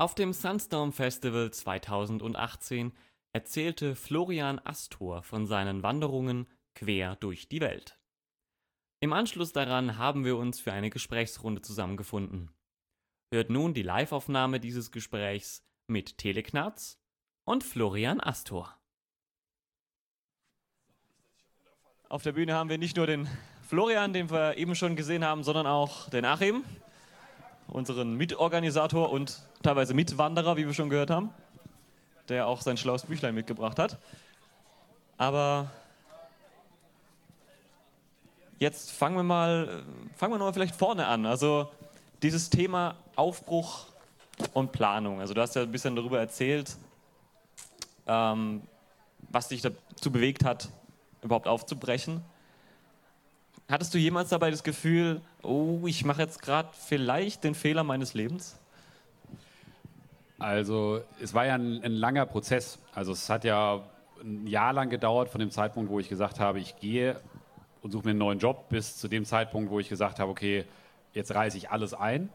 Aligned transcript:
Auf 0.00 0.14
dem 0.14 0.32
Sunstorm 0.32 0.94
Festival 0.94 1.50
2018 1.50 2.94
erzählte 3.34 3.94
Florian 3.94 4.58
Astor 4.58 5.22
von 5.22 5.46
seinen 5.46 5.82
Wanderungen 5.82 6.48
quer 6.74 7.16
durch 7.16 7.50
die 7.50 7.60
Welt. 7.60 7.98
Im 9.00 9.12
Anschluss 9.12 9.52
daran 9.52 9.98
haben 9.98 10.24
wir 10.24 10.38
uns 10.38 10.58
für 10.58 10.72
eine 10.72 10.88
Gesprächsrunde 10.88 11.60
zusammengefunden. 11.60 12.50
Hört 13.30 13.50
nun 13.50 13.74
die 13.74 13.82
Liveaufnahme 13.82 14.58
dieses 14.58 14.90
Gesprächs 14.90 15.62
mit 15.86 16.16
Teleknarz 16.16 16.98
und 17.44 17.62
Florian 17.62 18.22
Astor. 18.22 18.74
Auf 22.08 22.22
der 22.22 22.32
Bühne 22.32 22.54
haben 22.54 22.70
wir 22.70 22.78
nicht 22.78 22.96
nur 22.96 23.06
den 23.06 23.28
Florian, 23.68 24.14
den 24.14 24.30
wir 24.30 24.56
eben 24.56 24.74
schon 24.74 24.96
gesehen 24.96 25.26
haben, 25.26 25.44
sondern 25.44 25.66
auch 25.66 26.08
den 26.08 26.24
Achim, 26.24 26.64
unseren 27.70 28.14
Mitorganisator 28.14 29.10
und 29.10 29.40
teilweise 29.62 29.94
Mitwanderer, 29.94 30.56
wie 30.56 30.66
wir 30.66 30.74
schon 30.74 30.90
gehört 30.90 31.10
haben, 31.10 31.30
der 32.28 32.46
auch 32.46 32.60
sein 32.60 32.76
schlaues 32.76 33.04
Büchlein 33.06 33.34
mitgebracht 33.34 33.78
hat. 33.78 33.98
Aber 35.16 35.70
jetzt 38.58 38.90
fangen 38.92 39.16
wir 39.16 39.22
mal, 39.22 39.82
fangen 40.16 40.34
wir 40.34 40.38
mal 40.38 40.52
vielleicht 40.52 40.76
vorne 40.76 41.06
an. 41.06 41.26
Also 41.26 41.70
dieses 42.22 42.50
Thema 42.50 42.96
Aufbruch 43.16 43.86
und 44.54 44.72
Planung. 44.72 45.20
Also 45.20 45.34
du 45.34 45.40
hast 45.40 45.54
ja 45.56 45.62
ein 45.62 45.72
bisschen 45.72 45.96
darüber 45.96 46.18
erzählt, 46.18 46.76
ähm, 48.06 48.62
was 49.30 49.48
dich 49.48 49.62
dazu 49.62 50.10
bewegt 50.10 50.44
hat, 50.44 50.68
überhaupt 51.22 51.46
aufzubrechen. 51.46 52.22
Hattest 53.70 53.94
du 53.94 53.98
jemals 53.98 54.30
dabei 54.30 54.50
das 54.50 54.64
Gefühl, 54.64 55.20
oh, 55.42 55.82
ich 55.86 56.04
mache 56.04 56.22
jetzt 56.22 56.42
gerade 56.42 56.70
vielleicht 56.72 57.44
den 57.44 57.54
Fehler 57.54 57.84
meines 57.84 58.14
Lebens? 58.14 58.58
Also 60.40 61.02
es 61.22 61.34
war 61.34 61.46
ja 61.46 61.54
ein, 61.54 61.80
ein, 61.84 61.92
langer 61.92 62.26
Prozess. 62.26 62.80
Also 62.92 63.12
es 63.12 63.30
hat 63.30 63.44
ja 63.44 63.84
ein 64.20 64.48
Jahr 64.48 64.72
lang 64.72 64.90
gedauert 64.90 65.28
von 65.28 65.38
dem 65.38 65.52
Zeitpunkt, 65.52 65.88
wo 65.88 66.00
ich 66.00 66.08
gesagt 66.08 66.40
habe, 66.40 66.58
ich 66.58 66.80
gehe 66.80 67.20
und 67.80 67.92
suche 67.92 68.06
mir 68.06 68.10
einen 68.10 68.18
neuen 68.18 68.38
Job, 68.40 68.70
bis 68.70 68.96
zu 68.96 69.06
dem 69.06 69.24
Zeitpunkt, 69.24 69.70
wo 69.70 69.78
ich 69.78 69.88
gesagt 69.88 70.18
habe, 70.18 70.32
okay, 70.32 70.64
jetzt 71.12 71.32
reiße 71.32 71.56
ich 71.56 71.70
alles 71.70 71.94
ein. 71.94 72.28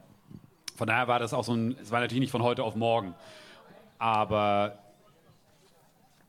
Von 0.78 0.88
daher 0.88 1.10
war 1.10 1.20
das 1.20 1.34
auch 1.34 1.44
so 1.44 1.54
ein, 1.54 1.78
es 1.82 1.92
war 1.92 2.00
natürlich 2.00 2.22
nicht 2.22 2.32
von 2.32 2.44
heute 2.44 2.64
auf 2.64 2.76
morgen. 2.76 3.14
Aber 3.98 4.78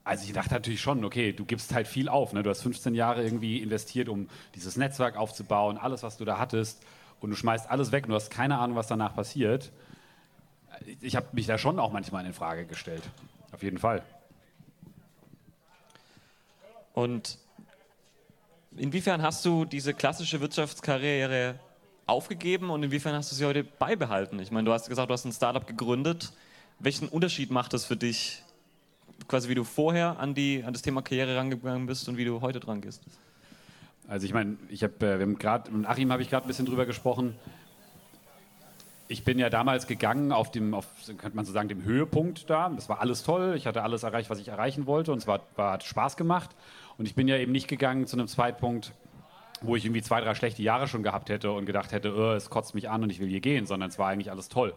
also 0.06 0.24
ich 0.24 0.32
dachte 0.32 0.54
natürlich 0.54 0.80
schon, 0.80 1.04
okay, 1.04 1.32
du 1.32 1.44
gibst 1.44 1.74
halt 1.74 1.88
viel 1.88 2.08
auf. 2.08 2.32
Ne? 2.32 2.44
Du 2.44 2.50
hast 2.50 2.62
15 2.62 2.94
Jahre 2.94 3.24
irgendwie 3.24 3.58
investiert, 3.58 4.08
um 4.08 4.28
dieses 4.54 4.76
Netzwerk 4.76 5.16
aufzubauen, 5.16 5.78
alles, 5.78 6.04
was 6.04 6.16
du 6.16 6.24
da 6.24 6.38
hattest. 6.38 6.80
Und 7.20 7.30
du 7.30 7.36
schmeißt 7.36 7.68
alles 7.68 7.90
weg 7.90 8.04
und 8.04 8.10
du 8.10 8.14
hast 8.14 8.30
keine 8.30 8.58
Ahnung, 8.58 8.76
was 8.76 8.86
danach 8.86 9.16
passiert. 9.16 9.72
Ich 11.00 11.16
habe 11.16 11.26
mich 11.32 11.46
da 11.46 11.58
schon 11.58 11.80
auch 11.80 11.90
manchmal 11.90 12.24
in 12.24 12.32
Frage 12.32 12.66
gestellt. 12.66 13.02
Auf 13.50 13.64
jeden 13.64 13.78
Fall. 13.78 14.04
Und 16.92 17.38
inwiefern 18.76 19.22
hast 19.22 19.44
du 19.44 19.64
diese 19.64 19.92
klassische 19.92 20.40
Wirtschaftskarriere 20.40 21.58
aufgegeben 22.06 22.70
und 22.70 22.84
inwiefern 22.84 23.16
hast 23.16 23.32
du 23.32 23.34
sie 23.34 23.44
heute 23.44 23.64
beibehalten? 23.64 24.38
Ich 24.38 24.52
meine, 24.52 24.66
du 24.66 24.72
hast 24.72 24.88
gesagt, 24.88 25.10
du 25.10 25.14
hast 25.14 25.24
ein 25.24 25.32
Startup 25.32 25.66
gegründet. 25.66 26.32
Welchen 26.78 27.08
Unterschied 27.08 27.50
macht 27.50 27.72
das 27.72 27.84
für 27.84 27.96
dich, 27.96 28.44
quasi 29.28 29.48
wie 29.48 29.54
du 29.54 29.64
vorher 29.64 30.18
an, 30.18 30.34
die, 30.34 30.62
an 30.64 30.72
das 30.72 30.82
Thema 30.82 31.02
Karriere 31.02 31.36
rangegangen 31.36 31.86
bist 31.86 32.08
und 32.08 32.16
wie 32.16 32.24
du 32.24 32.40
heute 32.40 32.60
dran 32.60 32.80
gehst? 32.80 33.02
Also 34.08 34.26
ich 34.26 34.32
meine, 34.32 34.56
ich 34.68 34.82
habe, 34.82 34.94
äh, 35.00 35.18
wir 35.18 35.26
gerade, 35.34 35.70
mit 35.70 35.86
Achim 35.88 36.12
habe 36.12 36.22
ich 36.22 36.30
gerade 36.30 36.46
ein 36.46 36.48
bisschen 36.48 36.66
drüber 36.66 36.86
gesprochen. 36.86 37.34
Ich 39.08 39.24
bin 39.24 39.38
ja 39.38 39.50
damals 39.50 39.86
gegangen 39.86 40.32
auf 40.32 40.50
dem, 40.50 40.74
auf, 40.74 40.86
könnte 41.06 41.36
man 41.36 41.44
so 41.44 41.52
sagen, 41.52 41.68
dem 41.68 41.84
Höhepunkt 41.84 42.48
da. 42.50 42.68
Das 42.70 42.88
war 42.88 43.00
alles 43.00 43.22
toll. 43.22 43.54
Ich 43.56 43.66
hatte 43.66 43.82
alles 43.82 44.02
erreicht, 44.02 44.30
was 44.30 44.38
ich 44.38 44.48
erreichen 44.48 44.86
wollte 44.86 45.12
und 45.12 45.18
es 45.18 45.26
war, 45.26 45.40
war, 45.56 45.72
hat 45.72 45.84
Spaß 45.84 46.16
gemacht. 46.16 46.50
Und 46.98 47.06
ich 47.06 47.14
bin 47.14 47.28
ja 47.28 47.36
eben 47.36 47.52
nicht 47.52 47.68
gegangen 47.68 48.06
zu 48.06 48.16
einem 48.16 48.28
Zeitpunkt, 48.28 48.92
wo 49.60 49.76
ich 49.76 49.84
irgendwie 49.84 50.02
zwei, 50.02 50.20
drei 50.20 50.34
schlechte 50.34 50.62
Jahre 50.62 50.88
schon 50.88 51.02
gehabt 51.02 51.28
hätte 51.28 51.50
und 51.52 51.66
gedacht 51.66 51.92
hätte, 51.92 52.14
oh, 52.14 52.32
es 52.32 52.50
kotzt 52.50 52.74
mich 52.74 52.90
an 52.90 53.02
und 53.02 53.10
ich 53.10 53.20
will 53.20 53.28
hier 53.28 53.40
gehen, 53.40 53.66
sondern 53.66 53.90
es 53.90 53.98
war 53.98 54.08
eigentlich 54.08 54.30
alles 54.30 54.48
toll. 54.48 54.74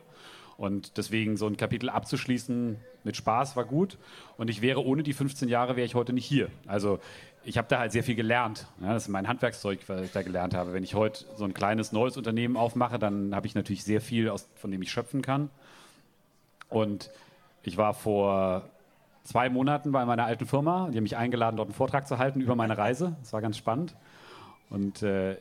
Und 0.59 0.97
deswegen 0.97 1.37
so 1.37 1.47
ein 1.47 1.55
Kapitel 1.55 1.89
abzuschließen 1.89 2.75
mit 3.05 3.15
Spaß 3.15 3.55
war 3.55 3.63
gut. 3.63 3.97
Und 4.35 4.49
ich 4.49 4.61
wäre 4.61 4.83
ohne 4.83 5.03
die 5.03 5.13
15 5.13 5.47
Jahre, 5.47 5.77
wäre 5.77 5.85
ich 5.85 5.95
heute 5.95 6.11
nicht 6.11 6.25
hier. 6.25 6.49
Also 6.67 6.99
ich 7.45 7.57
habe 7.57 7.69
da 7.69 7.79
halt 7.79 7.93
sehr 7.93 8.03
viel 8.03 8.15
gelernt. 8.15 8.67
Ja, 8.81 8.91
das 8.91 9.03
ist 9.03 9.07
mein 9.07 9.29
Handwerkszeug, 9.29 9.79
was 9.87 10.01
ich 10.01 10.11
da 10.11 10.21
gelernt 10.21 10.53
habe. 10.53 10.73
Wenn 10.73 10.83
ich 10.83 10.95
heute 10.95 11.23
so 11.37 11.45
ein 11.45 11.53
kleines 11.53 11.93
neues 11.93 12.17
Unternehmen 12.17 12.57
aufmache, 12.57 12.99
dann 12.99 13.33
habe 13.33 13.47
ich 13.47 13.55
natürlich 13.55 13.85
sehr 13.85 14.01
viel, 14.01 14.27
aus, 14.27 14.49
von 14.55 14.69
dem 14.69 14.81
ich 14.81 14.91
schöpfen 14.91 15.21
kann. 15.21 15.49
Und 16.67 17.09
ich 17.63 17.77
war 17.77 17.93
vor 17.93 18.67
zwei 19.23 19.49
Monaten 19.49 19.93
bei 19.93 20.03
meiner 20.03 20.25
alten 20.25 20.45
Firma. 20.45 20.89
Die 20.91 20.97
haben 20.97 21.03
mich 21.03 21.15
eingeladen, 21.15 21.55
dort 21.55 21.69
einen 21.69 21.75
Vortrag 21.75 22.05
zu 22.05 22.17
halten 22.17 22.41
über 22.41 22.57
meine 22.57 22.77
Reise. 22.77 23.15
Das 23.21 23.31
war 23.31 23.39
ganz 23.39 23.55
spannend. 23.55 23.95
Und 24.69 25.03
äh, 25.03 25.37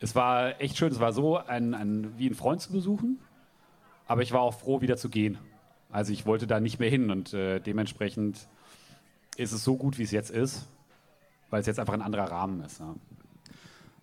es 0.00 0.16
war 0.16 0.58
echt 0.58 0.78
schön. 0.78 0.90
Es 0.90 1.00
war 1.00 1.12
so, 1.12 1.36
ein, 1.36 1.74
ein, 1.74 2.14
wie 2.16 2.24
einen 2.24 2.34
Freund 2.34 2.62
zu 2.62 2.72
besuchen. 2.72 3.18
Aber 4.06 4.22
ich 4.22 4.32
war 4.32 4.40
auch 4.40 4.54
froh, 4.54 4.80
wieder 4.80 4.96
zu 4.96 5.08
gehen. 5.08 5.38
Also 5.90 6.12
ich 6.12 6.26
wollte 6.26 6.46
da 6.46 6.60
nicht 6.60 6.78
mehr 6.80 6.90
hin 6.90 7.10
und 7.10 7.32
äh, 7.34 7.60
dementsprechend 7.60 8.48
ist 9.36 9.52
es 9.52 9.64
so 9.64 9.76
gut, 9.76 9.98
wie 9.98 10.02
es 10.02 10.10
jetzt 10.10 10.30
ist, 10.30 10.66
weil 11.50 11.60
es 11.60 11.66
jetzt 11.66 11.78
einfach 11.78 11.94
ein 11.94 12.02
anderer 12.02 12.30
Rahmen 12.30 12.62
ist. 12.64 12.80
Ja. 12.80 12.94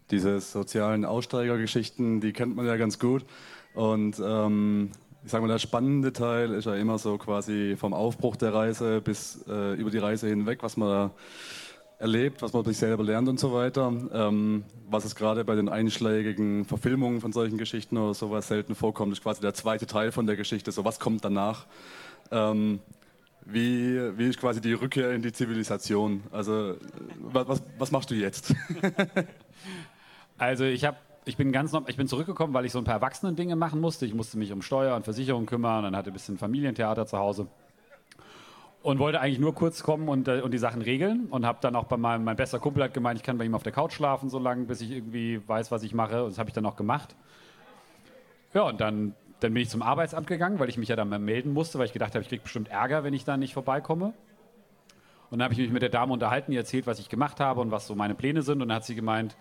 Diese 0.09 0.40
sozialen 0.40 1.06
Aussteigergeschichten, 1.06 2.22
die 2.22 2.34
kennt 2.34 2.56
man 2.56 2.66
ja 2.66 2.78
ganz 2.78 3.00
gut. 3.00 3.25
Und 3.73 4.22
ähm, 4.23 4.91
ich 5.23 5.31
sage 5.31 5.44
mal, 5.44 5.51
der 5.51 5.59
spannende 5.59 6.11
Teil 6.13 6.51
ist 6.51 6.66
ja 6.66 6.75
immer 6.75 6.97
so 6.97 7.17
quasi 7.17 7.75
vom 7.78 7.94
Aufbruch 7.94 8.35
der 8.35 8.53
Reise 8.53 9.01
bis 9.01 9.45
äh, 9.47 9.73
über 9.75 9.91
die 9.91 10.00
Reise 10.00 10.28
hinweg, 10.28 10.63
was 10.63 10.78
man 10.78 10.90
da 10.90 11.11
erlebt, 12.01 12.41
was 12.41 12.51
man 12.51 12.66
sich 12.66 12.78
selber 12.78 13.03
lernt 13.03 13.29
und 13.29 13.39
so 13.39 13.53
weiter. 13.53 13.94
Ähm, 14.12 14.63
was 14.89 15.06
es 15.06 15.16
gerade 15.16 15.45
bei 15.45 15.56
den 15.56 15.69
einschlägigen 15.69 16.66
Verfilmungen 16.66 17.22
von 17.22 17.31
solchen 17.31 17.57
Geschichten 17.57 17.97
oder 17.97 18.16
sowas 18.16 18.47
selten 18.47 18.73
vorkommt, 18.73 19.13
ist 19.13 19.22
quasi 19.22 19.39
der 19.39 19.53
zweite 19.53 19.85
Teil 19.85 20.11
von 20.11 20.25
der 20.25 20.35
Geschichte. 20.35 20.72
So, 20.72 20.84
was 20.84 21.00
kommt 21.00 21.23
danach? 21.23 21.67
Ähm, 22.31 22.79
wie, 23.45 24.17
wie 24.17 24.29
ist 24.29 24.40
quasi 24.40 24.61
die 24.61 24.73
Rückkehr 24.73 25.11
in 25.11 25.22
die 25.22 25.31
Zivilisation? 25.31 26.23
Also, 26.31 26.75
was, 27.19 27.61
was 27.78 27.91
machst 27.91 28.09
du 28.09 28.16
jetzt? 28.16 28.53
also, 30.38 30.63
ich 30.66 30.84
habe 30.85 30.97
ich 31.23 31.38
bin 31.38 31.51
ganz 31.51 31.72
ich 31.85 31.97
bin 31.97 32.07
zurückgekommen, 32.07 32.51
weil 32.56 32.66
ich 32.66 32.72
so 32.72 32.79
ein 32.79 32.84
paar 32.84 32.95
Erwachsenen-Dinge 32.95 33.56
machen 33.56 33.79
musste. 33.79 34.07
Ich 34.07 34.16
musste 34.16 34.40
mich 34.40 34.51
um 34.51 34.63
Steuer 34.63 34.95
und 34.95 35.03
Versicherung 35.03 35.45
kümmern, 35.45 35.84
dann 35.84 35.95
hatte 35.95 36.09
ein 36.09 36.13
bisschen 36.13 36.40
Familientheater 36.40 37.06
zu 37.06 37.19
Hause 37.19 37.47
und 38.84 39.00
wollte 39.00 39.22
eigentlich 39.22 39.40
nur 39.40 39.53
kurz 39.53 39.84
kommen 39.84 40.09
und, 40.09 40.28
äh, 40.28 40.42
und 40.42 40.52
die 40.52 40.58
Sachen 40.58 40.81
regeln 40.81 41.28
und 41.30 41.46
habe 41.46 41.59
dann 41.62 41.75
auch 41.75 41.86
bei 41.86 41.97
meinem 41.97 42.24
mein 42.24 42.36
bester 42.36 42.59
Kumpel 42.59 42.84
hat 42.84 42.94
gemeint, 42.94 43.19
ich 43.19 43.24
kann 43.24 43.38
bei 43.38 43.46
ihm 43.46 43.56
auf 43.56 43.64
der 43.64 43.72
Couch 43.72 43.94
schlafen 43.94 44.30
so 44.30 44.40
lange, 44.40 44.66
bis 44.66 44.81
ich 44.81 44.92
irgendwie 44.92 45.42
weiß, 45.47 45.72
was 45.72 45.84
ich 45.84 45.94
mache. 45.94 46.24
Und 46.24 46.31
das 46.31 46.40
habe 46.40 46.50
ich 46.50 46.53
dann 46.53 46.66
auch 46.66 46.75
gemacht. 46.75 47.16
Ja, 48.53 48.64
und 48.64 48.81
dann, 48.81 49.14
dann 49.40 49.53
bin 49.53 49.64
ich 49.64 49.70
zum 49.70 49.81
Arbeitsamt 49.81 50.28
gegangen, 50.28 50.59
weil 50.59 50.70
ich 50.70 50.78
mich 50.78 50.90
ja 50.90 50.96
dann 50.96 51.09
mal 51.09 51.20
melden 51.20 51.53
musste, 51.53 51.78
weil 51.80 51.86
ich 51.86 51.94
gedacht 51.94 52.16
habe, 52.16 52.24
ich 52.24 52.30
kriege 52.30 52.44
bestimmt 52.44 52.70
Ärger, 52.70 53.03
wenn 53.03 53.14
ich 53.14 53.24
da 53.24 53.38
nicht 53.38 53.53
vorbeikomme. 53.53 54.14
Und 55.30 55.40
dann 55.40 55.44
habe 55.44 55.53
ich 55.53 55.59
mich 55.59 55.72
mit 55.72 55.81
der 55.81 55.90
Dame 55.90 56.12
unterhalten, 56.12 56.52
die 56.52 56.58
erzählt, 56.58 56.88
was 56.88 57.00
ich 57.00 57.08
gemacht 57.08 57.40
habe 57.40 57.62
und 57.62 57.72
was 57.72 57.88
so 57.88 57.96
meine 57.96 58.16
Pläne 58.16 58.41
sind. 58.41 58.62
Und 58.62 58.70
dann 58.70 58.78
hat 58.78 58.86
sie 58.86 58.96
gemeint, 58.96 59.38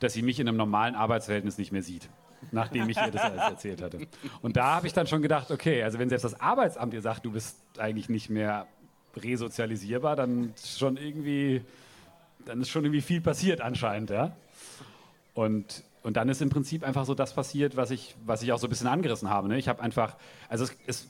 dass 0.00 0.14
sie 0.14 0.22
mich 0.22 0.40
in 0.40 0.48
einem 0.48 0.56
normalen 0.56 0.94
Arbeitsverhältnis 0.94 1.58
nicht 1.58 1.70
mehr 1.70 1.82
sieht 1.82 2.08
nachdem 2.52 2.88
ich 2.88 2.96
ihr 2.96 3.10
das 3.10 3.22
alles 3.22 3.42
erzählt 3.42 3.82
hatte. 3.82 4.06
Und 4.42 4.56
da 4.56 4.76
habe 4.76 4.86
ich 4.86 4.92
dann 4.92 5.06
schon 5.06 5.22
gedacht, 5.22 5.50
okay, 5.50 5.82
also 5.82 5.98
wenn 5.98 6.08
selbst 6.08 6.24
das 6.24 6.40
Arbeitsamt 6.40 6.92
dir 6.92 7.02
sagt, 7.02 7.24
du 7.24 7.32
bist 7.32 7.58
eigentlich 7.78 8.08
nicht 8.08 8.30
mehr 8.30 8.66
resozialisierbar, 9.16 10.16
dann 10.16 10.52
ist 10.54 10.78
schon 10.78 10.96
irgendwie, 10.96 11.62
dann 12.44 12.60
ist 12.60 12.70
schon 12.70 12.84
irgendwie 12.84 13.00
viel 13.00 13.20
passiert 13.20 13.60
anscheinend, 13.60 14.10
ja. 14.10 14.36
Und, 15.34 15.84
und 16.02 16.16
dann 16.16 16.28
ist 16.28 16.42
im 16.42 16.50
Prinzip 16.50 16.82
einfach 16.84 17.04
so 17.04 17.14
das 17.14 17.34
passiert, 17.34 17.76
was 17.76 17.90
ich, 17.90 18.16
was 18.24 18.42
ich 18.42 18.52
auch 18.52 18.58
so 18.58 18.66
ein 18.66 18.70
bisschen 18.70 18.88
angerissen 18.88 19.30
habe. 19.30 19.48
Ne? 19.48 19.58
Ich 19.58 19.68
habe 19.68 19.82
einfach, 19.82 20.16
also 20.48 20.64
es, 20.64 20.76
es, 20.86 21.08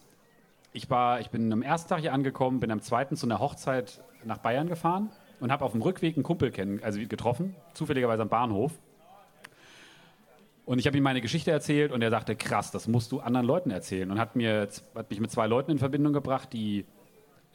ich 0.73 0.89
war, 0.91 1.21
ich 1.21 1.31
bin 1.31 1.53
am 1.53 1.63
ersten 1.63 1.89
Tag 1.89 2.01
hier 2.01 2.13
angekommen, 2.13 2.61
bin 2.61 2.71
am 2.71 2.81
zweiten 2.81 3.17
zu 3.17 3.27
einer 3.27 3.41
Hochzeit 3.41 4.03
nach 4.25 4.39
Bayern 4.39 4.69
gefahren 4.69 5.11
und 5.41 5.51
habe 5.51 5.65
auf 5.65 5.73
dem 5.73 5.83
Rückweg 5.83 6.17
einen 6.17 6.23
Kumpel 6.23 6.51
kennen, 6.51 6.81
also 6.83 7.01
getroffen, 7.01 7.57
zufälligerweise 7.75 8.23
am 8.23 8.29
Bahnhof. 8.29 8.73
Und 10.67 10.79
ich 10.79 10.87
habe 10.87 10.97
ihm 10.97 11.03
meine 11.03 11.21
Geschichte 11.21 11.51
erzählt 11.51 11.91
und 11.91 12.03
er 12.03 12.11
sagte, 12.11 12.37
krass, 12.37 12.71
das 12.71 12.87
musst 12.87 13.11
du 13.11 13.21
anderen 13.21 13.47
Leuten 13.47 13.71
erzählen. 13.71 14.09
Und 14.11 14.21
hat, 14.21 14.37
mir, 14.37 14.69
hat 14.95 15.11
mich 15.11 15.19
mit 15.19 15.31
zwei 15.33 15.49
Leuten 15.49 15.73
in 15.73 15.79
Verbindung 15.79 16.13
gebracht, 16.13 16.53
die, 16.53 16.85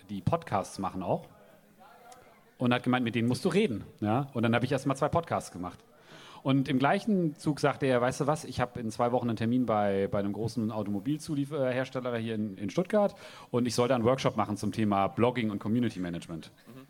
die 0.10 0.22
Podcasts 0.22 0.80
machen 0.80 1.04
auch. 1.04 1.28
Und 2.58 2.74
hat 2.74 2.84
gemeint, 2.84 3.04
mit 3.04 3.16
denen 3.16 3.28
musst 3.28 3.44
du 3.44 3.50
reden. 3.50 3.84
Ja? 4.00 4.28
Und 4.34 4.44
dann 4.44 4.56
habe 4.56 4.66
ich 4.66 4.72
erst 4.72 4.86
mal 4.86 4.96
zwei 4.96 5.10
Podcasts 5.10 5.52
gemacht. 5.52 5.80
Und 6.46 6.70
im 6.70 6.78
gleichen 6.78 7.36
Zug 7.36 7.60
sagte 7.60 7.88
er, 7.88 8.02
weißt 8.02 8.22
du 8.22 8.28
was, 8.28 8.46
ich 8.46 8.62
habe 8.62 8.80
in 8.80 8.92
zwei 8.92 9.12
Wochen 9.12 9.28
einen 9.28 9.36
Termin 9.36 9.66
bei, 9.66 10.08
bei 10.12 10.20
einem 10.20 10.32
großen 10.32 10.72
Automobilzulieferhersteller 10.72 12.16
hier 12.18 12.36
in, 12.36 12.56
in 12.58 12.70
Stuttgart 12.70 13.16
und 13.50 13.66
ich 13.66 13.74
sollte 13.74 13.96
einen 13.96 14.04
Workshop 14.04 14.38
machen 14.38 14.56
zum 14.56 14.72
Thema 14.72 15.08
Blogging 15.08 15.50
und 15.50 15.58
Community 15.58 16.00
Management. 16.00 16.52
Mhm. 16.68 16.82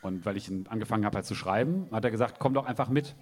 Und 0.00 0.24
weil 0.24 0.38
ich 0.38 0.50
angefangen 0.68 1.04
habe 1.04 1.16
halt 1.16 1.26
zu 1.26 1.34
schreiben, 1.34 1.86
hat 1.92 2.04
er 2.04 2.10
gesagt, 2.10 2.36
komm 2.38 2.54
doch 2.54 2.64
einfach 2.64 2.88
mit. 2.88 3.14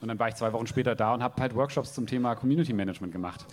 Und 0.00 0.08
dann 0.08 0.18
war 0.18 0.28
ich 0.28 0.36
zwei 0.36 0.52
Wochen 0.52 0.68
später 0.68 0.94
da 0.94 1.14
und 1.14 1.22
habe 1.22 1.42
halt 1.42 1.56
Workshops 1.56 1.92
zum 1.92 2.06
Thema 2.06 2.36
Community 2.36 2.72
Management 2.72 3.12
gemacht. 3.12 3.44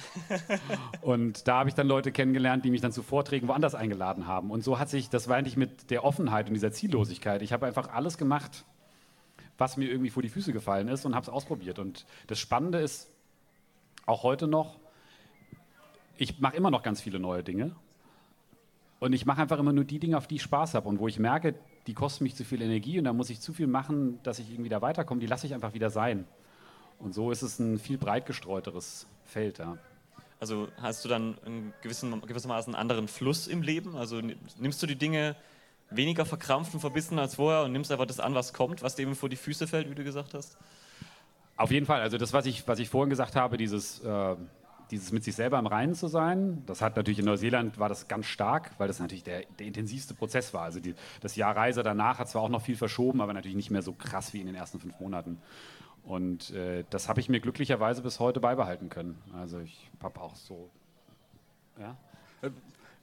und 1.02 1.48
da 1.48 1.60
habe 1.60 1.70
ich 1.70 1.76
dann 1.76 1.88
Leute 1.88 2.12
kennengelernt, 2.12 2.64
die 2.64 2.70
mich 2.70 2.82
dann 2.82 2.92
zu 2.92 3.02
Vorträgen 3.02 3.48
woanders 3.48 3.74
eingeladen 3.74 4.28
haben. 4.28 4.52
Und 4.52 4.64
so 4.64 4.78
hat 4.78 4.90
sich, 4.90 5.10
das 5.10 5.28
war 5.28 5.38
eigentlich 5.38 5.58
mit 5.58 5.90
der 5.90 6.04
Offenheit 6.04 6.48
und 6.48 6.54
dieser 6.54 6.72
Ziellosigkeit. 6.72 7.42
Ich 7.42 7.52
habe 7.52 7.66
einfach 7.66 7.90
alles 7.90 8.20
gemacht, 8.20 8.64
was 9.58 9.76
mir 9.76 9.90
irgendwie 9.90 10.12
vor 10.12 10.22
die 10.22 10.30
Füße 10.30 10.54
gefallen 10.54 10.88
ist 10.88 11.06
und 11.06 11.16
habe 11.16 11.24
es 11.24 11.30
ausprobiert. 11.30 11.80
Und 11.80 12.06
das 12.28 12.38
Spannende 12.38 12.80
ist, 12.80 13.10
auch 14.06 14.22
heute 14.22 14.48
noch, 14.48 14.78
ich 16.18 16.40
mache 16.40 16.56
immer 16.56 16.70
noch 16.70 16.84
ganz 16.84 17.02
viele 17.02 17.20
neue 17.20 17.44
Dinge. 17.44 17.76
Und 19.00 19.14
ich 19.14 19.26
mache 19.26 19.42
einfach 19.42 19.58
immer 19.58 19.74
nur 19.74 19.84
die 19.84 20.00
Dinge, 20.00 20.18
auf 20.18 20.28
die 20.28 20.36
ich 20.36 20.44
Spaß 20.44 20.76
habe 20.76 20.88
und 20.88 21.00
wo 21.00 21.08
ich 21.08 21.18
merke, 21.18 21.56
die 21.88 21.94
kosten 21.94 22.24
mich 22.24 22.36
zu 22.36 22.44
viel 22.44 22.62
Energie 22.62 22.98
und 22.98 23.06
da 23.06 23.14
muss 23.14 23.30
ich 23.30 23.40
zu 23.40 23.54
viel 23.54 23.68
machen, 23.68 24.20
dass 24.24 24.40
ich 24.40 24.50
irgendwie 24.50 24.70
da 24.70 24.82
weiterkomme, 24.82 25.20
die 25.20 25.28
lasse 25.28 25.46
ich 25.46 25.54
einfach 25.54 25.74
wieder 25.74 25.90
sein. 25.90 26.26
Und 27.00 27.14
so 27.14 27.32
ist 27.32 27.42
es 27.42 27.60
ein 27.60 27.78
viel 27.78 27.98
breit 27.98 28.26
gestreuteres 28.26 29.08
Feld. 29.26 29.60
Ja. 29.60 29.78
Also 30.40 30.68
hast 30.82 31.04
du 31.06 31.10
dann 31.10 31.38
in 31.46 31.74
gewissen, 31.82 32.22
gewissermaßen 32.22 32.74
einen 32.74 32.82
anderen 32.82 33.08
Fluss 33.08 33.48
im 33.48 33.62
Leben? 33.62 33.96
Also 33.96 34.22
nimmst 34.60 34.82
du 34.82 34.88
die 34.88 34.96
Dinge 34.96 35.36
weniger 35.90 36.26
verkrampft 36.26 36.74
und 36.74 36.80
verbissen 36.80 37.20
als 37.20 37.36
vorher 37.36 37.64
und 37.64 37.72
nimmst 37.72 37.92
einfach 37.92 38.06
das 38.06 38.20
an, 38.20 38.34
was 38.34 38.54
kommt, 38.54 38.82
was 38.82 38.96
dir 38.96 39.04
eben 39.04 39.16
vor 39.16 39.30
die 39.30 39.36
Füße 39.36 39.68
fällt, 39.68 39.90
wie 39.90 39.96
du 39.96 40.04
gesagt 40.04 40.34
hast? 40.34 40.58
Auf 41.58 41.72
jeden 41.72 41.86
Fall. 41.86 42.02
Also 42.02 42.18
das, 42.18 42.34
was 42.34 42.46
ich, 42.46 42.68
was 42.68 42.80
ich 42.80 42.90
vorhin 42.90 43.10
gesagt 43.10 43.36
habe, 43.36 43.58
dieses, 43.58 44.00
äh, 44.00 44.36
dieses 44.92 45.12
mit 45.12 45.24
sich 45.24 45.36
selber 45.36 45.60
im 45.60 45.68
Reinen 45.68 45.96
zu 45.96 46.08
sein, 46.08 46.64
das 46.66 46.82
hat 46.82 46.96
natürlich 46.96 47.20
in 47.20 47.26
Neuseeland 47.26 47.80
war 47.80 47.90
das 47.90 48.08
ganz 48.08 48.26
stark, 48.26 48.72
weil 48.78 48.88
das 48.88 49.00
natürlich 49.00 49.24
der, 49.24 49.44
der 49.60 49.68
intensivste 49.68 50.14
Prozess 50.14 50.54
war. 50.54 50.64
Also 50.64 50.80
die, 50.80 50.96
das 51.22 51.36
Jahr 51.36 51.56
Reise 51.56 51.84
danach 51.84 52.20
hat 52.20 52.30
zwar 52.30 52.42
auch 52.42 52.50
noch 52.50 52.62
viel 52.62 52.76
verschoben, 52.76 53.22
aber 53.22 53.34
natürlich 53.34 53.56
nicht 53.56 53.72
mehr 53.72 53.82
so 53.82 53.94
krass 53.94 54.34
wie 54.34 54.42
in 54.42 54.48
den 54.48 54.56
ersten 54.56 54.80
fünf 54.80 55.00
Monaten. 55.00 55.40
Und 56.04 56.52
äh, 56.52 56.84
das 56.90 57.10
habe 57.10 57.20
ich 57.20 57.30
mir 57.30 57.40
glücklicherweise 57.40 58.02
bis 58.02 58.20
heute 58.20 58.40
beibehalten 58.40 58.90
können. 58.90 59.22
Also 59.34 59.60
ich 59.60 59.90
habe 60.02 60.22
auch 60.22 60.36
so. 60.36 60.70
Ja? 61.80 61.98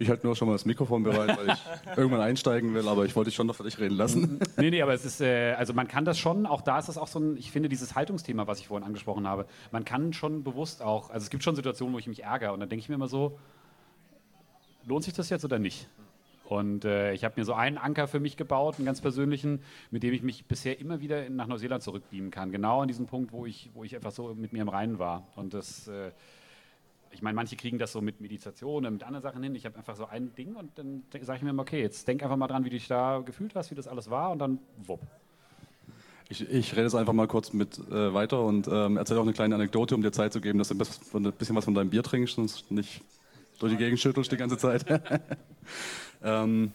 Ich 0.03 0.11
halte 0.11 0.27
nur 0.27 0.35
schon 0.35 0.49
mal 0.49 0.55
das 0.55 0.65
Mikrofon 0.65 1.05
bereit, 1.05 1.39
weil 1.39 1.55
ich 1.55 1.63
irgendwann 1.97 2.21
einsteigen 2.21 2.75
will, 2.75 2.89
aber 2.89 3.05
ich 3.05 3.15
wollte 3.15 3.31
dich 3.31 3.37
schon 3.37 3.47
noch 3.47 3.55
für 3.55 3.63
dich 3.63 3.79
reden 3.79 3.97
lassen. 3.97 4.41
nee, 4.57 4.71
nee, 4.71 4.83
aber 4.83 4.95
es 4.95 5.05
ist, 5.05 5.21
äh, 5.21 5.53
also 5.53 5.75
man 5.75 5.87
kann 5.87 6.05
das 6.05 6.19
schon, 6.19 6.45
auch 6.45 6.61
da 6.61 6.81
ist 6.81 6.89
es 6.89 6.99
auch 6.99 7.07
so 7.07 7.21
ein, 7.21 7.37
ich 7.37 7.53
finde 7.53 7.69
dieses 7.69 7.95
Haltungsthema, 7.95 8.49
was 8.49 8.59
ich 8.59 8.67
vorhin 8.67 8.85
angesprochen 8.85 9.29
habe, 9.29 9.47
man 9.71 9.85
kann 9.85 10.13
schon 10.13 10.43
bewusst 10.43 10.83
auch, 10.83 11.11
also 11.11 11.23
es 11.23 11.31
gibt 11.31 11.45
schon 11.45 11.55
Situationen, 11.55 11.95
wo 11.95 12.01
ich 12.01 12.09
mich 12.09 12.25
ärgere 12.25 12.53
und 12.53 12.59
dann 12.59 12.69
denke 12.69 12.83
ich 12.83 12.89
mir 12.89 12.97
immer 12.97 13.07
so, 13.07 13.39
lohnt 14.85 15.05
sich 15.05 15.15
das 15.15 15.31
jetzt 15.31 15.45
oder 15.45 15.61
nicht? 15.61 15.89
Und 16.47 16.85
äh, 16.85 17.13
ich 17.13 17.23
habe 17.23 17.35
mir 17.41 17.45
so 17.45 17.55
einen 17.55 17.79
Anker 17.79 18.09
für 18.09 18.19
mich 18.19 18.37
gebaut, 18.37 18.75
einen 18.79 18.87
ganz 18.87 19.01
persönlichen, 19.01 19.61
mit 19.93 20.03
dem 20.03 20.13
ich 20.13 20.23
mich 20.23 20.47
bisher 20.47 20.81
immer 20.81 21.01
wieder 21.01 21.31
nach 21.31 21.47
Neuseeland 21.47 21.83
zurückbeamen 21.85 22.33
kann. 22.33 22.51
Genau 22.51 22.83
an 22.83 22.89
diesem 22.89 23.07
Punkt, 23.07 23.33
wo 23.33 23.47
ich, 23.47 23.71
wo 23.73 23.85
ich 23.85 23.95
einfach 23.95 24.11
so 24.11 24.35
mit 24.35 24.53
mir 24.53 24.63
im 24.63 24.69
Reinen 24.69 24.99
war. 24.99 25.29
Und 25.37 25.55
das, 25.55 25.87
äh, 25.87 26.11
ich 27.13 27.23
meine, 27.23 27.35
manche 27.35 27.57
kriegen 27.57 27.79
das 27.79 27.93
so 27.93 28.01
mit 28.01 28.21
Meditation 28.21 28.87
und 28.87 28.93
mit 28.95 29.03
anderen 29.03 29.23
Sachen 29.23 29.43
hin. 29.43 29.55
Ich 29.55 29.65
habe 29.67 29.77
einfach 29.77 29.97
so 29.97 30.07
ein 30.07 30.35
Ding 30.35 30.55
und 30.55 30.77
dann 30.79 31.05
sage 31.21 31.37
ich 31.37 31.43
mir 31.43 31.51
immer, 31.51 31.63
okay, 31.63 31.81
jetzt 31.81 32.07
denk 32.09 32.23
einfach 32.23 32.37
mal 32.37 32.49
dran, 32.49 32.65
wie 32.65 32.71
du 32.71 32.77
dich 32.77 32.89
da 32.89 33.23
gefühlt 33.25 33.55
hast, 33.55 33.71
wie 33.71 33.75
das 33.75 33.87
alles 33.87 34.11
war 34.11 34.31
und 34.33 34.39
dann 34.39 34.59
wupp. 34.79 35.01
Ich, 36.29 36.49
ich 36.49 36.73
rede 36.73 36.85
jetzt 36.85 36.95
einfach 36.95 37.13
mal 37.13 37.29
kurz 37.29 37.53
mit 37.53 37.79
äh, 37.79 38.15
weiter 38.15 38.43
und 38.43 38.67
ähm, 38.67 38.97
erzähle 38.97 39.21
auch 39.21 39.25
eine 39.25 39.35
kleine 39.35 39.55
Anekdote, 39.55 39.95
um 39.95 40.03
dir 40.03 40.13
Zeit 40.13 40.33
zu 40.33 40.41
geben, 40.41 40.59
dass 40.59 40.69
du 40.69 40.75
ein 40.75 41.33
bisschen 41.33 41.57
was 41.57 41.65
von 41.65 41.75
deinem 41.75 41.91
Bier 41.91 42.03
trinkst 42.03 42.39
und 42.39 42.71
nicht 42.71 43.03
durch 43.59 43.73
die 43.73 43.79
Gegend 43.79 44.01
schüttelst 44.01 44.33
die 44.33 44.37
ganze 44.37 44.59
Zeit. 44.59 44.85
Ähm, 46.25 46.71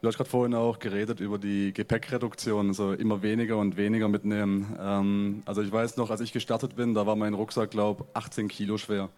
du 0.00 0.08
hast 0.08 0.16
gerade 0.16 0.30
vorhin 0.30 0.54
auch 0.54 0.78
geredet 0.78 1.20
über 1.20 1.38
die 1.38 1.72
Gepäckreduktion, 1.72 2.68
also 2.68 2.92
immer 2.92 3.22
weniger 3.22 3.58
und 3.58 3.76
weniger 3.76 4.08
mitnehmen. 4.08 4.74
Ähm, 4.80 5.42
also 5.44 5.62
ich 5.62 5.70
weiß 5.70 5.96
noch, 5.96 6.10
als 6.10 6.20
ich 6.20 6.32
gestartet 6.32 6.76
bin, 6.76 6.94
da 6.94 7.06
war 7.06 7.16
mein 7.16 7.34
Rucksack, 7.34 7.70
glaube 7.70 8.04
ich, 8.08 8.16
18 8.16 8.48
Kilo 8.48 8.78
schwer. 8.78 9.10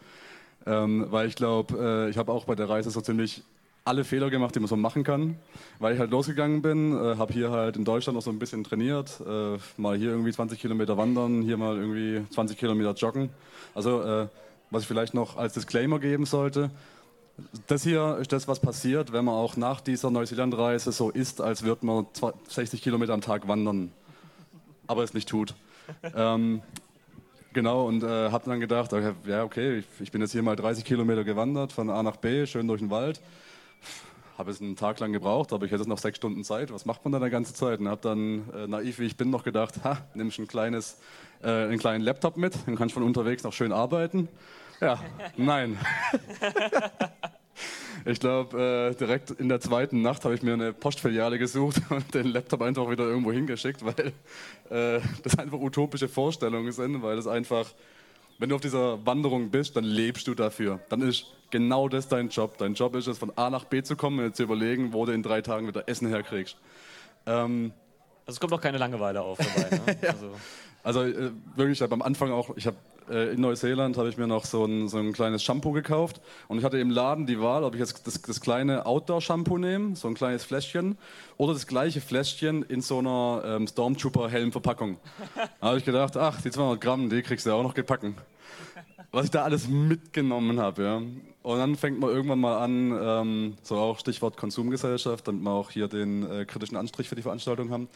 Ähm, 0.69 1.07
weil 1.09 1.29
ich 1.29 1.35
glaube, 1.35 2.07
äh, 2.07 2.11
ich 2.11 2.19
habe 2.19 2.31
auch 2.31 2.45
bei 2.45 2.55
der 2.55 2.69
Reise 2.69 2.91
so 2.91 3.01
ziemlich 3.01 3.43
alle 3.87 4.05
Fehler 4.05 4.29
gemacht, 4.29 4.55
die 4.55 4.61
man 4.61 4.69
so 4.69 4.77
machen 4.77 5.03
kann, 5.03 5.37
weil 5.79 5.95
ich 5.95 5.99
halt 5.99 6.11
losgegangen 6.11 6.61
bin, 6.61 6.93
äh, 6.93 7.17
habe 7.17 7.33
hier 7.33 7.51
halt 7.51 7.77
in 7.79 7.87
Deutschland 7.87 8.17
noch 8.17 8.23
so 8.23 8.31
ein 8.31 8.39
bisschen 8.39 8.63
trainiert, 8.63 9.19
äh, 9.27 9.57
mal 9.79 9.97
hier 9.97 10.11
irgendwie 10.11 10.31
20 10.31 10.61
Kilometer 10.61 10.99
wandern, 10.99 11.41
hier 11.41 11.57
mal 11.57 11.79
irgendwie 11.79 12.23
20 12.31 12.59
Kilometer 12.59 12.93
joggen. 12.93 13.31
Also 13.75 14.03
äh, 14.03 14.29
was 14.71 14.83
ich 14.83 14.89
vielleicht 14.89 15.15
noch 15.15 15.39
als 15.39 15.55
Disclaimer 15.55 15.99
geben 16.01 16.27
sollte, 16.27 16.71
das 17.67 17.83
hier 17.83 18.19
ist 18.21 18.33
das, 18.33 18.47
was 18.47 18.61
passiert, 18.61 19.13
wenn 19.13 19.25
man 19.25 19.35
auch 19.35 19.57
nach 19.57 19.81
dieser 19.81 20.11
Neuseeland-Reise 20.11 20.93
so 20.93 21.09
ist, 21.09 21.41
als 21.41 21.63
würde 21.63 21.87
man 21.87 22.07
60 22.49 22.83
Kilometer 22.83 23.15
am 23.15 23.23
Tag 23.23 23.49
wandern, 23.49 23.93
aber 24.87 25.03
es 25.03 25.15
nicht 25.15 25.29
tut. 25.31 25.55
ähm, 26.15 26.61
genau, 27.53 27.87
und 27.87 28.03
äh, 28.03 28.31
habe 28.31 28.49
dann 28.49 28.61
gedacht, 28.61 28.93
okay, 28.93 29.13
ja, 29.27 29.45
okay, 29.45 29.79
ich, 29.79 29.87
ich, 30.01 30.13
bin 30.13 30.21
jetzt 30.21 30.33
hier 30.33 30.43
mal 30.43 30.57
30 30.57 30.85
Kilometer 30.85 31.25
gewandert, 31.25 31.73
von 31.73 31.91
A 31.91 32.03
nach 32.03 32.17
B, 32.17 32.47
schön 32.47 32.69
durch 32.69 32.81
den 32.81 32.91
Wald. 32.91 33.21
Habe 34.37 34.53
es 34.53 34.61
einen 34.61 34.77
Tag 34.77 35.01
lang 35.01 35.13
gebraucht, 35.13 35.53
aber 35.53 35.67
ich 35.67 35.73
hätte 35.73 35.89
noch 35.89 35.99
sechs 35.99 36.19
Stunden 36.19 36.45
Zeit. 36.45 36.73
Was 36.73 36.87
macht 36.87 37.05
man 37.05 37.13
dann 37.13 37.23
die 37.23 37.31
ganze 37.31 37.55
Zeit? 37.55 37.81
Und 37.81 37.89
habe 37.89 38.01
dann, 38.01 38.49
äh, 38.55 38.67
naiv 38.69 39.01
wie 39.01 39.07
ich 39.07 39.17
bin, 39.17 39.31
noch 39.31 39.43
gedacht, 39.43 39.83
ha, 39.83 39.99
nimm 40.15 40.29
ich 40.29 40.39
ein 40.39 40.47
kleines, 40.47 40.99
äh, 41.43 41.49
einen 41.49 41.79
kleinen 41.79 42.05
Laptop 42.05 42.37
mit, 42.37 42.55
dann 42.67 42.77
kann 42.77 42.89
ich 42.89 42.95
von 42.95 43.03
unterwegs 43.03 43.43
noch 43.43 43.53
schön 43.53 43.73
arbeiten. 43.73 44.29
Ja, 44.81 45.01
nein. 45.37 45.77
Ich 48.05 48.21
glaube, 48.21 48.93
äh, 48.93 48.95
direkt 48.95 49.31
in 49.33 49.49
der 49.49 49.61
zweiten 49.61 50.03
Nacht 50.03 50.25
habe 50.25 50.35
ich 50.35 50.43
mir 50.43 50.55
eine 50.55 50.73
Postfiliale 50.73 51.39
gesucht 51.39 51.81
und 51.91 52.15
den 52.15 52.27
Laptop 52.27 52.63
einfach 52.63 52.91
wieder 52.91 53.05
irgendwo 53.05 53.33
hingeschickt, 53.33 53.85
weil 53.85 54.13
äh, 54.71 55.01
das 55.23 55.39
einfach 55.39 55.59
utopische 55.59 56.09
Vorstellungen 56.09 56.73
sind, 56.73 57.03
weil 57.03 57.17
das 57.17 57.27
einfach, 57.27 57.67
wenn 58.39 58.49
du 58.49 58.55
auf 58.55 58.61
dieser 58.61 59.05
Wanderung 59.05 59.51
bist, 59.51 59.77
dann 59.77 59.85
lebst 59.85 60.27
du 60.27 60.35
dafür. 60.35 60.81
Dann 60.89 61.03
ist 61.03 61.27
genau 61.51 61.89
das 61.89 62.09
dein 62.09 62.29
Job. 62.29 62.59
Dein 62.59 62.75
Job 62.75 62.95
ist 62.95 63.07
es, 63.07 63.19
von 63.19 63.33
A 63.37 63.51
nach 63.51 63.65
B 63.65 63.83
zu 63.83 63.97
kommen 63.97 64.25
und 64.25 64.37
zu 64.37 64.43
überlegen, 64.43 64.93
wo 64.93 65.07
du 65.07 65.13
in 65.13 65.23
drei 65.23 65.43
Tagen 65.43 65.67
wieder 65.67 65.89
Essen 65.89 66.09
herkriegst. 66.09 66.57
Ähm, 67.27 67.73
also 68.27 68.37
es 68.37 68.41
kommt 68.41 68.53
auch 68.53 68.61
keine 68.61 68.79
Langeweile 68.79 69.23
auf 69.23 69.39
dabei. 69.39 69.77
Ne? 69.77 69.99
ja. 70.03 70.11
also. 70.11 70.33
Also 70.89 71.03
äh, 71.03 71.33
wirklich, 71.55 71.79
ich 71.79 71.83
habe 71.83 71.93
am 71.93 72.01
Anfang 72.01 72.33
auch, 72.33 72.57
ich 72.57 72.67
habe 72.67 72.79
äh, 73.11 73.35
in 73.35 73.43
Neuseeland 73.43 73.99
habe 73.99 74.09
ich 74.09 74.17
mir 74.17 74.27
noch 74.27 74.47
so 74.47 74.65
ein, 74.65 74.89
so 74.89 74.97
ein 74.97 75.13
kleines 75.13 75.43
Shampoo 75.43 75.73
gekauft 75.73 76.23
und 76.49 76.57
ich 76.57 76.65
hatte 76.65 76.79
im 76.79 76.89
Laden 76.89 77.27
die 77.27 77.39
Wahl, 77.43 77.63
ob 77.63 77.75
ich 77.75 77.81
jetzt 77.81 78.07
das, 78.07 78.23
das 78.23 78.41
kleine 78.41 78.87
Outdoor-Shampoo 78.87 79.59
nehme, 79.59 79.97
so 79.97 80.09
ein 80.09 80.15
kleines 80.15 80.45
Fläschchen, 80.45 80.97
oder 81.37 81.53
das 81.53 81.67
gleiche 81.67 82.01
Fläschchen 82.01 82.63
in 82.63 82.81
so 82.81 83.01
einer 83.01 83.43
ähm, 83.45 83.67
Stormtrooper-Helm-Verpackung. 83.67 84.97
Da 85.61 85.67
habe 85.67 85.77
ich 85.77 85.85
gedacht, 85.85 86.17
ach, 86.17 86.41
die 86.41 86.51
200 86.51 86.81
Gramm, 86.81 87.11
die 87.11 87.21
kriegst 87.21 87.45
du 87.45 87.51
ja 87.51 87.57
auch 87.57 87.63
noch 87.63 87.75
gepacken. 87.75 88.17
Was 89.13 89.27
ich 89.27 89.31
da 89.31 89.45
alles 89.45 89.69
mitgenommen 89.69 90.59
habe, 90.59 90.83
ja. 90.83 91.03
Und 91.43 91.59
dann 91.59 91.77
fängt 91.77 92.01
man 92.01 92.09
irgendwann 92.09 92.41
mal 92.41 92.59
an, 92.59 92.99
ähm, 92.99 93.57
so 93.63 93.77
auch 93.77 93.99
Stichwort 93.99 94.39
Konsumgesellschaft, 94.39 95.29
damit 95.29 95.43
wir 95.43 95.51
auch 95.51 95.71
hier 95.71 95.87
den 95.89 96.31
äh, 96.31 96.47
kritischen 96.47 96.79
Anstrich 96.79 97.11
für 97.11 97.15
die 97.15 97.23
Veranstaltung 97.23 97.71
haben. 97.71 97.89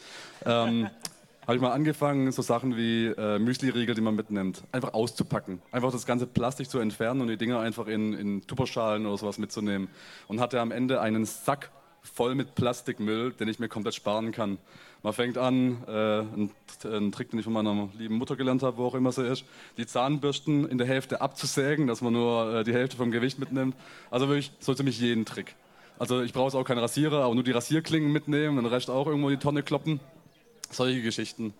Ähm, 0.44 0.88
habe 1.42 1.56
ich 1.56 1.60
mal 1.60 1.72
angefangen, 1.72 2.30
so 2.30 2.40
Sachen 2.40 2.76
wie 2.76 3.06
äh, 3.06 3.38
Müsli-Riegel, 3.38 3.94
die 3.94 4.00
man 4.00 4.14
mitnimmt, 4.14 4.62
einfach 4.70 4.94
auszupacken. 4.94 5.60
Einfach 5.72 5.90
das 5.90 6.06
ganze 6.06 6.26
Plastik 6.26 6.70
zu 6.70 6.78
entfernen 6.78 7.20
und 7.20 7.26
die 7.26 7.36
Dinger 7.36 7.58
einfach 7.58 7.88
in, 7.88 8.12
in 8.12 8.46
Tupperschalen 8.46 9.06
oder 9.06 9.18
sowas 9.18 9.38
mitzunehmen. 9.38 9.88
Und 10.28 10.40
hatte 10.40 10.60
am 10.60 10.70
Ende 10.70 11.00
einen 11.00 11.24
Sack 11.24 11.70
voll 12.00 12.36
mit 12.36 12.54
Plastikmüll, 12.54 13.32
den 13.32 13.48
ich 13.48 13.58
mir 13.58 13.68
komplett 13.68 13.94
sparen 13.94 14.30
kann. 14.30 14.58
Man 15.02 15.12
fängt 15.12 15.36
an, 15.36 15.82
äh, 15.88 16.20
ein, 16.20 16.50
ein, 16.84 17.10
Trick, 17.10 17.30
den 17.30 17.40
ich 17.40 17.44
von 17.44 17.52
meiner 17.52 17.88
lieben 17.98 18.16
Mutter 18.16 18.36
gelernt 18.36 18.62
habe, 18.62 18.76
wo 18.76 18.86
auch 18.86 18.94
immer 18.94 19.10
sie 19.10 19.26
ist, 19.26 19.44
die 19.78 19.86
Zahnbürsten 19.86 20.68
in 20.68 20.78
der 20.78 20.86
Hälfte 20.86 21.20
abzusägen, 21.20 21.88
dass 21.88 22.02
man 22.02 22.12
nur 22.12 22.54
äh, 22.54 22.64
die 22.64 22.72
Hälfte 22.72 22.96
vom 22.96 23.10
Gewicht 23.10 23.40
mitnimmt. 23.40 23.74
Also 24.12 24.28
wirklich 24.28 24.52
so 24.60 24.74
ziemlich 24.74 25.00
jeden 25.00 25.24
Trick. 25.24 25.56
Also 25.98 26.22
ich 26.22 26.32
brauche 26.32 26.56
auch 26.56 26.64
keinen 26.64 26.78
Rasierer, 26.78 27.24
aber 27.24 27.34
nur 27.34 27.44
die 27.44 27.50
Rasierklingen 27.50 28.12
mitnehmen, 28.12 28.56
den 28.56 28.66
Rest 28.66 28.90
auch 28.90 29.08
irgendwo 29.08 29.28
in 29.28 29.38
die 29.38 29.42
Tonne 29.42 29.64
kloppen 29.64 29.98
solche 30.74 31.02
Geschichten. 31.02 31.54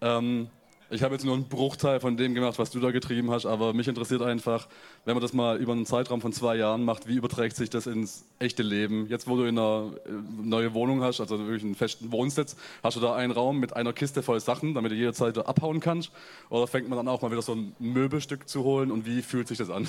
Ähm, 0.00 0.48
ich 0.90 1.02
habe 1.02 1.14
jetzt 1.14 1.24
nur 1.24 1.34
einen 1.34 1.48
Bruchteil 1.48 2.00
von 2.00 2.16
dem 2.16 2.34
gemacht, 2.34 2.58
was 2.58 2.70
du 2.70 2.80
da 2.80 2.90
getrieben 2.90 3.30
hast, 3.30 3.44
aber 3.44 3.74
mich 3.74 3.88
interessiert 3.88 4.22
einfach, 4.22 4.68
wenn 5.04 5.14
man 5.14 5.20
das 5.20 5.34
mal 5.34 5.58
über 5.58 5.72
einen 5.72 5.84
Zeitraum 5.84 6.22
von 6.22 6.32
zwei 6.32 6.56
Jahren 6.56 6.82
macht, 6.82 7.06
wie 7.06 7.16
überträgt 7.16 7.56
sich 7.56 7.68
das 7.68 7.86
ins 7.86 8.24
echte 8.38 8.62
Leben? 8.62 9.06
Jetzt, 9.10 9.28
wo 9.28 9.36
du 9.36 9.42
in 9.44 9.58
eine 9.58 9.92
äh, 10.06 10.10
neue 10.42 10.72
Wohnung 10.72 11.02
hast, 11.02 11.20
also 11.20 11.38
wirklich 11.38 11.62
einen 11.62 11.74
festen 11.74 12.10
Wohnsitz, 12.10 12.56
hast 12.82 12.96
du 12.96 13.00
da 13.00 13.14
einen 13.14 13.32
Raum 13.32 13.58
mit 13.58 13.76
einer 13.76 13.92
Kiste 13.92 14.22
voll 14.22 14.40
Sachen, 14.40 14.72
damit 14.72 14.92
du 14.92 14.96
jederzeit 14.96 15.36
abhauen 15.36 15.80
kannst? 15.80 16.10
Oder 16.48 16.66
fängt 16.66 16.88
man 16.88 16.96
dann 16.96 17.08
auch 17.08 17.20
mal 17.20 17.30
wieder 17.30 17.42
so 17.42 17.54
ein 17.54 17.76
Möbelstück 17.78 18.48
zu 18.48 18.64
holen 18.64 18.90
und 18.90 19.04
wie 19.04 19.20
fühlt 19.20 19.46
sich 19.46 19.58
das 19.58 19.68
an? 19.68 19.88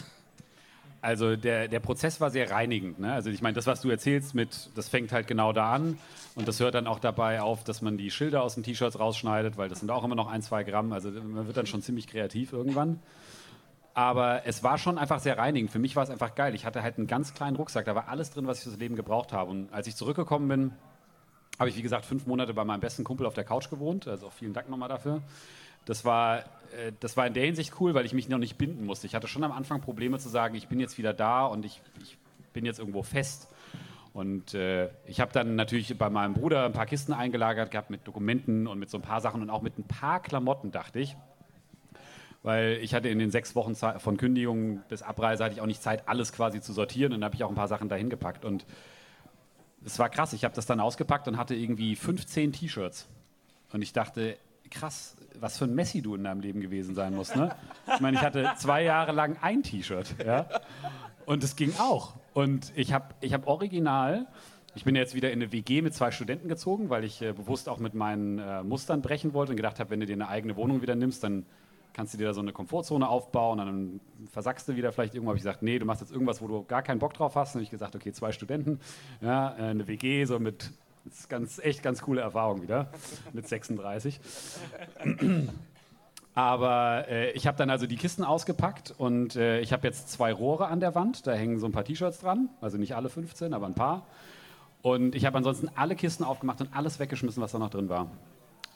Also 1.01 1.37
der, 1.37 1.67
der 1.69 1.79
Prozess 1.79 2.19
war 2.19 2.29
sehr 2.29 2.51
reinigend. 2.51 2.99
Ne? 2.99 3.13
Also 3.13 3.29
ich 3.29 3.41
meine, 3.41 3.53
das, 3.53 3.67
was 3.67 3.81
du 3.81 3.89
erzählst, 3.89 4.35
mit, 4.35 4.69
das 4.75 4.89
fängt 4.89 5.11
halt 5.11 5.27
genau 5.27 5.53
da 5.53 5.73
an. 5.73 5.97
Und 6.35 6.47
das 6.47 6.59
hört 6.59 6.75
dann 6.75 6.87
auch 6.87 6.99
dabei 6.99 7.41
auf, 7.41 7.63
dass 7.63 7.81
man 7.81 7.97
die 7.97 8.11
Schilder 8.11 8.43
aus 8.43 8.55
den 8.55 8.63
T-Shirts 8.63 8.99
rausschneidet, 8.99 9.57
weil 9.57 9.69
das 9.69 9.79
sind 9.79 9.91
auch 9.91 10.03
immer 10.03 10.15
noch 10.15 10.29
ein, 10.29 10.41
zwei 10.41 10.63
Gramm. 10.63 10.91
Also 10.91 11.09
man 11.09 11.47
wird 11.47 11.55
dann 11.55 11.67
schon 11.67 11.81
ziemlich 11.81 12.07
kreativ 12.07 12.51
irgendwann. 12.51 12.99
Aber 13.93 14.45
es 14.45 14.61
war 14.63 14.77
schon 14.77 14.97
einfach 14.97 15.19
sehr 15.19 15.37
reinigend. 15.37 15.71
Für 15.71 15.79
mich 15.79 15.95
war 15.95 16.03
es 16.03 16.09
einfach 16.09 16.35
geil. 16.35 16.53
Ich 16.53 16.65
hatte 16.65 16.83
halt 16.83 16.97
einen 16.97 17.07
ganz 17.07 17.33
kleinen 17.33 17.55
Rucksack, 17.55 17.85
da 17.85 17.95
war 17.95 18.09
alles 18.09 18.31
drin, 18.31 18.45
was 18.47 18.59
ich 18.59 18.63
fürs 18.65 18.77
Leben 18.77 18.95
gebraucht 18.95 19.31
habe. 19.31 19.51
Und 19.51 19.73
als 19.73 19.87
ich 19.87 19.95
zurückgekommen 19.95 20.47
bin, 20.47 20.71
habe 21.57 21.69
ich, 21.69 21.77
wie 21.77 21.81
gesagt, 21.81 22.05
fünf 22.05 22.25
Monate 22.25 22.53
bei 22.53 22.63
meinem 22.63 22.79
besten 22.79 23.03
Kumpel 23.03 23.25
auf 23.25 23.33
der 23.33 23.43
Couch 23.43 23.69
gewohnt. 23.69 24.07
Also 24.07 24.27
auch 24.27 24.33
vielen 24.33 24.53
Dank 24.53 24.69
nochmal 24.69 24.89
dafür 24.89 25.21
Das 25.89 26.05
war, 26.05 26.41
äh, 26.77 26.91
das 26.99 27.17
war 27.17 27.25
in 27.25 27.33
der 27.33 27.45
Hinsicht 27.45 27.73
cool, 27.79 27.95
weil 27.95 28.05
ich 28.05 28.13
mich 28.13 28.29
noch 28.29 28.37
nicht 28.37 28.59
binden 28.59 28.85
musste. 28.85 29.07
Ich 29.07 29.15
hatte 29.15 29.27
schon 29.27 29.43
am 29.43 29.51
Anfang 29.51 29.81
Probleme 29.81 30.19
zu 30.19 30.29
sagen, 30.29 30.53
ich 30.53 30.67
bin 30.67 30.79
jetzt 30.79 30.99
wieder 30.99 31.13
da 31.13 31.47
und 31.47 31.65
ich, 31.65 31.81
ich 31.99 32.15
bin 32.53 32.63
jetzt 32.63 32.77
irgendwo 32.77 33.01
fest. 33.01 33.47
Und 34.13 34.53
äh, 34.53 34.89
ich 35.07 35.19
habe 35.19 35.33
dann 35.33 35.55
natürlich 35.55 35.97
bei 35.97 36.11
meinem 36.11 36.35
Bruder 36.35 36.65
ein 36.65 36.73
paar 36.73 36.85
Kisten 36.85 37.11
eingelagert 37.11 37.71
gehabt 37.71 37.89
mit 37.89 38.07
Dokumenten 38.07 38.67
und 38.67 38.77
mit 38.77 38.91
so 38.91 38.99
ein 38.99 39.01
paar 39.01 39.19
Sachen 39.19 39.41
und 39.41 39.49
auch 39.49 39.63
mit 39.63 39.79
ein 39.79 39.83
paar 39.83 40.21
Klamotten, 40.21 40.69
dachte 40.69 40.99
ich. 40.99 41.17
Weil 42.43 42.77
ich 42.83 42.93
hatte 42.93 43.09
in 43.09 43.17
den 43.17 43.31
sechs 43.31 43.55
Wochen 43.55 43.73
von 43.73 44.17
Kündigung 44.17 44.83
bis 44.89 45.01
Abreise 45.01 45.43
hatte 45.43 45.55
ich 45.55 45.61
auch 45.61 45.65
nicht 45.65 45.81
Zeit, 45.81 46.07
alles 46.07 46.33
quasi 46.33 46.61
zu 46.61 46.71
sortieren. 46.71 47.13
Und 47.13 47.21
dann 47.21 47.25
habe 47.25 47.35
ich 47.35 47.43
auch 47.43 47.49
ein 47.49 47.55
paar 47.55 47.67
Sachen 47.67 47.89
dahin 47.89 48.11
gepackt. 48.11 48.45
Und 48.45 48.63
es 49.83 49.97
war 49.97 50.09
krass. 50.09 50.33
Ich 50.33 50.43
habe 50.43 50.53
das 50.53 50.67
dann 50.67 50.79
ausgepackt 50.79 51.27
und 51.27 51.37
hatte 51.37 51.55
irgendwie 51.55 51.95
15 51.95 52.53
T-Shirts. 52.53 53.07
Und 53.73 53.81
ich 53.81 53.91
dachte, 53.91 54.37
krass, 54.69 55.15
was 55.39 55.57
für 55.57 55.65
ein 55.65 55.75
Messi 55.75 56.01
du 56.01 56.15
in 56.15 56.23
deinem 56.23 56.41
Leben 56.41 56.61
gewesen 56.61 56.95
sein 56.95 57.15
musst. 57.15 57.35
Ne? 57.35 57.55
Ich 57.93 57.99
meine, 57.99 58.17
ich 58.17 58.23
hatte 58.23 58.51
zwei 58.57 58.83
Jahre 58.83 59.11
lang 59.11 59.37
ein 59.41 59.63
T-Shirt. 59.63 60.15
Ja? 60.25 60.47
Und 61.25 61.43
es 61.43 61.55
ging 61.55 61.73
auch. 61.79 62.13
Und 62.33 62.71
ich 62.75 62.93
habe 62.93 63.13
ich 63.21 63.33
hab 63.33 63.47
original, 63.47 64.27
ich 64.75 64.83
bin 64.83 64.95
jetzt 64.95 65.15
wieder 65.15 65.31
in 65.31 65.41
eine 65.41 65.51
WG 65.51 65.81
mit 65.81 65.93
zwei 65.93 66.11
Studenten 66.11 66.47
gezogen, 66.47 66.89
weil 66.89 67.03
ich 67.03 67.21
äh, 67.21 67.33
bewusst 67.33 67.69
auch 67.69 67.79
mit 67.79 67.93
meinen 67.93 68.39
äh, 68.39 68.63
Mustern 68.63 69.01
brechen 69.01 69.33
wollte 69.33 69.51
und 69.51 69.57
gedacht 69.57 69.79
habe, 69.79 69.89
wenn 69.89 69.99
du 69.99 70.05
dir 70.05 70.13
eine 70.13 70.27
eigene 70.27 70.55
Wohnung 70.55 70.81
wieder 70.81 70.95
nimmst, 70.95 71.23
dann 71.23 71.45
kannst 71.93 72.13
du 72.13 72.17
dir 72.17 72.27
da 72.27 72.33
so 72.33 72.41
eine 72.41 72.53
Komfortzone 72.53 73.07
aufbauen, 73.07 73.57
dann 73.57 73.99
versackst 74.31 74.67
du 74.69 74.75
wieder 74.75 74.91
vielleicht 74.91 75.15
irgendwo. 75.15 75.31
Habe 75.31 75.37
ich 75.37 75.43
gesagt, 75.43 75.63
nee, 75.63 75.79
du 75.79 75.85
machst 75.85 76.01
jetzt 76.01 76.11
irgendwas, 76.11 76.41
wo 76.41 76.47
du 76.47 76.63
gar 76.63 76.81
keinen 76.81 76.99
Bock 76.99 77.13
drauf 77.13 77.35
hast. 77.35 77.55
Habe 77.55 77.63
ich 77.63 77.69
gesagt, 77.69 77.95
okay, 77.95 78.11
zwei 78.11 78.31
Studenten, 78.31 78.79
ja, 79.21 79.55
äh, 79.57 79.63
eine 79.63 79.87
WG, 79.87 80.23
so 80.25 80.39
mit, 80.39 80.71
das 81.09 81.21
ist 81.21 81.29
ganz, 81.29 81.59
echt 81.59 81.81
ganz 81.81 82.01
coole 82.01 82.21
Erfahrung 82.21 82.61
wieder, 82.61 82.91
mit 83.33 83.47
36. 83.47 84.19
Aber 86.35 87.07
äh, 87.09 87.31
ich 87.31 87.47
habe 87.47 87.57
dann 87.57 87.69
also 87.69 87.87
die 87.87 87.95
Kisten 87.95 88.23
ausgepackt 88.23 88.93
und 88.97 89.35
äh, 89.35 89.59
ich 89.59 89.73
habe 89.73 89.87
jetzt 89.87 90.09
zwei 90.11 90.31
Rohre 90.31 90.67
an 90.67 90.79
der 90.79 90.95
Wand. 90.95 91.25
Da 91.25 91.33
hängen 91.33 91.59
so 91.59 91.65
ein 91.65 91.71
paar 91.71 91.83
T-Shirts 91.83 92.19
dran. 92.19 92.49
Also 92.61 92.77
nicht 92.77 92.95
alle 92.95 93.09
15, 93.09 93.53
aber 93.53 93.65
ein 93.65 93.73
paar. 93.73 94.05
Und 94.81 95.15
ich 95.15 95.25
habe 95.25 95.37
ansonsten 95.37 95.69
alle 95.75 95.95
Kisten 95.95 96.23
aufgemacht 96.23 96.61
und 96.61 96.73
alles 96.73 96.99
weggeschmissen, 96.99 97.41
was 97.41 97.51
da 97.51 97.59
noch 97.59 97.71
drin 97.71 97.89
war. 97.89 98.11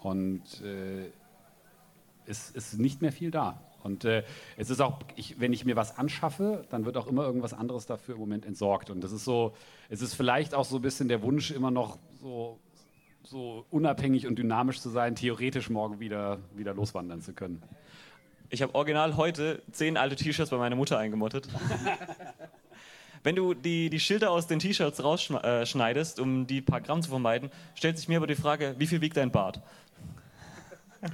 Und 0.01 0.61
äh, 0.61 1.09
es 2.25 2.49
ist 2.49 2.79
nicht 2.79 3.01
mehr 3.01 3.11
viel 3.11 3.31
da. 3.31 3.61
Und 3.83 4.05
äh, 4.05 4.23
es 4.57 4.69
ist 4.69 4.81
auch, 4.81 4.99
ich, 5.15 5.39
wenn 5.39 5.53
ich 5.53 5.65
mir 5.65 5.75
was 5.75 5.97
anschaffe, 5.97 6.65
dann 6.69 6.85
wird 6.85 6.97
auch 6.97 7.07
immer 7.07 7.23
irgendwas 7.23 7.53
anderes 7.53 7.85
dafür 7.85 8.15
im 8.15 8.21
Moment 8.21 8.45
entsorgt. 8.45 8.89
Und 8.89 9.03
das 9.03 9.11
ist 9.11 9.25
so, 9.25 9.53
es 9.89 10.01
ist 10.01 10.13
vielleicht 10.13 10.53
auch 10.53 10.65
so 10.65 10.77
ein 10.77 10.81
bisschen 10.81 11.07
der 11.07 11.21
Wunsch, 11.21 11.51
immer 11.51 11.71
noch 11.71 11.97
so 12.21 12.59
so 13.25 13.65
unabhängig 13.69 14.27
und 14.27 14.37
dynamisch 14.37 14.81
zu 14.81 14.89
sein, 14.89 15.15
theoretisch 15.15 15.69
morgen 15.69 15.99
wieder, 15.99 16.39
wieder 16.55 16.73
loswandern 16.73 17.21
zu 17.21 17.33
können. 17.33 17.63
Ich 18.49 18.61
habe 18.61 18.75
original 18.75 19.17
heute 19.17 19.63
zehn 19.71 19.97
alte 19.97 20.15
T-Shirts 20.15 20.51
bei 20.51 20.57
meiner 20.57 20.75
Mutter 20.75 20.97
eingemottet. 20.97 21.47
Wenn 23.23 23.35
du 23.35 23.53
die, 23.53 23.89
die 23.89 23.99
Schilder 23.99 24.31
aus 24.31 24.47
den 24.47 24.59
T-Shirts 24.59 25.01
rausschneidest, 25.01 26.19
um 26.19 26.45
die 26.45 26.61
paar 26.61 26.81
Gramm 26.81 27.01
zu 27.01 27.09
vermeiden, 27.09 27.49
stellt 27.73 27.97
sich 27.97 28.09
mir 28.09 28.17
aber 28.17 28.27
die 28.27 28.35
Frage, 28.35 28.75
wie 28.77 28.87
viel 28.87 28.99
wiegt 28.99 29.15
dein 29.15 29.31
Bart? 29.31 29.61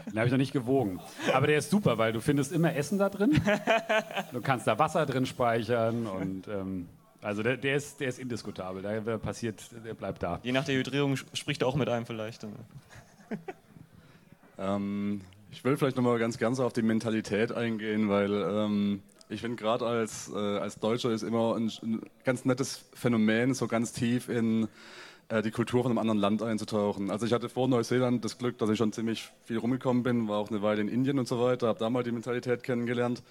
Den 0.08 0.18
habe 0.18 0.26
ich 0.26 0.32
noch 0.32 0.38
nicht 0.38 0.54
gewogen. 0.54 1.00
Aber 1.34 1.48
der 1.48 1.58
ist 1.58 1.70
super, 1.70 1.98
weil 1.98 2.14
du 2.14 2.22
findest 2.22 2.52
immer 2.52 2.76
Essen 2.76 2.98
da 2.98 3.10
drin. 3.10 3.42
Du 4.32 4.42
kannst 4.42 4.68
da 4.68 4.78
Wasser 4.78 5.06
drin 5.06 5.26
speichern 5.26 6.06
und 6.06 6.48
ähm, 6.48 6.88
also 7.22 7.42
der, 7.42 7.58
der, 7.58 7.76
ist, 7.76 8.00
der 8.00 8.10
ist 8.10 8.20
indiskutabel. 8.20 8.82
Der 8.82 9.18
passiert, 9.18 9.64
der 9.84 9.94
bleibt 9.94 10.22
da. 10.22 10.40
Je 10.44 10.52
nach 10.52 10.66
der 10.66 10.76
Hydrierung 10.76 11.16
spricht 11.16 11.62
er 11.62 11.68
auch 11.68 11.76
mit 11.76 11.90
einem 11.90 12.06
vielleicht. 12.06 12.46
ähm, 14.60 15.22
ich 15.52 15.64
will 15.64 15.78
vielleicht 15.78 15.98
nochmal 15.98 16.20
ganz 16.20 16.38
ganz 16.38 16.60
auf 16.60 16.74
die 16.74 16.84
Mentalität 16.84 17.52
eingehen, 17.52 18.10
weil 18.10 18.32
ähm, 18.34 19.02
ich 19.30 19.42
finde 19.42 19.58
gerade 19.58 19.86
als, 19.86 20.32
äh, 20.34 20.38
als 20.38 20.80
Deutscher 20.80 21.12
ist 21.12 21.24
immer 21.24 21.56
ein, 21.56 21.72
ein, 21.84 22.02
ganz 22.24 22.46
nettes 22.46 22.86
Phänomen, 22.94 23.54
so 23.54 23.68
ganz 23.68 23.94
tief 23.94 24.30
in 24.30 24.68
die 25.30 25.52
Kultur 25.52 25.84
von 25.84 25.92
einem 25.92 26.00
anderen 26.00 26.20
Land 26.20 26.42
einzutauchen. 26.42 27.12
Also 27.12 27.26
ich 27.26 27.34
hatte 27.34 27.50
vor 27.50 27.68
Neuseeland 27.68 28.26
das 28.26 28.38
Glück, 28.38 28.58
dass 28.58 28.70
ich 28.70 28.78
schon 28.78 28.92
ziemlich 28.92 29.30
viel 29.46 29.58
rumgekommen 29.58 30.02
bin, 30.02 30.28
war 30.28 30.40
auch 30.40 30.50
eine 30.50 30.62
Weile 30.62 30.82
in 30.82 30.88
Indien 30.88 31.20
und 31.20 31.28
so 31.28 31.40
weiter, 31.40 31.68
habe 31.68 31.80
da 31.80 31.90
mal 31.90 32.04
die 32.04 32.12
Mentalität 32.12 32.64
kennengelernt. 32.64 33.22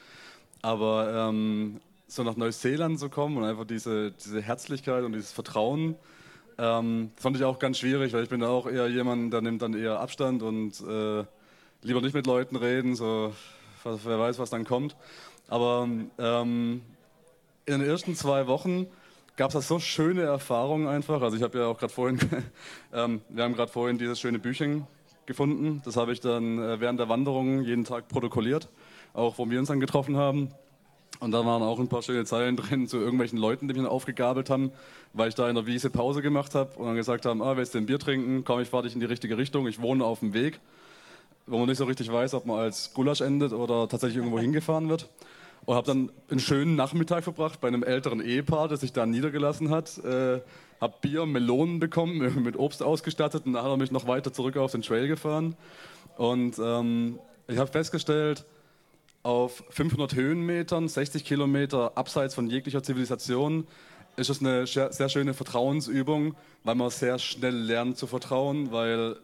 Aber 0.62 1.28
ähm, 1.28 1.80
so 2.06 2.22
nach 2.22 2.36
Neuseeland 2.36 2.98
zu 3.00 3.08
kommen 3.08 3.36
und 3.36 3.44
einfach 3.44 3.64
diese, 3.64 4.12
diese 4.12 4.40
Herzlichkeit 4.40 5.04
und 5.04 5.12
dieses 5.12 5.32
Vertrauen, 5.32 5.96
ähm, 6.56 7.10
fand 7.16 7.36
ich 7.36 7.44
auch 7.44 7.58
ganz 7.58 7.78
schwierig, 7.78 8.12
weil 8.12 8.22
ich 8.22 8.28
bin 8.28 8.42
auch 8.42 8.66
eher 8.66 8.88
jemand, 8.88 9.32
der 9.32 9.40
nimmt 9.40 9.62
dann 9.62 9.74
eher 9.74 10.00
Abstand 10.00 10.42
und 10.42 10.80
äh, 10.80 11.24
lieber 11.82 12.00
nicht 12.00 12.14
mit 12.14 12.26
Leuten 12.26 12.56
reden, 12.56 12.96
so 12.96 13.32
wer 13.84 14.18
weiß, 14.18 14.38
was 14.38 14.50
dann 14.50 14.64
kommt. 14.64 14.96
Aber 15.48 15.88
ähm, 16.18 16.82
in 17.66 17.78
den 17.80 17.88
ersten 17.88 18.14
zwei 18.14 18.46
Wochen 18.46 18.86
gab 19.38 19.50
es 19.50 19.54
da 19.54 19.60
so 19.62 19.78
schöne 19.78 20.22
Erfahrungen 20.22 20.88
einfach. 20.88 21.22
Also 21.22 21.36
ich 21.36 21.42
habe 21.42 21.58
ja 21.58 21.66
auch 21.66 21.78
gerade 21.78 21.92
vorhin, 21.92 22.18
ähm, 22.92 23.22
wir 23.28 23.44
haben 23.44 23.54
gerade 23.54 23.70
vorhin 23.70 23.96
dieses 23.96 24.20
schöne 24.20 24.40
Büchchen 24.40 24.86
gefunden. 25.26 25.80
Das 25.84 25.96
habe 25.96 26.12
ich 26.12 26.20
dann 26.20 26.58
äh, 26.58 26.80
während 26.80 26.98
der 26.98 27.08
Wanderung 27.08 27.62
jeden 27.62 27.84
Tag 27.84 28.08
protokolliert, 28.08 28.68
auch 29.14 29.38
wo 29.38 29.48
wir 29.48 29.60
uns 29.60 29.68
dann 29.68 29.78
getroffen 29.78 30.16
haben. 30.16 30.50
Und 31.20 31.30
da 31.30 31.46
waren 31.46 31.62
auch 31.62 31.78
ein 31.78 31.88
paar 31.88 32.02
schöne 32.02 32.24
Zeilen 32.24 32.56
drin 32.56 32.88
zu 32.88 32.98
irgendwelchen 32.98 33.38
Leuten, 33.38 33.68
die 33.68 33.74
mich 33.74 33.82
dann 33.82 33.90
aufgegabelt 33.90 34.50
haben, 34.50 34.72
weil 35.12 35.28
ich 35.28 35.36
da 35.36 35.48
in 35.48 35.54
der 35.54 35.66
Wiese 35.66 35.88
Pause 35.88 36.20
gemacht 36.20 36.56
habe 36.56 36.76
und 36.76 36.86
dann 36.86 36.96
gesagt 36.96 37.24
haben, 37.24 37.40
ah, 37.40 37.56
willst 37.56 37.74
du 37.74 37.78
ein 37.78 37.86
Bier 37.86 37.98
trinken? 38.00 38.42
Komm, 38.44 38.60
ich 38.60 38.68
fahre 38.68 38.84
dich 38.84 38.94
in 38.94 39.00
die 39.00 39.06
richtige 39.06 39.38
Richtung. 39.38 39.68
Ich 39.68 39.80
wohne 39.80 40.04
auf 40.04 40.18
dem 40.18 40.34
Weg, 40.34 40.58
wo 41.46 41.58
man 41.58 41.68
nicht 41.68 41.78
so 41.78 41.84
richtig 41.84 42.12
weiß, 42.12 42.34
ob 42.34 42.44
man 42.44 42.58
als 42.58 42.92
Gulasch 42.92 43.20
endet 43.20 43.52
oder 43.52 43.88
tatsächlich 43.88 44.18
irgendwo 44.18 44.40
hingefahren 44.40 44.88
wird. 44.88 45.08
Und 45.68 45.74
habe 45.74 45.86
dann 45.86 46.10
einen 46.30 46.40
schönen 46.40 46.76
Nachmittag 46.76 47.24
verbracht 47.24 47.60
bei 47.60 47.68
einem 47.68 47.82
älteren 47.82 48.22
Ehepaar, 48.22 48.68
das 48.68 48.80
sich 48.80 48.94
da 48.94 49.04
niedergelassen 49.04 49.68
hat. 49.68 49.98
Äh, 49.98 50.40
habe 50.80 50.94
Bier, 51.02 51.26
Melonen 51.26 51.78
bekommen, 51.78 52.42
mit 52.42 52.56
Obst 52.56 52.82
ausgestattet 52.82 53.44
und 53.44 53.52
dann 53.52 53.62
hat 53.62 53.70
er 53.70 53.76
mich 53.76 53.90
noch 53.90 54.06
weiter 54.06 54.32
zurück 54.32 54.56
auf 54.56 54.72
den 54.72 54.80
Trail 54.80 55.08
gefahren. 55.08 55.56
Und 56.16 56.58
ähm, 56.58 57.18
ich 57.48 57.58
habe 57.58 57.70
festgestellt, 57.70 58.46
auf 59.22 59.62
500 59.68 60.14
Höhenmetern, 60.14 60.88
60 60.88 61.22
Kilometer 61.22 61.98
abseits 61.98 62.34
von 62.34 62.48
jeglicher 62.48 62.82
Zivilisation, 62.82 63.66
ist 64.16 64.30
es 64.30 64.40
eine 64.40 64.66
sehr 64.66 65.08
schöne 65.10 65.34
Vertrauensübung, 65.34 66.34
weil 66.64 66.76
man 66.76 66.88
sehr 66.88 67.18
schnell 67.18 67.54
lernt 67.54 67.98
zu 67.98 68.06
vertrauen, 68.06 68.72
weil 68.72 69.16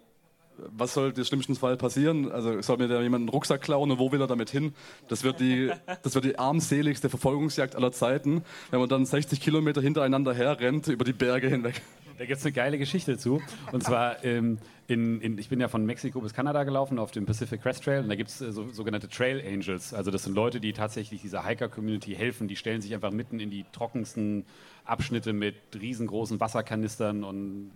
was 0.58 0.94
soll 0.94 1.12
im 1.16 1.24
schlimmsten 1.24 1.54
Fall 1.54 1.76
passieren? 1.76 2.30
Also 2.30 2.60
soll 2.62 2.78
mir 2.78 2.88
da 2.88 3.00
jemand 3.00 3.22
einen 3.22 3.28
Rucksack 3.28 3.62
klauen 3.62 3.90
und 3.90 3.98
wo 3.98 4.12
will 4.12 4.20
er 4.20 4.26
damit 4.26 4.50
hin? 4.50 4.74
Das 5.08 5.24
wird 5.24 5.40
die, 5.40 5.70
das 6.02 6.14
wird 6.14 6.24
die 6.24 6.38
armseligste 6.38 7.08
Verfolgungsjagd 7.08 7.76
aller 7.76 7.92
Zeiten, 7.92 8.44
wenn 8.70 8.80
man 8.80 8.88
dann 8.88 9.06
60 9.06 9.40
Kilometer 9.40 9.80
hintereinander 9.80 10.34
herrennt 10.34 10.88
über 10.88 11.04
die 11.04 11.12
Berge 11.12 11.48
hinweg. 11.48 11.82
Da 12.18 12.26
gibt 12.26 12.38
es 12.38 12.44
eine 12.44 12.52
geile 12.52 12.78
Geschichte 12.78 13.18
zu. 13.18 13.42
Und 13.72 13.82
zwar, 13.82 14.24
ähm, 14.24 14.58
in, 14.86 15.20
in, 15.20 15.38
ich 15.38 15.48
bin 15.48 15.60
ja 15.60 15.66
von 15.66 15.84
Mexiko 15.84 16.20
bis 16.20 16.32
Kanada 16.32 16.62
gelaufen 16.62 16.98
auf 16.98 17.10
dem 17.10 17.26
Pacific 17.26 17.60
Crest 17.60 17.82
Trail 17.82 18.02
und 18.02 18.08
da 18.08 18.14
gibt 18.14 18.30
es 18.30 18.40
äh, 18.40 18.52
so, 18.52 18.68
sogenannte 18.70 19.08
Trail 19.08 19.42
Angels. 19.44 19.92
Also 19.92 20.10
das 20.10 20.22
sind 20.22 20.34
Leute, 20.34 20.60
die 20.60 20.72
tatsächlich 20.72 21.22
dieser 21.22 21.44
Hiker-Community 21.44 22.14
helfen. 22.14 22.46
Die 22.46 22.56
stellen 22.56 22.80
sich 22.80 22.94
einfach 22.94 23.10
mitten 23.10 23.40
in 23.40 23.50
die 23.50 23.64
trockensten 23.72 24.44
Abschnitte 24.84 25.32
mit 25.32 25.56
riesengroßen 25.74 26.38
Wasserkanistern 26.38 27.24
und 27.24 27.72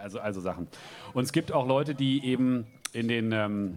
also, 0.00 0.20
also 0.20 0.40
Sachen. 0.40 0.68
Und 1.14 1.24
es 1.24 1.32
gibt 1.32 1.52
auch 1.52 1.66
Leute, 1.66 1.94
die 1.94 2.24
eben 2.24 2.66
in 2.92 3.08
den... 3.08 3.32
Ähm, 3.32 3.76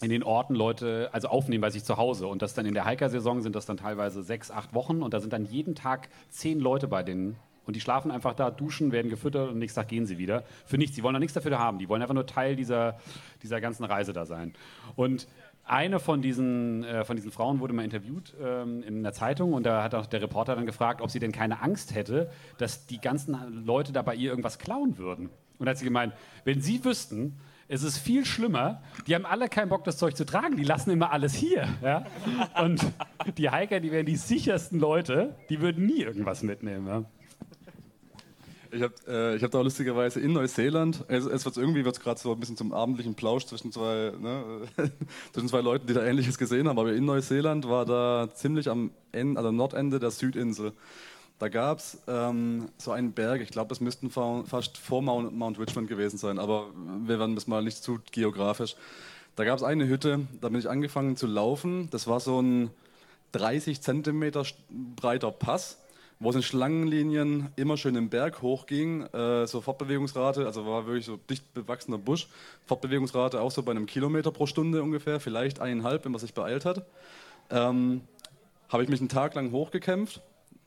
in 0.00 0.10
den 0.10 0.24
Orten 0.24 0.54
Leute 0.54 1.08
also 1.12 1.28
aufnehmen 1.28 1.62
bei 1.62 1.70
sich 1.70 1.84
zu 1.84 1.96
Hause. 1.96 2.26
Und 2.26 2.42
das 2.42 2.52
dann 2.52 2.66
in 2.66 2.74
der 2.74 2.84
Hiker-Saison 2.84 3.40
sind 3.40 3.54
das 3.54 3.64
dann 3.64 3.78
teilweise 3.78 4.22
sechs, 4.22 4.50
acht 4.50 4.74
Wochen. 4.74 5.02
Und 5.02 5.14
da 5.14 5.20
sind 5.20 5.32
dann 5.32 5.46
jeden 5.46 5.76
Tag 5.76 6.08
zehn 6.30 6.60
Leute 6.60 6.88
bei 6.88 7.02
denen 7.02 7.36
und 7.66 7.76
die 7.76 7.80
schlafen 7.80 8.10
einfach 8.10 8.34
da, 8.34 8.50
duschen, 8.50 8.92
werden 8.92 9.10
gefüttert 9.10 9.50
und 9.50 9.58
nächsten 9.58 9.80
Tag 9.80 9.88
gehen 9.88 10.06
sie 10.06 10.18
wieder. 10.18 10.44
Für 10.66 10.78
nichts. 10.78 10.96
Sie 10.96 11.02
wollen 11.02 11.14
da 11.14 11.20
nichts 11.20 11.34
dafür 11.34 11.58
haben. 11.58 11.78
Die 11.78 11.88
wollen 11.88 12.02
einfach 12.02 12.14
nur 12.14 12.26
Teil 12.26 12.56
dieser, 12.56 12.98
dieser 13.42 13.60
ganzen 13.60 13.84
Reise 13.84 14.12
da 14.12 14.26
sein. 14.26 14.54
Und 14.96 15.26
eine 15.64 15.98
von 15.98 16.20
diesen, 16.20 16.84
äh, 16.84 17.04
von 17.04 17.16
diesen 17.16 17.30
Frauen 17.30 17.60
wurde 17.60 17.72
mal 17.72 17.84
interviewt 17.84 18.34
ähm, 18.42 18.82
in 18.82 19.02
der 19.02 19.14
Zeitung 19.14 19.54
und 19.54 19.64
da 19.64 19.82
hat 19.82 19.94
auch 19.94 20.04
der 20.04 20.20
Reporter 20.20 20.56
dann 20.56 20.66
gefragt, 20.66 21.00
ob 21.00 21.10
sie 21.10 21.20
denn 21.20 21.32
keine 21.32 21.62
Angst 21.62 21.94
hätte, 21.94 22.30
dass 22.58 22.86
die 22.86 23.00
ganzen 23.00 23.64
Leute 23.64 23.92
da 23.92 24.02
bei 24.02 24.14
ihr 24.14 24.28
irgendwas 24.28 24.58
klauen 24.58 24.98
würden. 24.98 25.30
Und 25.58 25.68
hat 25.68 25.78
sie 25.78 25.84
gemeint, 25.84 26.12
wenn 26.44 26.60
sie 26.60 26.84
wüssten, 26.84 27.38
es 27.68 27.82
ist 27.82 27.98
viel 27.98 28.26
schlimmer. 28.26 28.82
Die 29.06 29.14
haben 29.14 29.24
alle 29.24 29.48
keinen 29.48 29.68
Bock, 29.68 29.84
das 29.84 29.96
Zeug 29.96 30.16
zu 30.16 30.26
tragen. 30.26 30.56
Die 30.56 30.64
lassen 30.64 30.90
immer 30.90 31.12
alles 31.12 31.34
hier. 31.34 31.68
Ja? 31.82 32.04
Und 32.62 32.84
die 33.38 33.50
Hiker, 33.50 33.80
die 33.80 33.90
wären 33.90 34.06
die 34.06 34.16
sichersten 34.16 34.78
Leute. 34.78 35.34
Die 35.48 35.60
würden 35.60 35.86
nie 35.86 36.02
irgendwas 36.02 36.42
mitnehmen. 36.42 36.86
Ja? 36.86 37.04
Ich 38.74 38.82
habe 38.82 38.94
äh, 39.06 39.40
hab 39.40 39.50
da 39.52 39.60
lustigerweise 39.60 40.20
in 40.20 40.32
Neuseeland, 40.32 41.04
es, 41.06 41.26
es 41.26 41.44
wird 41.44 41.56
irgendwie 41.56 41.84
wird's 41.84 42.00
gerade 42.00 42.18
so 42.18 42.32
ein 42.32 42.40
bisschen 42.40 42.56
zum 42.56 42.72
abendlichen 42.72 43.14
Plausch 43.14 43.46
zwischen 43.46 43.70
zwei, 43.70 44.12
ne, 44.18 44.62
zwischen 45.32 45.48
zwei 45.48 45.60
Leuten, 45.60 45.86
die 45.86 45.94
da 45.94 46.04
Ähnliches 46.04 46.38
gesehen 46.38 46.66
haben, 46.66 46.78
aber 46.80 46.92
in 46.92 47.04
Neuseeland 47.04 47.68
war 47.68 47.86
da 47.86 48.28
ziemlich 48.34 48.68
am 48.68 48.90
Ende, 49.12 49.38
also 49.38 49.52
Nordende 49.52 50.00
der 50.00 50.10
Südinsel. 50.10 50.72
Da 51.38 51.48
gab 51.48 51.78
es 51.78 51.98
ähm, 52.06 52.68
so 52.78 52.92
einen 52.92 53.12
Berg, 53.12 53.40
ich 53.40 53.50
glaube, 53.50 53.68
das 53.68 53.80
müssten 53.80 54.08
fast 54.10 54.78
vor 54.78 55.02
Mount, 55.02 55.58
Richmond 55.58 55.88
gewesen 55.88 56.16
sein, 56.16 56.38
aber 56.38 56.68
wir 57.06 57.18
werden 57.18 57.34
das 57.34 57.48
mal 57.48 57.62
nicht 57.62 57.82
zu 57.82 57.98
geografisch. 58.12 58.76
Da 59.34 59.44
gab 59.44 59.56
es 59.58 59.64
eine 59.64 59.88
Hütte, 59.88 60.20
da 60.40 60.48
bin 60.48 60.60
ich 60.60 60.70
angefangen 60.70 61.16
zu 61.16 61.26
laufen. 61.26 61.88
Das 61.90 62.06
war 62.06 62.20
so 62.20 62.40
ein 62.40 62.70
30 63.32 63.80
Zentimeter 63.80 64.44
breiter 64.94 65.32
Pass, 65.32 65.82
wo 66.20 66.30
es 66.30 66.36
in 66.36 66.42
Schlangenlinien 66.44 67.48
immer 67.56 67.76
schön 67.76 67.96
im 67.96 68.10
Berg 68.10 68.40
hochging. 68.40 69.02
Äh, 69.06 69.48
so 69.48 69.60
Fortbewegungsrate, 69.60 70.46
also 70.46 70.64
war 70.64 70.86
wirklich 70.86 71.04
so 71.04 71.16
dicht 71.16 71.52
bewachsener 71.52 71.98
Busch. 71.98 72.28
Fortbewegungsrate 72.66 73.40
auch 73.40 73.50
so 73.50 73.64
bei 73.64 73.72
einem 73.72 73.86
Kilometer 73.86 74.30
pro 74.30 74.46
Stunde 74.46 74.84
ungefähr, 74.84 75.18
vielleicht 75.18 75.58
eineinhalb, 75.58 76.04
wenn 76.04 76.12
man 76.12 76.20
sich 76.20 76.32
beeilt 76.32 76.64
hat. 76.64 76.86
Ähm, 77.50 78.02
Habe 78.68 78.84
ich 78.84 78.88
mich 78.88 79.00
einen 79.00 79.08
Tag 79.08 79.34
lang 79.34 79.50
hochgekämpft 79.50 80.22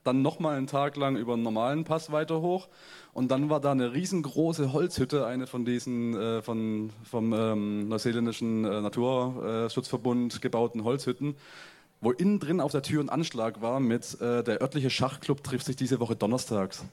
dann 0.07 0.21
nochmal 0.21 0.57
einen 0.57 0.67
Tag 0.67 0.95
lang 0.95 1.17
über 1.17 1.33
einen 1.33 1.43
normalen 1.43 1.83
Pass 1.83 2.11
weiter 2.11 2.41
hoch 2.41 2.67
und 3.13 3.29
dann 3.29 3.49
war 3.49 3.59
da 3.59 3.71
eine 3.71 3.93
riesengroße 3.93 4.73
Holzhütte, 4.73 5.27
eine 5.27 5.47
von 5.47 5.65
diesen 5.65 6.15
äh, 6.15 6.41
von, 6.41 6.91
vom 7.03 7.33
ähm, 7.33 7.87
neuseeländischen 7.89 8.65
äh, 8.65 8.81
Naturschutzverbund 8.81 10.41
gebauten 10.41 10.83
Holzhütten, 10.83 11.35
wo 12.01 12.11
innen 12.11 12.39
drin 12.39 12.61
auf 12.61 12.71
der 12.71 12.81
Tür 12.81 13.03
ein 13.03 13.09
Anschlag 13.09 13.61
war 13.61 13.79
mit 13.79 14.19
äh, 14.21 14.43
der 14.43 14.61
örtliche 14.61 14.89
Schachclub 14.89 15.43
trifft 15.43 15.65
sich 15.65 15.75
diese 15.75 15.99
Woche 15.99 16.15
donnerstags. 16.15 16.85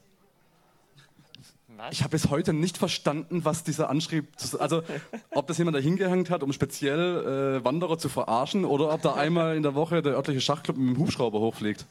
Was? 1.76 1.92
Ich 1.92 2.00
habe 2.02 2.11
bis 2.11 2.30
heute 2.30 2.52
nicht 2.52 2.78
verstanden, 2.78 3.44
was 3.44 3.64
dieser 3.64 3.90
Anschrieb, 3.90 4.28
also 4.59 4.83
ob 5.30 5.49
das 5.49 5.59
jemand 5.59 5.76
da 5.76 5.80
hingehängt 5.80 6.30
hat, 6.30 6.42
um 6.42 6.52
speziell 6.52 7.59
äh, 7.61 7.64
Wanderer 7.64 7.99
zu 7.99 8.09
verarschen, 8.09 8.64
oder 8.64 8.92
ob 8.92 9.02
da 9.02 9.14
einmal 9.14 9.56
in 9.56 9.62
der 9.62 9.75
Woche 9.75 10.00
der 10.00 10.14
örtliche 10.14 10.40
Schachclub 10.40 10.76
mit 10.76 10.97
dem 10.97 10.99
Hubschrauber 11.02 11.40
hochfliegt. 11.40 11.87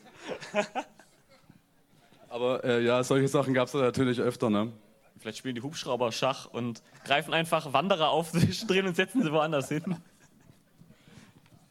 Aber 2.33 2.63
äh, 2.63 2.83
ja, 2.83 3.03
solche 3.03 3.27
Sachen 3.27 3.53
gab 3.53 3.67
es 3.67 3.75
natürlich 3.75 4.19
öfter, 4.19 4.49
ne? 4.49 4.71
Vielleicht 5.19 5.37
spielen 5.37 5.53
die 5.53 5.61
Hubschrauber 5.61 6.11
Schach 6.11 6.47
und 6.47 6.81
greifen 7.05 7.31
einfach 7.31 7.73
Wanderer 7.73 8.09
auf, 8.09 8.31
drehen 8.67 8.87
und 8.87 8.95
setzen 8.95 9.21
sie 9.21 9.31
woanders 9.31 9.69
hin. 9.69 9.97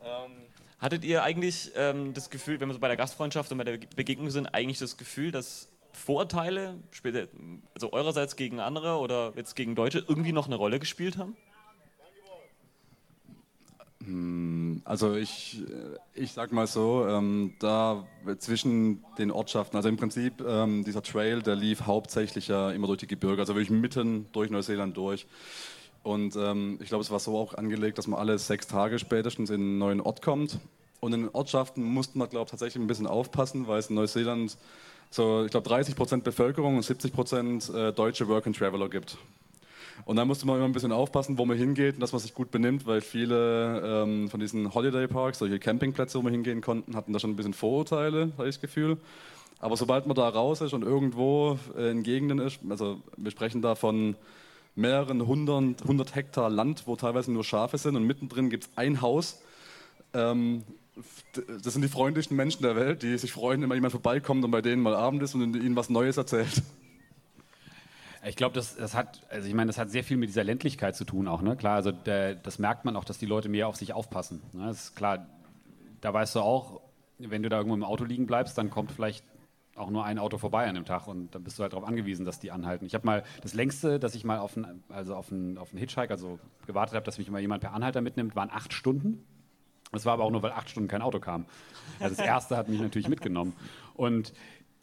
Ähm, 0.04 0.30
hattet 0.78 1.02
ihr 1.02 1.24
eigentlich 1.24 1.72
ähm, 1.74 2.14
das 2.14 2.30
Gefühl, 2.30 2.60
wenn 2.60 2.68
wir 2.68 2.74
so 2.74 2.78
bei 2.78 2.86
der 2.86 2.96
Gastfreundschaft 2.96 3.50
und 3.50 3.58
bei 3.58 3.64
der 3.64 3.78
Begegnung 3.96 4.30
sind, 4.30 4.54
eigentlich 4.54 4.78
das 4.78 4.96
Gefühl, 4.96 5.32
dass 5.32 5.68
Vorurteile, 5.94 6.76
also 7.74 7.92
eurerseits 7.92 8.36
gegen 8.36 8.60
andere 8.60 8.98
oder 8.98 9.32
jetzt 9.34 9.56
gegen 9.56 9.74
Deutsche, 9.74 10.04
irgendwie 10.06 10.30
noch 10.30 10.46
eine 10.46 10.54
Rolle 10.54 10.78
gespielt 10.78 11.18
haben? 11.18 11.36
Hm, 14.04 14.82
also 14.84 15.14
ich, 15.14 15.62
äh, 15.68 16.20
ich 16.20 16.32
sag 16.32 16.52
mal 16.52 16.66
so, 16.66 17.06
ähm, 17.06 17.54
da 17.60 18.06
zwischen 18.38 19.04
den 19.18 19.30
Ortschaften, 19.30 19.76
also 19.76 19.88
im 19.88 19.96
Prinzip 19.96 20.40
ähm, 20.46 20.84
dieser 20.84 21.02
Trail, 21.02 21.42
der 21.42 21.54
lief 21.54 21.82
hauptsächlich 21.82 22.48
ja 22.48 22.70
immer 22.70 22.86
durch 22.86 22.98
die 22.98 23.06
Gebirge, 23.06 23.42
also 23.42 23.54
wirklich 23.54 23.70
mitten 23.70 24.26
durch 24.32 24.50
Neuseeland 24.50 24.96
durch. 24.96 25.26
Und 26.02 26.34
ähm, 26.36 26.78
ich 26.80 26.88
glaube, 26.88 27.02
es 27.02 27.10
war 27.10 27.20
so 27.20 27.36
auch 27.36 27.54
angelegt, 27.54 27.98
dass 27.98 28.08
man 28.08 28.18
alle 28.18 28.38
sechs 28.38 28.66
Tage 28.66 28.98
spätestens 28.98 29.50
in 29.50 29.60
einen 29.60 29.78
neuen 29.78 30.00
Ort 30.00 30.20
kommt. 30.20 30.58
Und 30.98 31.12
in 31.12 31.22
den 31.22 31.30
Ortschaften 31.30 31.82
musste 31.82 32.18
man, 32.18 32.28
glaube 32.28 32.44
ich, 32.46 32.50
tatsächlich 32.50 32.82
ein 32.82 32.86
bisschen 32.86 33.06
aufpassen, 33.06 33.68
weil 33.68 33.78
es 33.78 33.88
in 33.88 33.96
Neuseeland 33.96 34.56
so, 35.10 35.44
ich 35.44 35.50
glaube, 35.50 35.68
30 35.68 35.94
Prozent 35.94 36.24
Bevölkerung 36.24 36.76
und 36.76 36.82
70 36.82 37.12
Prozent 37.12 37.68
äh, 37.70 37.92
deutsche 37.92 38.26
Work 38.28 38.46
and 38.46 38.56
Traveler 38.56 38.88
gibt. 38.88 39.18
Und 40.04 40.16
da 40.16 40.24
musste 40.24 40.46
man 40.46 40.56
immer 40.56 40.64
ein 40.64 40.72
bisschen 40.72 40.92
aufpassen, 40.92 41.38
wo 41.38 41.44
man 41.44 41.56
hingeht 41.56 41.94
und 41.94 42.00
dass 42.00 42.12
man 42.12 42.20
sich 42.20 42.34
gut 42.34 42.50
benimmt, 42.50 42.86
weil 42.86 43.00
viele 43.00 43.82
ähm, 43.84 44.28
von 44.28 44.40
diesen 44.40 44.74
Holiday 44.74 45.06
Parks, 45.06 45.38
solche 45.38 45.58
Campingplätze, 45.58 46.18
wo 46.18 46.24
wir 46.24 46.30
hingehen 46.30 46.60
konnten, 46.60 46.96
hatten 46.96 47.12
da 47.12 47.18
schon 47.18 47.30
ein 47.30 47.36
bisschen 47.36 47.54
Vorurteile, 47.54 48.32
habe 48.36 48.48
ich 48.48 48.56
das 48.56 48.60
Gefühl. 48.60 48.98
Aber 49.60 49.76
sobald 49.76 50.06
man 50.06 50.16
da 50.16 50.28
raus 50.28 50.60
ist 50.60 50.72
und 50.72 50.82
irgendwo 50.82 51.56
in 51.78 52.02
Gegenden 52.02 52.40
ist, 52.40 52.58
also 52.68 53.00
wir 53.16 53.30
sprechen 53.30 53.62
da 53.62 53.76
von 53.76 54.16
mehreren 54.74 55.26
hundert, 55.26 55.84
hundert 55.84 56.14
Hektar 56.14 56.50
Land, 56.50 56.84
wo 56.86 56.96
teilweise 56.96 57.30
nur 57.30 57.44
Schafe 57.44 57.78
sind 57.78 57.94
und 57.94 58.04
mittendrin 58.04 58.50
gibt 58.50 58.64
es 58.64 58.70
ein 58.74 59.00
Haus. 59.00 59.40
Ähm, 60.14 60.64
das 61.62 61.72
sind 61.72 61.82
die 61.82 61.88
freundlichsten 61.88 62.36
Menschen 62.36 62.62
der 62.62 62.76
Welt, 62.76 63.02
die 63.02 63.16
sich 63.16 63.32
freuen, 63.32 63.62
wenn 63.62 63.72
jemand 63.72 63.92
vorbeikommt 63.92 64.44
und 64.44 64.50
bei 64.50 64.60
denen 64.60 64.82
mal 64.82 64.94
Abend 64.94 65.22
ist 65.22 65.34
und 65.34 65.54
ihnen 65.54 65.76
was 65.76 65.88
Neues 65.88 66.16
erzählt. 66.16 66.62
Ich 68.24 68.36
glaube, 68.36 68.54
das, 68.54 68.76
das 68.76 68.94
hat, 68.94 69.20
also 69.30 69.48
ich 69.48 69.54
meine, 69.54 69.68
das 69.68 69.78
hat 69.78 69.90
sehr 69.90 70.04
viel 70.04 70.16
mit 70.16 70.28
dieser 70.28 70.44
Ländlichkeit 70.44 70.94
zu 70.94 71.04
tun 71.04 71.26
auch, 71.26 71.42
ne? 71.42 71.56
Klar, 71.56 71.74
also 71.74 71.90
der, 71.90 72.36
das 72.36 72.60
merkt 72.60 72.84
man 72.84 72.96
auch, 72.96 73.04
dass 73.04 73.18
die 73.18 73.26
Leute 73.26 73.48
mehr 73.48 73.66
auf 73.66 73.76
sich 73.76 73.92
aufpassen. 73.92 74.42
Ne? 74.52 74.66
Das 74.66 74.84
ist 74.84 74.96
klar, 74.96 75.26
da 76.00 76.14
weißt 76.14 76.36
du 76.36 76.40
auch, 76.40 76.80
wenn 77.18 77.42
du 77.42 77.48
da 77.48 77.56
irgendwo 77.58 77.74
im 77.74 77.82
Auto 77.84 78.04
liegen 78.04 78.26
bleibst, 78.26 78.56
dann 78.56 78.70
kommt 78.70 78.92
vielleicht 78.92 79.24
auch 79.74 79.90
nur 79.90 80.04
ein 80.04 80.18
Auto 80.18 80.38
vorbei 80.38 80.68
an 80.68 80.74
dem 80.74 80.84
Tag 80.84 81.08
und 81.08 81.34
dann 81.34 81.42
bist 81.42 81.58
du 81.58 81.62
halt 81.62 81.72
darauf 81.72 81.86
angewiesen, 81.86 82.24
dass 82.24 82.38
die 82.38 82.50
anhalten. 82.50 82.84
Ich 82.84 82.94
habe 82.94 83.06
mal 83.06 83.24
das 83.40 83.54
längste, 83.54 83.98
dass 83.98 84.14
ich 84.14 84.22
mal 84.22 84.38
auf 84.38 84.56
einen, 84.56 84.84
also 84.88 85.14
auf 85.16 85.32
einen, 85.32 85.58
auf 85.58 85.70
einen 85.70 85.78
Hitchhike, 85.78 86.12
also 86.12 86.38
gewartet 86.66 86.94
habe, 86.94 87.04
dass 87.04 87.18
mich 87.18 87.30
mal 87.30 87.40
jemand 87.40 87.62
per 87.62 87.72
Anhalter 87.72 88.02
mitnimmt, 88.02 88.36
waren 88.36 88.50
acht 88.50 88.72
Stunden. 88.72 89.24
Das 89.90 90.06
war 90.06 90.14
aber 90.14 90.24
auch 90.24 90.30
nur, 90.30 90.42
weil 90.42 90.52
acht 90.52 90.70
Stunden 90.70 90.88
kein 90.88 91.02
Auto 91.02 91.20
kam. 91.20 91.46
Also 92.00 92.14
das 92.14 92.24
erste 92.24 92.56
hat 92.56 92.68
mich 92.68 92.80
natürlich 92.80 93.08
mitgenommen. 93.08 93.54
Und 93.94 94.32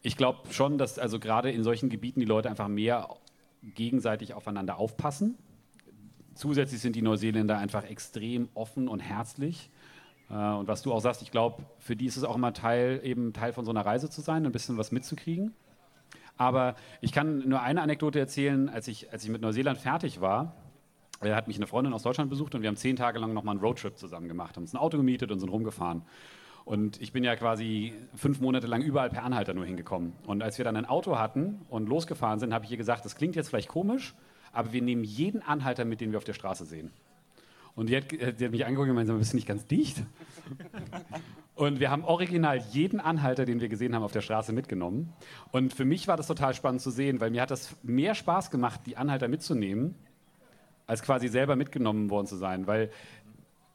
ich 0.02 0.18
glaube 0.18 0.40
schon, 0.52 0.78
dass 0.78 1.00
also 1.00 1.20
gerade 1.20 1.52
in 1.52 1.64
solchen 1.64 1.90
Gebieten 1.90 2.20
die 2.20 2.26
Leute 2.26 2.50
einfach 2.50 2.68
mehr 2.68 3.10
gegenseitig 3.62 4.34
aufeinander 4.34 4.78
aufpassen. 4.78 5.38
Zusätzlich 6.34 6.82
sind 6.82 6.96
die 6.96 7.02
Neuseeländer 7.02 7.58
einfach 7.58 7.84
extrem 7.84 8.50
offen 8.54 8.88
und 8.88 9.00
herzlich. 9.00 9.70
Äh, 10.30 10.34
und 10.34 10.68
was 10.68 10.82
du 10.82 10.94
auch 10.94 11.02
sagst, 11.02 11.22
ich 11.22 11.32
glaube, 11.32 11.66
für 11.80 11.96
die 11.96 12.06
ist 12.06 12.18
es 12.18 12.24
auch 12.24 12.36
immer 12.36 12.54
Teil, 12.54 13.02
eben 13.04 13.34
Teil 13.34 13.54
von 13.54 13.66
so 13.66 13.72
einer 13.72 13.86
Reise 13.86 14.10
zu 14.10 14.22
sein, 14.22 14.46
ein 14.46 14.52
bisschen 14.52 14.78
was 14.78 14.92
mitzukriegen. 14.92 15.54
Aber 16.38 16.76
ich 17.02 17.12
kann 17.12 17.50
nur 17.50 17.62
eine 17.62 17.82
Anekdote 17.82 18.20
erzählen, 18.20 18.70
als 18.70 18.88
ich, 18.88 19.12
als 19.12 19.24
ich 19.24 19.30
mit 19.30 19.42
Neuseeland 19.42 19.78
fertig 19.78 20.22
war, 20.22 20.56
er 21.22 21.36
hat 21.36 21.50
mich 21.50 21.58
eine 21.58 21.68
Freundin 21.68 21.94
aus 21.94 22.04
Deutschland 22.04 22.30
besucht 22.30 22.56
und 22.56 22.62
wir 22.62 22.70
haben 22.70 22.78
zehn 22.78 22.96
Tage 22.96 23.20
lang 23.20 23.34
nochmal 23.34 23.54
einen 23.54 23.62
Roadtrip 23.62 23.98
zusammen 23.98 24.30
gemacht, 24.30 24.56
haben 24.56 24.64
uns 24.64 24.74
ein 24.74 24.78
Auto 24.78 24.98
gemietet 24.98 25.32
und 25.32 25.40
sind 25.40 25.50
rumgefahren. 25.50 26.04
Und 26.66 27.02
ich 27.02 27.12
bin 27.12 27.24
ja 27.24 27.36
quasi 27.36 27.94
fünf 28.16 28.42
Monate 28.42 28.68
lang 28.68 28.82
überall 28.82 29.10
per 29.10 29.24
Anhalter 29.24 29.54
nur 29.54 29.66
hingekommen. 29.66 30.14
Und 30.28 30.44
als 30.44 30.58
wir 30.58 30.66
dann 30.66 30.76
ein 30.76 30.86
Auto 30.86 31.18
hatten 31.18 31.62
und 31.70 31.90
losgefahren 31.90 32.40
sind, 32.40 32.54
habe 32.54 32.66
ich 32.66 32.72
ihr 32.72 32.78
gesagt, 32.78 33.06
das 33.06 33.16
klingt 33.16 33.36
jetzt 33.36 33.50
vielleicht 33.50 33.70
komisch, 33.70 34.14
aber 34.52 34.72
wir 34.72 34.82
nehmen 34.82 35.04
jeden 35.04 35.42
Anhalter 35.42 35.86
mit, 35.86 36.02
den 36.02 36.12
wir 36.12 36.18
auf 36.18 36.24
der 36.24 36.34
Straße 36.34 36.66
sehen. 36.66 36.92
Und 37.76 37.90
die 37.90 37.98
hat, 37.98 38.12
die 38.12 38.46
hat 38.46 38.52
mich 38.52 38.66
angeguckt 38.66 38.90
und 38.90 38.96
gemeint, 38.96 39.20
bist 39.20 39.34
du 39.34 39.38
nicht 39.38 39.48
ganz 39.48 39.66
dicht? 39.66 40.04
Und 41.56 41.82
wir 41.82 41.92
haben 41.92 42.06
original 42.06 42.58
jeden 42.72 43.02
Anhalter, 43.02 43.44
den 43.44 43.60
wir 43.60 43.68
gesehen 43.68 43.94
haben, 43.94 44.04
auf 44.04 44.14
der 44.14 44.22
Straße 44.22 44.54
mitgenommen. 44.54 45.12
Und 45.52 45.74
für 45.74 45.84
mich 45.84 46.08
war 46.08 46.16
das 46.16 46.28
total 46.28 46.54
spannend 46.54 46.80
zu 46.80 46.90
sehen, 46.90 47.20
weil 47.20 47.32
mir 47.32 47.42
hat 47.42 47.52
das 47.52 47.76
mehr 47.84 48.16
Spaß 48.16 48.50
gemacht, 48.50 48.80
die 48.86 48.96
Anhalter 48.96 49.28
mitzunehmen, 49.28 49.96
als 50.88 51.04
quasi 51.04 51.28
selber 51.28 51.58
mitgenommen 51.58 52.10
worden 52.10 52.28
zu 52.28 52.38
sein. 52.38 52.66
Weil, 52.66 52.90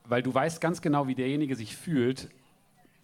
weil 0.07 0.23
du 0.23 0.33
weißt 0.33 0.63
ganz 0.63 0.81
genau, 0.81 1.09
wie 1.09 1.15
derjenige 1.15 1.57
sich 1.57 1.77
fühlt, 1.77 2.31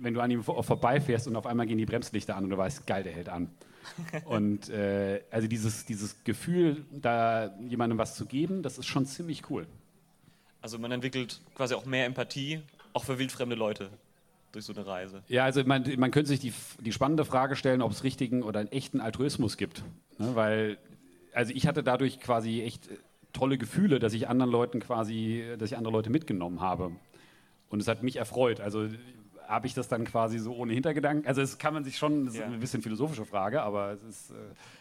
wenn 0.00 0.14
du 0.14 0.20
an 0.20 0.30
ihm 0.30 0.42
vorbeifährst 0.42 1.26
und 1.28 1.36
auf 1.36 1.46
einmal 1.46 1.66
gehen 1.66 1.78
die 1.78 1.86
Bremslichter 1.86 2.36
an 2.36 2.44
und 2.44 2.50
du 2.50 2.58
weißt, 2.58 2.86
geil, 2.86 3.02
der 3.02 3.12
hält 3.12 3.28
an. 3.28 3.50
und 4.24 4.68
äh, 4.68 5.22
also 5.30 5.48
dieses, 5.48 5.84
dieses 5.84 6.24
Gefühl, 6.24 6.84
da 6.90 7.54
jemandem 7.68 7.98
was 7.98 8.14
zu 8.14 8.26
geben, 8.26 8.62
das 8.62 8.78
ist 8.78 8.86
schon 8.86 9.06
ziemlich 9.06 9.50
cool. 9.50 9.66
Also 10.62 10.78
man 10.78 10.92
entwickelt 10.92 11.40
quasi 11.54 11.74
auch 11.74 11.86
mehr 11.86 12.06
Empathie, 12.06 12.60
auch 12.92 13.04
für 13.04 13.18
wildfremde 13.18 13.56
Leute 13.56 13.90
durch 14.52 14.64
so 14.64 14.72
eine 14.72 14.86
Reise. 14.86 15.22
Ja, 15.28 15.44
also 15.44 15.62
man, 15.64 15.84
man 15.96 16.10
könnte 16.10 16.28
sich 16.28 16.40
die, 16.40 16.52
die 16.80 16.92
spannende 16.92 17.24
Frage 17.24 17.56
stellen, 17.56 17.82
ob 17.82 17.92
es 17.92 18.04
richtigen 18.04 18.42
oder 18.42 18.60
einen 18.60 18.72
echten 18.72 19.00
Altruismus 19.00 19.56
gibt. 19.56 19.82
Ne? 20.18 20.34
Weil, 20.34 20.78
also 21.32 21.52
ich 21.54 21.66
hatte 21.66 21.82
dadurch 21.82 22.20
quasi 22.20 22.62
echt 22.62 22.88
tolle 23.32 23.58
Gefühle, 23.58 24.00
dass 24.00 24.12
ich 24.12 24.28
anderen 24.28 24.50
Leuten 24.50 24.80
quasi, 24.80 25.44
dass 25.58 25.70
ich 25.70 25.78
andere 25.78 25.92
Leute 25.92 26.10
mitgenommen 26.10 26.60
habe. 26.60 26.92
Und 27.68 27.80
es 27.80 27.88
hat 27.88 28.02
mich 28.02 28.16
erfreut. 28.16 28.60
Also 28.60 28.88
habe 29.50 29.66
ich 29.66 29.74
das 29.74 29.88
dann 29.88 30.04
quasi 30.04 30.38
so 30.38 30.54
ohne 30.54 30.72
Hintergedanken? 30.72 31.26
Also 31.26 31.42
es 31.42 31.58
kann 31.58 31.74
man 31.74 31.84
sich 31.84 31.98
schon, 31.98 32.26
das 32.26 32.34
ist 32.34 32.40
ja. 32.40 32.46
eine 32.46 32.58
bisschen 32.58 32.82
philosophische 32.82 33.24
Frage, 33.24 33.62
aber 33.62 33.92
es, 33.92 34.02
ist, 34.02 34.30
äh, 34.30 34.34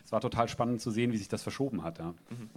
es 0.05 0.11
war 0.11 0.21
total 0.21 0.47
spannend 0.47 0.81
zu 0.81 0.91
sehen, 0.91 1.11
wie 1.11 1.17
sich 1.17 1.27
das 1.27 1.41
verschoben 1.41 1.83
hat. 1.83 1.99
Ja. 1.99 2.13
Mhm. 2.29 2.49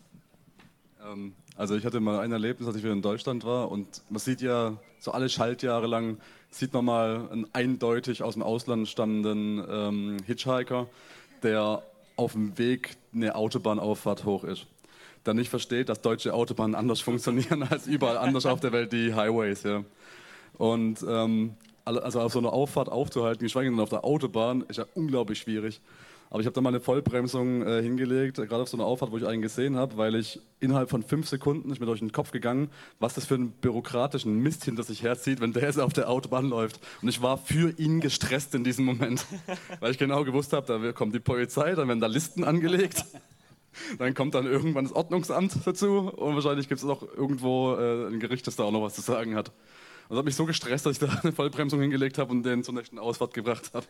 Ähm, 1.05 1.33
also 1.57 1.75
ich 1.75 1.85
hatte 1.85 2.01
mal 2.01 2.20
ein 2.20 2.33
Erlebnis, 2.33 2.68
als 2.68 2.77
ich 2.77 2.83
wieder 2.83 2.92
in 2.92 3.03
Deutschland 3.03 3.44
war 3.44 3.70
und 3.70 4.03
man 4.11 4.18
sieht 4.18 4.42
ja 4.42 4.77
so 4.98 5.12
alle 5.12 5.29
Schaltjahre 5.29 5.87
lang, 5.87 6.18
sieht 6.51 6.72
man 6.75 6.85
mal 6.85 7.29
einen 7.31 7.46
eindeutig 7.55 8.22
aus 8.22 8.35
dem 8.35 8.42
Ausland 8.42 8.88
stammenden 8.88 9.64
ähm, 9.68 10.16
Hitchhiker, 10.27 10.88
der 11.42 11.83
auf 12.16 12.33
dem 12.33 12.59
Weg 12.59 12.96
eine 13.14 13.35
Autobahnauffahrt 13.35 14.25
hoch 14.25 14.44
ist 14.44 14.66
der 15.25 15.35
nicht 15.35 15.51
versteht, 15.51 15.88
dass 15.88 16.01
deutsche 16.01 16.35
Autobahnen 16.35 16.75
anders 16.75 17.01
funktionieren 17.03 17.62
als 17.62 17.87
überall 17.87 18.18
anders 18.18 18.44
auf 18.44 18.59
der 18.61 18.72
Welt 18.72 18.92
die 18.92 19.14
Highways. 19.14 19.62
Ja. 19.62 19.85
Und 20.59 21.05
ähm, 21.09 21.55
also 21.85 22.21
auf 22.21 22.33
so 22.33 22.38
einer 22.38 22.53
Auffahrt 22.53 22.88
aufzuhalten, 22.88 23.45
geschweige 23.45 23.71
denn 23.71 23.81
auf 23.81 23.88
der 23.90 24.05
Autobahn, 24.05 24.62
ist 24.68 24.77
ja 24.77 24.87
unglaublich 24.95 25.38
schwierig. 25.38 25.81
Aber 26.33 26.40
ich 26.40 26.47
habe 26.47 26.55
da 26.55 26.62
mal 26.62 26.71
eine 26.71 26.81
Vollbremsung 26.81 27.61
äh, 27.61 27.83
hingelegt, 27.83 28.37
gerade 28.37 28.62
auf 28.62 28.68
so 28.71 28.79
einer 28.79 28.87
Auffahrt, 28.87 29.12
wo 29.12 29.18
ich 29.18 29.27
einen 29.27 29.42
gesehen 29.42 29.77
habe, 29.77 29.99
weil 29.99 30.14
ich 30.14 30.40
innerhalb 30.61 30.88
von 30.88 31.03
fünf 31.03 31.29
Sekunden 31.29 31.71
ist 31.71 31.79
mir 31.79 31.85
durch 31.85 31.99
den 31.99 32.11
Kopf 32.11 32.31
gegangen, 32.31 32.71
was 32.99 33.12
das 33.12 33.27
für 33.27 33.35
einen 33.35 33.51
bürokratischen 33.51 34.38
Mist 34.38 34.64
hinter 34.64 34.83
sich 34.83 35.03
herzieht, 35.03 35.42
wenn 35.42 35.53
der 35.53 35.64
jetzt 35.64 35.79
auf 35.79 35.92
der 35.92 36.09
Autobahn 36.09 36.49
läuft. 36.49 36.81
Und 37.03 37.09
ich 37.11 37.21
war 37.21 37.37
für 37.37 37.79
ihn 37.79 38.01
gestresst 38.01 38.55
in 38.55 38.64
diesem 38.64 38.87
Moment, 38.87 39.27
weil 39.81 39.90
ich 39.90 39.99
genau 39.99 40.25
gewusst 40.25 40.55
habe, 40.55 40.66
da 40.66 40.92
kommt 40.92 41.14
die 41.14 41.21
Polizei, 41.21 41.75
dann 41.75 41.87
werden 41.88 42.01
da 42.01 42.07
Listen 42.07 42.45
angelegt. 42.45 43.05
Dann 43.99 44.12
kommt 44.12 44.35
dann 44.35 44.45
irgendwann 44.45 44.85
das 44.85 44.92
Ordnungsamt 44.92 45.66
dazu 45.66 46.11
und 46.11 46.35
wahrscheinlich 46.35 46.68
gibt 46.68 46.81
es 46.81 46.85
noch 46.85 47.03
irgendwo 47.03 47.75
äh, 47.75 48.07
ein 48.09 48.21
Gericht, 48.21 48.47
das 48.47 48.57
da 48.57 48.64
auch 48.64 48.71
noch 48.71 48.83
was 48.83 48.95
zu 48.95 49.01
sagen 49.01 49.35
hat. 49.35 49.51
Und 50.08 50.10
das 50.10 50.18
hat 50.18 50.24
mich 50.24 50.36
so 50.36 50.46
gestresst, 50.46 50.86
dass 50.86 50.92
ich 50.92 50.98
da 50.98 51.08
eine 51.22 51.32
Vollbremsung 51.32 51.80
hingelegt 51.80 52.18
habe 52.18 52.30
und 52.30 52.42
den 52.42 52.62
zur 52.64 52.74
nächsten 52.74 52.98
Ausfahrt 52.98 53.34
gebracht 53.34 53.70
habe. 53.74 53.86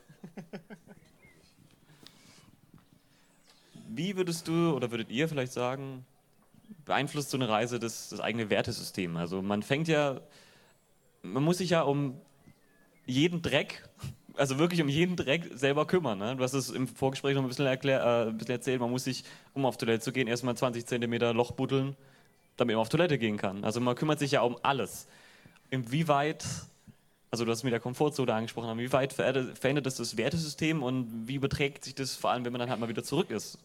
Wie 3.95 4.17
würdest 4.17 4.49
du 4.49 4.73
oder 4.75 4.91
würdet 4.91 5.11
ihr 5.11 5.29
vielleicht 5.29 5.53
sagen, 5.53 6.07
beeinflusst 6.87 7.31
so 7.31 7.37
eine 7.37 7.49
Reise 7.49 7.79
das, 7.79 8.09
das 8.09 8.21
eigene 8.21 8.49
Wertesystem? 8.49 9.17
Also 9.17 9.43
man 9.43 9.63
fängt 9.63 9.89
ja, 9.89 10.21
man 11.23 11.43
muss 11.43 11.59
sich 11.59 11.71
ja 11.71 11.83
um 11.83 12.19
jeden 13.05 13.43
Dreck, 13.43 13.87
also 14.35 14.59
wirklich 14.59 14.81
um 14.81 14.89
jeden 14.89 15.17
Dreck 15.17 15.51
selber 15.55 15.87
kümmern. 15.87 16.19
Ne? 16.19 16.37
Du 16.37 16.43
hast 16.43 16.55
es 16.55 16.71
im 16.71 16.89
Vorgespräch 16.89 17.35
noch 17.35 17.43
ein 17.43 17.49
bisschen, 17.49 17.67
erklär, 17.67 18.03
äh, 18.03 18.31
ein 18.31 18.39
bisschen 18.39 18.55
erzählt, 18.55 18.81
man 18.81 18.91
muss 18.91 19.05
sich, 19.05 19.25
um 19.53 19.67
auf 19.67 19.77
Toilette 19.77 20.01
zu 20.01 20.13
gehen, 20.13 20.27
erstmal 20.27 20.57
20 20.57 20.87
Zentimeter 20.87 21.35
Loch 21.35 21.53
buddeln, 21.53 21.97
damit 22.57 22.77
man 22.77 22.81
auf 22.81 22.89
Toilette 22.89 23.19
gehen 23.19 23.37
kann. 23.37 23.63
Also 23.65 23.81
man 23.81 23.95
kümmert 23.95 24.19
sich 24.19 24.33
ja 24.33 24.43
um 24.43 24.57
alles. 24.63 25.07
Inwieweit, 25.73 26.45
also 27.31 27.47
du 27.47 27.51
hast 27.51 27.63
mit 27.63 27.73
der 27.73 27.81
Komfortzone 27.81 28.35
angesprochen, 28.35 28.79
inwieweit 28.79 29.15
verändert 29.15 29.87
das 29.87 29.95
das 29.95 30.19
Wertesystem 30.19 30.83
und 30.83 31.27
wie 31.27 31.39
beträgt 31.39 31.85
sich 31.85 31.95
das 31.95 32.15
vor 32.15 32.31
allem, 32.31 32.45
wenn 32.45 32.53
man 32.53 32.61
dann 32.61 32.69
halt 32.69 32.79
mal 32.79 32.91
wieder 32.91 33.03
zurück 33.03 33.31
ist? 33.31 33.59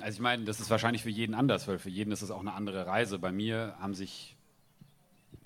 Also 0.00 0.16
ich 0.16 0.20
meine, 0.20 0.44
das 0.44 0.60
ist 0.60 0.68
wahrscheinlich 0.68 1.04
für 1.04 1.08
jeden 1.08 1.34
anders, 1.34 1.66
weil 1.66 1.78
für 1.78 1.88
jeden 1.88 2.12
ist 2.12 2.20
es 2.20 2.30
auch 2.30 2.40
eine 2.40 2.52
andere 2.52 2.86
Reise. 2.86 3.18
Bei 3.18 3.32
mir 3.32 3.76
haben 3.80 3.94
sich, 3.94 4.36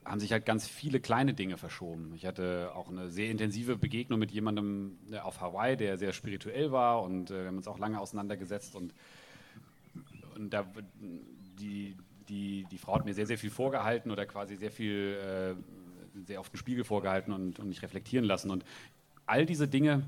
haben 0.04 0.18
sich 0.18 0.32
halt 0.32 0.44
ganz 0.44 0.66
viele 0.66 0.98
kleine 0.98 1.32
Dinge 1.32 1.56
verschoben. 1.56 2.14
Ich 2.16 2.26
hatte 2.26 2.72
auch 2.74 2.88
eine 2.88 3.10
sehr 3.10 3.30
intensive 3.30 3.76
Begegnung 3.76 4.18
mit 4.18 4.32
jemandem 4.32 4.98
auf 5.22 5.40
Hawaii, 5.40 5.76
der 5.76 5.98
sehr 5.98 6.12
spirituell 6.12 6.72
war 6.72 7.00
und 7.04 7.30
äh, 7.30 7.42
wir 7.42 7.46
haben 7.46 7.58
uns 7.58 7.68
auch 7.68 7.78
lange 7.78 8.00
auseinandergesetzt 8.00 8.74
und, 8.74 8.92
und 10.34 10.50
da, 10.50 10.66
die, 11.60 11.96
die, 12.28 12.66
die 12.70 12.78
Frau 12.78 12.96
hat 12.96 13.04
mir 13.04 13.14
sehr, 13.14 13.26
sehr 13.26 13.38
viel 13.38 13.50
vorgehalten 13.50 14.10
oder 14.10 14.26
quasi 14.26 14.56
sehr 14.56 14.70
viel, 14.70 15.16
äh, 15.16 15.54
sehr 16.26 16.40
auf 16.40 16.50
den 16.50 16.56
Spiegel 16.56 16.84
vorgehalten 16.84 17.32
und, 17.32 17.58
und 17.58 17.68
mich 17.68 17.82
reflektieren 17.82 18.24
lassen. 18.24 18.50
Und 18.50 18.64
all 19.26 19.46
diese 19.46 19.68
Dinge, 19.68 20.02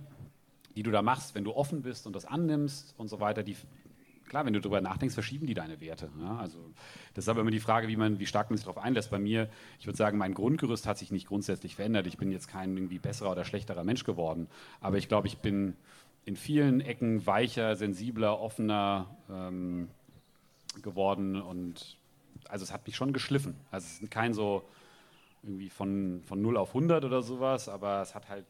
die 0.74 0.82
du 0.82 0.90
da 0.90 1.02
machst, 1.02 1.34
wenn 1.34 1.44
du 1.44 1.54
offen 1.54 1.82
bist 1.82 2.06
und 2.06 2.14
das 2.14 2.24
annimmst 2.24 2.94
und 2.98 3.08
so 3.08 3.20
weiter, 3.20 3.42
die, 3.42 3.56
klar, 4.28 4.44
wenn 4.44 4.52
du 4.52 4.60
darüber 4.60 4.80
nachdenkst, 4.80 5.14
verschieben 5.14 5.46
die 5.46 5.54
deine 5.54 5.80
Werte. 5.80 6.10
Ja? 6.20 6.36
Also, 6.36 6.58
das 7.14 7.24
ist 7.24 7.28
aber 7.28 7.40
immer 7.40 7.50
die 7.50 7.60
Frage, 7.60 7.88
wie, 7.88 7.96
man, 7.96 8.18
wie 8.18 8.26
stark 8.26 8.50
man 8.50 8.56
sich 8.56 8.66
darauf 8.66 8.82
einlässt. 8.82 9.10
Bei 9.10 9.18
mir, 9.18 9.48
ich 9.78 9.86
würde 9.86 9.96
sagen, 9.96 10.18
mein 10.18 10.34
Grundgerüst 10.34 10.86
hat 10.86 10.98
sich 10.98 11.10
nicht 11.10 11.28
grundsätzlich 11.28 11.76
verändert. 11.76 12.06
Ich 12.06 12.18
bin 12.18 12.30
jetzt 12.30 12.48
kein 12.48 12.76
irgendwie 12.76 12.98
besserer 12.98 13.32
oder 13.32 13.44
schlechterer 13.44 13.84
Mensch 13.84 14.04
geworden. 14.04 14.48
Aber 14.80 14.98
ich 14.98 15.08
glaube, 15.08 15.28
ich 15.28 15.38
bin 15.38 15.74
in 16.24 16.36
vielen 16.36 16.80
Ecken 16.80 17.26
weicher, 17.26 17.76
sensibler, 17.76 18.40
offener 18.40 19.16
ähm, 19.30 19.88
geworden. 20.82 21.40
Und 21.40 21.96
also 22.48 22.64
es 22.64 22.72
hat 22.72 22.86
mich 22.86 22.96
schon 22.96 23.12
geschliffen. 23.12 23.54
Also 23.70 23.86
es 23.86 24.02
ist 24.02 24.10
kein 24.10 24.34
so 24.34 24.62
irgendwie 25.42 25.70
von, 25.70 26.22
von 26.24 26.42
0 26.42 26.56
auf 26.56 26.68
100 26.70 27.04
oder 27.04 27.22
sowas, 27.22 27.68
aber 27.68 28.02
es 28.02 28.14
hat 28.14 28.28
halt, 28.28 28.46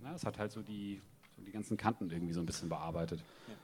na, 0.00 0.14
es 0.14 0.24
hat 0.24 0.38
halt 0.38 0.52
so 0.52 0.62
die, 0.62 1.00
so 1.36 1.42
die 1.42 1.52
ganzen 1.52 1.76
Kanten 1.76 2.10
irgendwie 2.10 2.32
so 2.32 2.40
ein 2.40 2.46
bisschen 2.46 2.68
bearbeitet. 2.68 3.20
Ja. 3.46 3.54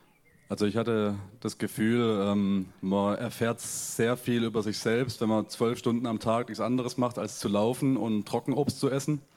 Also 0.48 0.66
ich 0.66 0.76
hatte 0.76 1.16
das 1.40 1.58
Gefühl, 1.58 2.22
ähm, 2.22 2.68
man 2.80 3.16
erfährt 3.16 3.60
sehr 3.60 4.16
viel 4.16 4.44
über 4.44 4.62
sich 4.62 4.78
selbst, 4.78 5.20
wenn 5.20 5.28
man 5.28 5.48
zwölf 5.48 5.78
Stunden 5.78 6.06
am 6.06 6.20
Tag 6.20 6.48
nichts 6.48 6.60
anderes 6.60 6.98
macht, 6.98 7.18
als 7.18 7.38
zu 7.38 7.48
laufen 7.48 7.96
und 7.96 8.26
Trockenobst 8.26 8.78
zu 8.78 8.90
essen. 8.90 9.20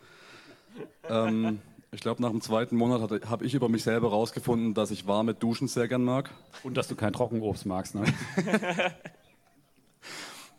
Ähm, 1.10 1.60
ich 1.92 2.02
glaube, 2.02 2.22
nach 2.22 2.30
dem 2.30 2.42
zweiten 2.42 2.76
Monat 2.76 3.26
habe 3.28 3.46
ich 3.46 3.54
über 3.54 3.70
mich 3.70 3.82
selber 3.82 4.12
herausgefunden, 4.12 4.74
dass 4.74 4.92
ich 4.92 5.08
warme 5.08 5.34
Duschen 5.34 5.68
sehr 5.68 5.88
gern 5.88 6.04
mag. 6.04 6.30
Und 6.64 6.76
dass 6.76 6.88
du 6.88 6.96
kein 6.96 7.14
Trockenobst 7.14 7.66
magst, 7.66 7.96
ne? 7.96 8.04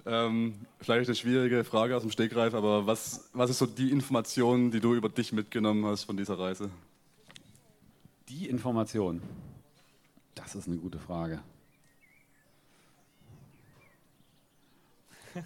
ähm, 0.08 0.54
vielleicht 0.80 1.08
eine 1.08 1.14
schwierige 1.14 1.64
Frage 1.64 1.96
aus 1.96 2.02
dem 2.02 2.10
Stegreif, 2.10 2.54
aber 2.54 2.86
was, 2.86 3.28
was 3.34 3.50
ist 3.50 3.58
so 3.58 3.66
die 3.66 3.90
Information, 3.90 4.70
die 4.70 4.80
du 4.80 4.94
über 4.94 5.08
dich 5.08 5.32
mitgenommen 5.32 5.84
hast 5.84 6.04
von 6.04 6.16
dieser 6.16 6.38
Reise? 6.38 6.70
Die 8.28 8.48
Information. 8.48 9.22
Das 10.34 10.54
ist 10.54 10.66
eine 10.66 10.78
gute 10.78 10.98
Frage. 10.98 11.40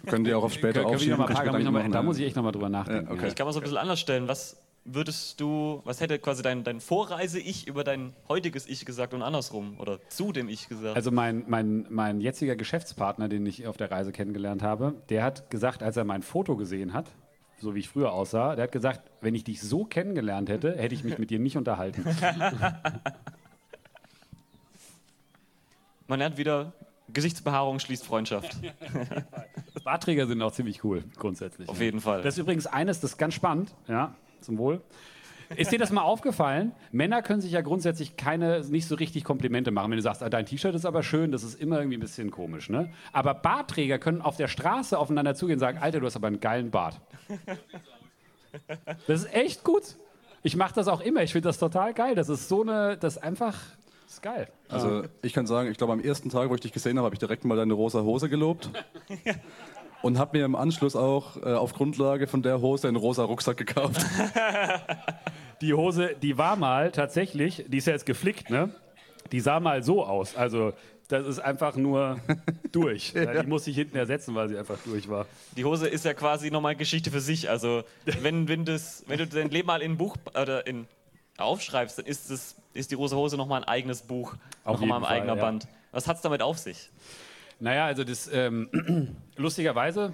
Können 0.07 0.23
die 0.23 0.33
auch 0.33 0.43
auf 0.43 0.53
später 0.53 0.85
aufschieben? 0.85 1.17
Mal, 1.17 1.89
da 1.89 2.01
muss 2.01 2.17
ich 2.17 2.25
echt 2.25 2.35
nochmal 2.35 2.51
drüber 2.51 2.69
nachdenken. 2.69 3.07
Ja, 3.07 3.13
okay. 3.13 3.27
Ich 3.27 3.35
kann 3.35 3.45
mal 3.45 3.53
so 3.53 3.59
ein 3.59 3.63
bisschen 3.63 3.77
anders 3.77 3.99
stellen. 3.99 4.27
Was 4.27 4.62
würdest 4.85 5.39
du, 5.39 5.81
was 5.85 6.01
hätte 6.01 6.19
quasi 6.19 6.43
dein, 6.43 6.63
dein 6.63 6.79
Vorreise-Ich 6.81 7.67
über 7.67 7.83
dein 7.83 8.13
heutiges 8.27 8.67
Ich 8.67 8.85
gesagt 8.85 9.13
und 9.13 9.21
andersrum? 9.21 9.79
Oder 9.79 9.99
zu 10.09 10.31
dem 10.31 10.49
Ich 10.49 10.67
gesagt? 10.69 10.95
Also 10.95 11.11
mein, 11.11 11.43
mein, 11.47 11.85
mein 11.89 12.21
jetziger 12.21 12.55
Geschäftspartner, 12.55 13.29
den 13.29 13.45
ich 13.45 13.67
auf 13.67 13.77
der 13.77 13.91
Reise 13.91 14.11
kennengelernt 14.11 14.61
habe, 14.61 14.95
der 15.09 15.23
hat 15.23 15.49
gesagt, 15.49 15.83
als 15.83 15.97
er 15.97 16.03
mein 16.03 16.21
Foto 16.21 16.55
gesehen 16.57 16.93
hat, 16.93 17.11
so 17.59 17.75
wie 17.75 17.79
ich 17.79 17.89
früher 17.89 18.11
aussah, 18.11 18.55
der 18.55 18.63
hat 18.63 18.71
gesagt, 18.71 19.09
wenn 19.21 19.35
ich 19.35 19.43
dich 19.43 19.61
so 19.61 19.85
kennengelernt 19.85 20.49
hätte, 20.49 20.75
hätte 20.75 20.95
ich 20.95 21.03
mich 21.03 21.17
mit 21.17 21.29
dir 21.29 21.39
nicht 21.39 21.57
unterhalten. 21.57 22.03
Man 26.07 26.19
lernt 26.19 26.37
wieder, 26.37 26.73
Gesichtsbehaarung 27.13 27.79
schließt 27.79 28.05
Freundschaft. 28.05 28.57
Bartträger 29.85 30.27
sind 30.27 30.41
auch 30.41 30.51
ziemlich 30.51 30.83
cool, 30.83 31.03
grundsätzlich. 31.17 31.69
Auf 31.69 31.79
jeden 31.79 32.01
Fall. 32.01 32.21
Das 32.21 32.35
ist 32.35 32.39
übrigens 32.39 32.67
eines, 32.67 32.99
das 32.99 33.11
ist 33.11 33.17
ganz 33.17 33.33
spannend, 33.33 33.73
ja, 33.87 34.13
zum 34.43 34.57
Wohl. 34.57 34.81
Ist 35.55 35.71
dir 35.71 35.79
das 35.79 35.91
mal 35.91 36.01
aufgefallen? 36.01 36.71
Männer 36.91 37.21
können 37.21 37.41
sich 37.41 37.51
ja 37.51 37.61
grundsätzlich 37.61 38.17
keine, 38.17 38.61
nicht 38.61 38.87
so 38.87 38.95
richtig 38.95 39.23
Komplimente 39.23 39.71
machen. 39.71 39.91
Wenn 39.91 39.97
du 39.97 40.03
sagst, 40.03 40.23
ah, 40.23 40.29
dein 40.29 40.45
T-Shirt 40.45 40.73
ist 40.73 40.85
aber 40.85 41.03
schön, 41.03 41.31
das 41.31 41.43
ist 41.43 41.59
immer 41.59 41.77
irgendwie 41.77 41.97
ein 41.97 42.01
bisschen 42.01 42.31
komisch. 42.31 42.69
Ne? 42.69 42.91
Aber 43.11 43.33
Bartträger 43.33 43.99
können 43.99 44.21
auf 44.21 44.37
der 44.37 44.47
Straße 44.47 44.97
aufeinander 44.97 45.35
zugehen 45.35 45.55
und 45.55 45.59
sagen, 45.59 45.77
Alter, 45.79 45.99
du 45.99 46.05
hast 46.05 46.15
aber 46.15 46.27
einen 46.27 46.39
geilen 46.39 46.71
Bart. 46.71 46.99
Das 49.07 49.23
ist 49.23 49.33
echt 49.33 49.63
gut. 49.63 49.95
Ich 50.43 50.55
mache 50.55 50.75
das 50.75 50.87
auch 50.87 51.01
immer. 51.01 51.23
Ich 51.23 51.31
finde 51.31 51.49
das 51.49 51.57
total 51.57 51.93
geil. 51.93 52.15
Das 52.15 52.29
ist 52.29 52.49
so 52.49 52.61
eine, 52.61 52.97
das 52.97 53.17
ist 53.17 53.23
einfach, 53.23 53.57
das 54.05 54.15
ist 54.15 54.21
geil. 54.21 54.47
Also 54.69 55.03
ich 55.21 55.33
kann 55.33 55.47
sagen, 55.47 55.71
ich 55.71 55.77
glaube 55.77 55.93
am 55.93 56.01
ersten 56.01 56.29
Tag, 56.29 56.49
wo 56.49 56.55
ich 56.55 56.61
dich 56.61 56.73
gesehen 56.73 56.97
habe, 56.97 57.05
habe 57.05 57.15
ich 57.15 57.19
direkt 57.19 57.45
mal 57.45 57.55
deine 57.55 57.73
rosa 57.73 58.01
Hose 58.01 58.29
gelobt. 58.29 58.69
Und 60.03 60.19
habe 60.19 60.37
mir 60.37 60.43
im 60.43 60.55
Anschluss 60.55 60.97
auch 60.97 61.37
äh, 61.37 61.53
auf 61.53 61.73
Grundlage 61.73 62.27
von 62.27 62.43
der 62.43 62.59
Hose 62.59 62.89
einen 62.89 62.97
rosa 62.97 63.23
Rucksack 63.23 63.55
gekauft. 63.55 64.05
Die 65.61 65.73
Hose, 65.73 66.13
die 66.21 66.37
war 66.37 66.57
mal 66.57 66.91
tatsächlich, 66.91 67.63
die 67.69 67.77
ist 67.77 67.87
ja 67.87 67.93
jetzt 67.93 68.05
geflickt, 68.05 68.49
ne? 68.49 68.69
Die 69.31 69.39
sah 69.39 69.61
mal 69.61 69.81
so 69.81 70.03
aus. 70.03 70.35
Also 70.35 70.73
das 71.07 71.25
ist 71.25 71.39
einfach 71.39 71.77
nur 71.77 72.19
durch. 72.73 73.13
ja. 73.13 73.41
Die 73.41 73.47
muss 73.47 73.65
ich 73.65 73.75
hinten 73.77 73.95
ersetzen, 73.95 74.35
weil 74.35 74.49
sie 74.49 74.57
einfach 74.57 74.77
durch 74.83 75.07
war. 75.07 75.25
Die 75.55 75.63
Hose 75.63 75.87
ist 75.87 76.03
ja 76.03 76.13
quasi 76.13 76.51
nochmal 76.51 76.75
Geschichte 76.75 77.11
für 77.11 77.21
sich. 77.21 77.49
Also 77.49 77.83
wenn, 78.03 78.49
wenn, 78.49 78.65
das, 78.65 79.05
wenn 79.07 79.19
du 79.19 79.27
dein 79.27 79.51
Leben 79.51 79.67
mal 79.67 79.81
in 79.81 79.93
ein 79.93 79.97
Buch 79.97 80.17
oder 80.29 80.67
in, 80.67 80.85
aufschreibst, 81.37 81.97
dann 81.97 82.07
ist, 82.07 82.29
das, 82.29 82.57
ist 82.73 82.91
die 82.91 82.95
rosa 82.95 83.15
Hose 83.15 83.37
nochmal 83.37 83.61
ein 83.61 83.67
eigenes 83.67 84.01
Buch, 84.01 84.35
nochmal 84.65 84.99
ein 84.99 85.05
eigener 85.05 85.37
ja. 85.37 85.41
Band. 85.41 85.67
Was 85.93 86.07
hat 86.07 86.17
es 86.17 86.21
damit 86.23 86.41
auf 86.41 86.57
sich? 86.57 86.89
Naja, 87.59 87.85
also 87.85 88.03
das 88.03 88.29
ähm, 88.31 89.15
lustigerweise 89.35 90.13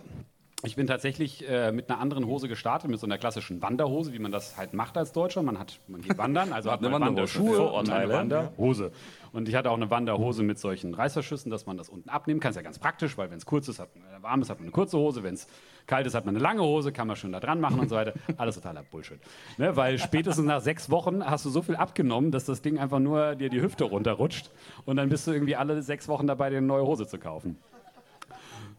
ich 0.64 0.76
bin 0.76 0.88
tatsächlich 0.88 1.48
äh, 1.48 1.72
mit 1.72 1.90
einer 1.90 2.02
anderen 2.02 2.26
Hose 2.26 2.50
gestartet, 2.50 2.90
mit 2.90 3.00
so 3.00 3.06
einer 3.06 3.18
klassischen 3.18 3.62
Wanderhose, 3.62 4.12
wie 4.12 4.20
man 4.20 4.32
das 4.32 4.58
halt 4.58 4.74
macht 4.74 4.98
als 4.98 5.14
Deutscher. 5.14 5.42
Man 5.42 5.58
hat, 5.58 5.80
man 5.88 6.02
geht 6.02 6.18
wandern, 6.18 6.52
also 6.52 6.70
hat 6.70 6.82
man 6.82 6.92
Wanderschuhe 6.92 7.62
und 7.72 7.90
eine 7.90 8.12
Wanderhose. 8.12 8.92
Und 9.32 9.48
ich 9.48 9.56
hatte 9.56 9.72
auch 9.72 9.78
eine 9.78 9.90
Wanderhose 9.90 10.44
mit 10.44 10.60
solchen 10.60 10.94
Reißverschlüssen, 10.94 11.50
dass 11.50 11.66
man 11.66 11.78
das 11.78 11.88
unten 11.88 12.10
abnehmen 12.10 12.42
kann. 12.42 12.50
Ist 12.50 12.58
ja 12.58 12.62
ganz 12.62 12.78
praktisch, 12.78 13.18
weil 13.18 13.32
wenn 13.32 13.38
es 13.38 13.46
kurz 13.46 13.70
ist, 13.70 13.80
hat 13.80 13.96
man, 13.96 14.04
äh, 14.04 14.22
warm 14.22 14.42
ist, 14.42 14.50
hat 14.50 14.58
man 14.58 14.66
eine 14.66 14.72
kurze 14.72 14.98
Hose. 14.98 15.24
Wenn 15.24 15.36
es 15.36 15.48
kalt 15.88 16.06
ist, 16.06 16.14
hat 16.14 16.26
man 16.26 16.36
eine 16.36 16.44
lange 16.44 16.62
Hose, 16.62 16.92
kann 16.92 17.08
man 17.08 17.16
schön 17.16 17.32
da 17.32 17.40
dran 17.40 17.62
machen 17.62 17.80
und 17.80 17.88
so 17.88 17.96
weiter. 17.96 18.14
Alles 18.38 18.56
totaler 18.56 18.84
Bullshit. 18.84 19.20
Ne? 19.58 19.78
Weil 19.78 19.98
spätestens 19.98 20.46
nach 20.46 20.62
sechs 20.62 20.90
Wochen 20.90 21.24
hast 21.24 21.46
du 21.46 21.50
so 21.50 21.62
viel 21.62 21.78
abgenommen, 21.78 22.32
dass 22.32 22.44
das 22.44 22.62
Ding 22.62 22.80
einfach 22.80 23.00
nur 23.00 23.36
dir 23.36 23.50
die 23.50 23.62
Hüfte 23.62 23.86
runterrutscht. 23.86 24.50
Und 24.86 24.98
dann 24.98 25.08
bist 25.08 25.26
du 25.26 25.32
irgendwie 25.32 25.56
alle 25.56 25.82
sechs 25.84 26.10
Wochen 26.10 26.28
dabei, 26.28 26.50
dir 26.50 26.58
eine 26.58 26.68
neue 26.68 26.86
Hose 26.86 27.08
zu 27.08 27.18
kaufen. 27.18 27.58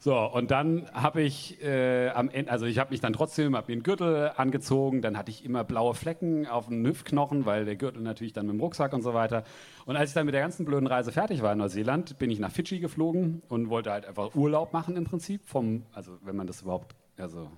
So, 0.02 0.16
und 0.16 0.50
dann 0.50 0.90
habe 0.94 1.20
ich 1.20 1.62
äh, 1.62 2.08
am 2.08 2.30
Ende, 2.30 2.50
also 2.50 2.64
ich 2.64 2.78
habe 2.78 2.90
mich 2.90 3.02
dann 3.02 3.12
trotzdem, 3.12 3.54
habe 3.54 3.66
mir 3.70 3.74
einen 3.74 3.82
Gürtel 3.82 4.32
angezogen, 4.34 5.02
dann 5.02 5.18
hatte 5.18 5.30
ich 5.30 5.44
immer 5.44 5.62
blaue 5.62 5.92
Flecken 5.92 6.46
auf 6.46 6.68
dem 6.68 6.86
Hüftknochen, 6.86 7.44
weil 7.44 7.66
der 7.66 7.76
Gürtel 7.76 8.00
natürlich 8.00 8.32
dann 8.32 8.46
mit 8.46 8.54
dem 8.54 8.60
Rucksack 8.60 8.94
und 8.94 9.02
so 9.02 9.12
weiter. 9.12 9.44
Und 9.84 9.96
als 9.96 10.08
ich 10.10 10.14
dann 10.14 10.24
mit 10.24 10.34
der 10.34 10.40
ganzen 10.40 10.64
blöden 10.64 10.86
Reise 10.86 11.12
fertig 11.12 11.42
war 11.42 11.52
in 11.52 11.58
Neuseeland, 11.58 12.18
bin 12.18 12.30
ich 12.30 12.38
nach 12.38 12.50
Fidschi 12.50 12.80
geflogen 12.80 13.42
und 13.50 13.68
wollte 13.68 13.92
halt 13.92 14.06
einfach 14.06 14.34
Urlaub 14.34 14.72
machen 14.72 14.96
im 14.96 15.04
Prinzip, 15.04 15.44
vom, 15.44 15.84
also 15.92 16.12
wenn 16.24 16.34
man 16.34 16.46
das 16.46 16.62
überhaupt, 16.62 16.96
also 17.18 17.50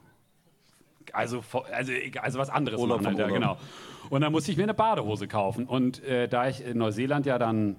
also, 1.13 1.43
also, 1.73 1.93
also 2.21 2.39
was 2.39 2.51
anderes 2.51 2.81
Urlaub 2.81 3.03
machen, 3.03 3.19
halt, 3.19 3.31
ja, 3.31 3.35
genau. 3.35 3.57
Und 4.11 4.21
dann 4.21 4.33
musste 4.33 4.51
ich 4.51 4.57
mir 4.57 4.65
eine 4.65 4.75
Badehose 4.75 5.29
kaufen. 5.29 5.67
Und 5.67 6.03
äh, 6.03 6.27
da 6.27 6.49
ich 6.49 6.65
in 6.65 6.79
Neuseeland 6.79 7.27
ja 7.27 7.39
dann 7.39 7.77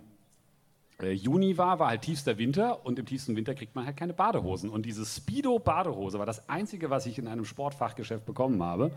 äh, 1.01 1.11
Juni 1.11 1.57
war, 1.57 1.79
war 1.79 1.89
halt 1.89 2.01
tiefster 2.01 2.37
Winter 2.37 2.85
und 2.85 2.99
im 2.99 3.05
tiefsten 3.05 3.35
Winter 3.35 3.55
kriegt 3.55 3.75
man 3.75 3.85
halt 3.85 3.97
keine 3.97 4.13
Badehosen. 4.13 4.69
Und 4.69 4.85
diese 4.85 5.05
Speedo-Badehose 5.05 6.19
war 6.19 6.25
das 6.25 6.47
einzige, 6.49 6.89
was 6.89 7.05
ich 7.05 7.17
in 7.17 7.27
einem 7.27 7.45
Sportfachgeschäft 7.45 8.25
bekommen 8.25 8.61
habe. 8.61 8.91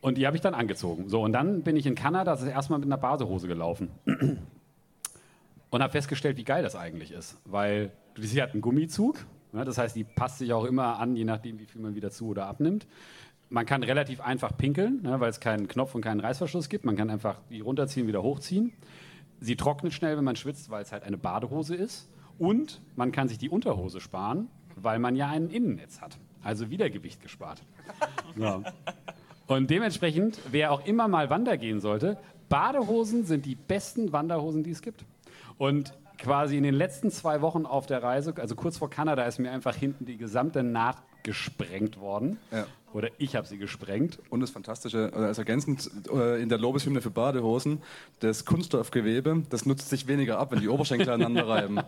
Und 0.00 0.18
die 0.18 0.26
habe 0.26 0.36
ich 0.36 0.42
dann 0.42 0.54
angezogen. 0.54 1.08
So, 1.08 1.22
und 1.22 1.32
dann 1.32 1.62
bin 1.62 1.76
ich 1.76 1.86
in 1.86 1.94
Kanada 1.94 2.32
das 2.32 2.42
erste 2.42 2.72
Mal 2.72 2.78
mit 2.78 2.86
einer 2.86 2.96
Badehose 2.96 3.46
gelaufen. 3.46 3.90
und 5.72 5.82
habe 5.82 5.90
festgestellt, 5.90 6.36
wie 6.36 6.44
geil 6.44 6.62
das 6.62 6.76
eigentlich 6.76 7.12
ist. 7.12 7.38
Weil 7.44 7.92
sie 8.16 8.42
hat 8.42 8.52
einen 8.52 8.60
Gummizug, 8.60 9.24
ne, 9.52 9.64
das 9.64 9.78
heißt, 9.78 9.96
die 9.96 10.04
passt 10.04 10.38
sich 10.38 10.52
auch 10.52 10.64
immer 10.64 10.98
an, 10.98 11.16
je 11.16 11.24
nachdem, 11.24 11.58
wie 11.58 11.64
viel 11.64 11.80
man 11.80 11.94
wieder 11.94 12.10
zu 12.10 12.26
oder 12.26 12.46
abnimmt. 12.46 12.86
Man 13.48 13.64
kann 13.64 13.82
relativ 13.82 14.20
einfach 14.20 14.56
pinkeln, 14.56 15.00
ne, 15.02 15.18
weil 15.18 15.30
es 15.30 15.40
keinen 15.40 15.68
Knopf 15.68 15.94
und 15.94 16.02
keinen 16.02 16.20
Reißverschluss 16.20 16.68
gibt. 16.68 16.84
Man 16.84 16.96
kann 16.96 17.08
einfach 17.10 17.36
die 17.48 17.60
runterziehen, 17.60 18.06
wieder 18.06 18.22
hochziehen. 18.22 18.72
Sie 19.42 19.56
trocknet 19.56 19.92
schnell, 19.92 20.16
wenn 20.16 20.24
man 20.24 20.36
schwitzt, 20.36 20.70
weil 20.70 20.82
es 20.82 20.92
halt 20.92 21.02
eine 21.02 21.18
Badehose 21.18 21.74
ist. 21.74 22.08
Und 22.38 22.80
man 22.96 23.10
kann 23.10 23.28
sich 23.28 23.38
die 23.38 23.48
Unterhose 23.48 24.00
sparen, 24.00 24.48
weil 24.76 24.98
man 24.98 25.16
ja 25.16 25.28
ein 25.28 25.50
Innennetz 25.50 26.00
hat. 26.00 26.16
Also 26.42 26.70
wieder 26.70 26.88
Gewicht 26.90 27.20
gespart. 27.20 27.62
Ja. 28.36 28.62
Und 29.46 29.68
dementsprechend, 29.68 30.38
wer 30.50 30.72
auch 30.72 30.86
immer 30.86 31.06
mal 31.06 31.28
wandern 31.28 31.58
gehen 31.58 31.80
sollte, 31.80 32.16
Badehosen 32.48 33.24
sind 33.26 33.44
die 33.44 33.56
besten 33.56 34.10
Wanderhosen, 34.10 34.62
die 34.62 34.70
es 34.70 34.80
gibt. 34.80 35.04
Und 35.58 35.92
quasi 36.16 36.56
in 36.56 36.62
den 36.62 36.74
letzten 36.74 37.10
zwei 37.10 37.42
Wochen 37.42 37.66
auf 37.66 37.84
der 37.84 38.02
Reise, 38.02 38.32
also 38.38 38.54
kurz 38.54 38.78
vor 38.78 38.88
Kanada, 38.88 39.24
ist 39.24 39.38
mir 39.38 39.50
einfach 39.50 39.74
hinten 39.74 40.06
die 40.06 40.16
gesamte 40.16 40.62
Naht 40.62 40.96
gesprengt 41.24 42.00
worden. 42.00 42.38
Ja. 42.50 42.66
Oder 42.92 43.10
ich 43.18 43.36
habe 43.36 43.46
sie 43.46 43.58
gesprengt. 43.58 44.18
Und 44.30 44.40
das 44.40 44.50
Fantastische, 44.50 45.12
also 45.14 45.40
ergänzend 45.40 45.90
äh, 46.12 46.42
in 46.42 46.48
der 46.48 46.58
Lobeshymne 46.58 47.00
für 47.00 47.10
Badehosen, 47.10 47.82
das 48.20 48.44
Kunststoffgewebe, 48.44 49.44
das 49.50 49.66
nutzt 49.66 49.88
sich 49.88 50.06
weniger 50.06 50.38
ab, 50.38 50.52
wenn 50.52 50.60
die 50.60 50.68
Oberschenkel 50.68 51.08
aneinander 51.10 51.48
reiben. 51.48 51.80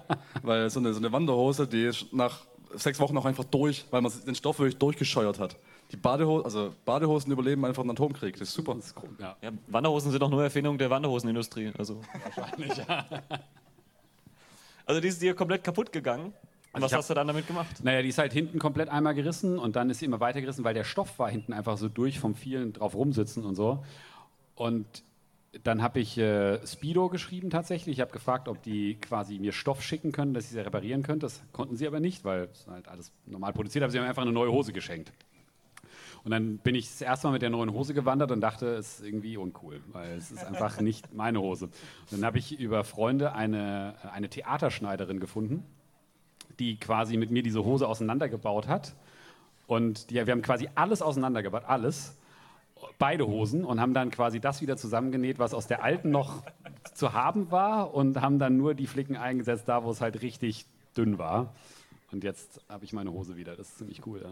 Weil 0.42 0.70
so 0.70 0.80
eine, 0.80 0.92
so 0.92 0.98
eine 0.98 1.12
Wanderhose, 1.12 1.66
die 1.66 1.84
ist 1.84 2.12
nach 2.12 2.46
sechs 2.74 2.98
Wochen 3.00 3.16
auch 3.16 3.24
einfach 3.24 3.44
durch, 3.44 3.84
weil 3.90 4.02
man 4.02 4.12
den 4.26 4.34
Stoff 4.34 4.58
wirklich 4.58 4.78
durchgescheuert 4.78 5.38
hat. 5.38 5.56
Die 5.92 5.96
Badehosen, 5.96 6.44
also 6.44 6.74
Badehosen 6.84 7.30
überleben 7.30 7.64
einfach 7.64 7.82
einen 7.82 7.90
Atomkrieg. 7.90 8.38
Das 8.38 8.48
ist 8.48 8.54
super. 8.54 8.74
Das 8.74 8.86
ist 8.86 8.96
cool. 9.02 9.10
ja. 9.20 9.36
Ja, 9.42 9.50
Wanderhosen 9.68 10.10
sind 10.10 10.20
doch 10.20 10.30
nur 10.30 10.42
Erfindung 10.42 10.78
der 10.78 10.90
Wanderhosenindustrie. 10.90 11.72
Also. 11.78 12.00
Wahrscheinlich, 12.34 12.76
ja. 12.76 13.04
Also 14.86 15.00
die 15.00 15.08
ist 15.08 15.22
dir 15.22 15.34
komplett 15.34 15.62
kaputt 15.62 15.92
gegangen. 15.92 16.32
Und 16.74 16.82
also 16.82 16.92
was 16.92 16.98
hast 16.98 17.10
du 17.10 17.14
dann 17.14 17.28
damit 17.28 17.46
gemacht? 17.46 17.84
Naja, 17.84 18.02
die 18.02 18.08
ist 18.08 18.18
halt 18.18 18.32
hinten 18.32 18.58
komplett 18.58 18.88
einmal 18.88 19.14
gerissen 19.14 19.58
und 19.58 19.76
dann 19.76 19.90
ist 19.90 20.00
sie 20.00 20.06
immer 20.06 20.18
weiter 20.18 20.40
gerissen, 20.40 20.64
weil 20.64 20.74
der 20.74 20.82
Stoff 20.82 21.18
war 21.20 21.30
hinten 21.30 21.52
einfach 21.52 21.78
so 21.78 21.88
durch 21.88 22.18
vom 22.18 22.34
vielen 22.34 22.72
drauf 22.72 22.96
rumsitzen 22.96 23.44
und 23.44 23.54
so. 23.54 23.84
Und 24.56 24.87
dann 25.62 25.82
habe 25.82 26.00
ich 26.00 26.18
äh, 26.18 26.66
Speedo 26.66 27.08
geschrieben 27.08 27.50
tatsächlich. 27.50 27.96
Ich 27.96 28.00
habe 28.00 28.10
gefragt, 28.10 28.48
ob 28.48 28.60
die 28.62 28.96
quasi 28.96 29.38
mir 29.38 29.52
Stoff 29.52 29.82
schicken 29.82 30.10
können, 30.10 30.34
dass 30.34 30.46
ich 30.46 30.50
sie 30.50 30.58
reparieren 30.58 31.04
könnte. 31.04 31.26
Das 31.26 31.42
konnten 31.52 31.76
sie 31.76 31.87
aber 31.87 32.00
nicht, 32.00 32.24
weil 32.24 32.48
es 32.52 32.66
halt 32.66 32.88
alles 32.88 33.12
normal 33.24 33.52
produziert 33.52 33.84
haben. 33.84 33.90
Sie 33.92 33.98
haben 34.00 34.06
einfach 34.06 34.22
eine 34.22 34.32
neue 34.32 34.50
Hose 34.50 34.72
geschenkt. 34.72 35.12
Und 36.24 36.30
dann 36.30 36.58
bin 36.58 36.74
ich 36.74 36.88
das 36.88 37.02
erste 37.02 37.26
Mal 37.26 37.34
mit 37.34 37.42
der 37.42 37.50
neuen 37.50 37.72
Hose 37.72 37.94
gewandert 37.94 38.32
und 38.32 38.40
dachte, 38.40 38.66
es 38.74 38.98
ist 38.98 39.06
irgendwie 39.06 39.37
uncool, 39.37 39.80
weil 39.92 40.16
es 40.16 40.32
ist 40.32 40.42
einfach 40.42 40.80
nicht 40.80 41.14
meine 41.14 41.40
Hose. 41.40 41.66
Und 41.66 42.12
dann 42.12 42.24
habe 42.24 42.38
ich 42.38 42.58
über 42.58 42.82
Freunde 42.82 43.34
eine, 43.34 43.94
eine 44.10 44.30
Theaterschneiderin 44.30 45.20
gefunden, 45.20 45.64
die 46.58 46.78
quasi 46.78 47.16
mit 47.16 47.30
mir 47.30 47.42
diese 47.42 47.64
Hose 47.64 47.88
auseinandergebaut 47.88 48.68
hat. 48.68 48.94
Und 49.66 50.10
die, 50.10 50.14
wir 50.14 50.30
haben 50.30 50.42
quasi 50.42 50.68
alles 50.74 51.02
auseinandergebaut, 51.02 51.64
alles 51.66 52.16
beide 52.98 53.26
Hosen 53.26 53.64
und 53.64 53.80
haben 53.80 53.94
dann 53.94 54.10
quasi 54.10 54.40
das 54.40 54.60
wieder 54.60 54.76
zusammengenäht, 54.76 55.38
was 55.38 55.54
aus 55.54 55.66
der 55.66 55.82
alten 55.82 56.10
noch 56.10 56.42
zu 56.94 57.12
haben 57.12 57.50
war 57.50 57.94
und 57.94 58.20
haben 58.20 58.38
dann 58.38 58.56
nur 58.56 58.74
die 58.74 58.86
Flicken 58.86 59.16
eingesetzt, 59.16 59.64
da 59.66 59.84
wo 59.84 59.90
es 59.90 60.00
halt 60.00 60.22
richtig 60.22 60.66
dünn 60.96 61.18
war. 61.18 61.54
Und 62.12 62.24
jetzt 62.24 62.60
habe 62.68 62.84
ich 62.84 62.92
meine 62.92 63.10
Hose 63.10 63.36
wieder. 63.36 63.56
Das 63.56 63.68
ist 63.68 63.78
ziemlich 63.78 64.06
cool. 64.06 64.20
Ja. 64.22 64.30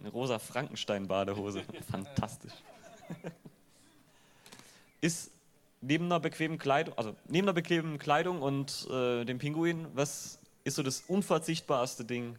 Eine 0.00 0.10
rosa 0.10 0.38
Frankenstein-Badehose. 0.38 1.62
Fantastisch. 1.90 2.52
Ist 5.00 5.32
neben 5.80 6.04
einer 6.04 6.20
bequemen 6.20 6.58
Kleidung, 6.58 6.96
also 6.96 7.14
neben 7.26 7.46
einer 7.46 7.54
bequemen 7.54 7.98
Kleidung 7.98 8.42
und 8.42 8.86
äh, 8.90 9.24
dem 9.24 9.38
Pinguin, 9.38 9.86
was 9.94 10.39
ist 10.70 10.76
so 10.76 10.82
das 10.82 11.00
unverzichtbarste 11.08 12.04
Ding, 12.04 12.36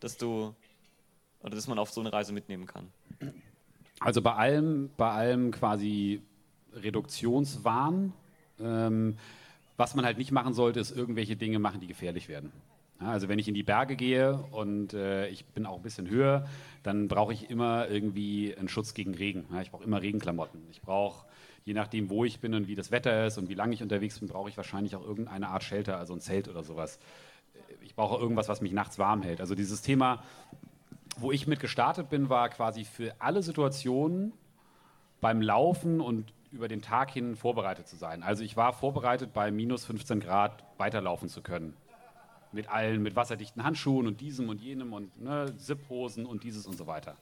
das 0.00 0.16
du 0.16 0.54
oder 1.40 1.54
das 1.54 1.68
man 1.68 1.78
auf 1.78 1.90
so 1.90 2.00
eine 2.00 2.12
Reise 2.12 2.32
mitnehmen 2.32 2.66
kann? 2.66 2.90
Also 4.00 4.22
bei 4.22 4.34
allem, 4.34 4.90
bei 4.96 5.10
allem 5.10 5.50
quasi 5.52 6.22
Reduktionswahn. 6.74 8.12
Ähm, 8.58 9.18
was 9.76 9.94
man 9.94 10.06
halt 10.06 10.16
nicht 10.16 10.32
machen 10.32 10.54
sollte, 10.54 10.80
ist 10.80 10.90
irgendwelche 10.90 11.36
Dinge 11.36 11.58
machen, 11.58 11.80
die 11.80 11.86
gefährlich 11.86 12.28
werden. 12.28 12.50
Ja, 13.00 13.08
also 13.08 13.28
wenn 13.28 13.38
ich 13.38 13.46
in 13.46 13.52
die 13.52 13.62
Berge 13.62 13.94
gehe 13.94 14.42
und 14.52 14.94
äh, 14.94 15.28
ich 15.28 15.44
bin 15.44 15.66
auch 15.66 15.76
ein 15.76 15.82
bisschen 15.82 16.08
höher, 16.08 16.48
dann 16.82 17.08
brauche 17.08 17.34
ich 17.34 17.50
immer 17.50 17.88
irgendwie 17.88 18.56
einen 18.56 18.68
Schutz 18.70 18.94
gegen 18.94 19.14
Regen. 19.14 19.44
Ja, 19.52 19.60
ich 19.60 19.70
brauche 19.70 19.84
immer 19.84 20.00
Regenklamotten. 20.00 20.62
Ich 20.70 20.80
brauche, 20.80 21.26
je 21.66 21.74
nachdem, 21.74 22.08
wo 22.08 22.24
ich 22.24 22.40
bin 22.40 22.54
und 22.54 22.68
wie 22.68 22.74
das 22.74 22.90
Wetter 22.90 23.26
ist 23.26 23.36
und 23.36 23.50
wie 23.50 23.54
lange 23.54 23.74
ich 23.74 23.82
unterwegs 23.82 24.18
bin, 24.18 24.28
brauche 24.28 24.48
ich 24.48 24.56
wahrscheinlich 24.56 24.96
auch 24.96 25.04
irgendeine 25.04 25.48
Art 25.48 25.62
Shelter, 25.62 25.98
also 25.98 26.14
ein 26.14 26.20
Zelt 26.20 26.48
oder 26.48 26.64
sowas. 26.64 26.98
Brauche 27.96 28.20
irgendwas, 28.20 28.48
was 28.48 28.60
mich 28.60 28.72
nachts 28.72 28.98
warm 28.98 29.22
hält. 29.22 29.40
Also 29.40 29.54
dieses 29.54 29.82
Thema 29.82 30.22
wo 31.16 31.32
ich 31.32 31.46
mit 31.46 31.60
gestartet 31.60 32.10
bin, 32.10 32.28
war 32.28 32.48
quasi 32.50 32.84
für 32.84 33.14
alle 33.18 33.42
Situationen 33.42 34.32
beim 35.20 35.40
Laufen 35.40 36.00
und 36.00 36.32
über 36.52 36.68
den 36.68 36.82
Tag 36.82 37.10
hin 37.10 37.36
vorbereitet 37.36 37.88
zu 37.88 37.96
sein. 37.96 38.22
Also 38.22 38.44
ich 38.44 38.56
war 38.56 38.72
vorbereitet, 38.72 39.32
bei 39.32 39.50
minus 39.50 39.84
15 39.84 40.20
Grad 40.20 40.64
weiterlaufen 40.78 41.28
zu 41.28 41.42
können. 41.42 41.74
Mit 42.52 42.68
allen, 42.68 43.02
mit 43.02 43.16
wasserdichten 43.16 43.64
Handschuhen 43.64 44.06
und 44.06 44.20
diesem 44.20 44.48
und 44.48 44.60
jenem 44.60 44.92
und 44.92 45.20
ne, 45.20 45.52
Ziphosen 45.58 46.26
und 46.26 46.44
dieses 46.44 46.66
und 46.66 46.76
so 46.76 46.86
weiter. 46.86 47.16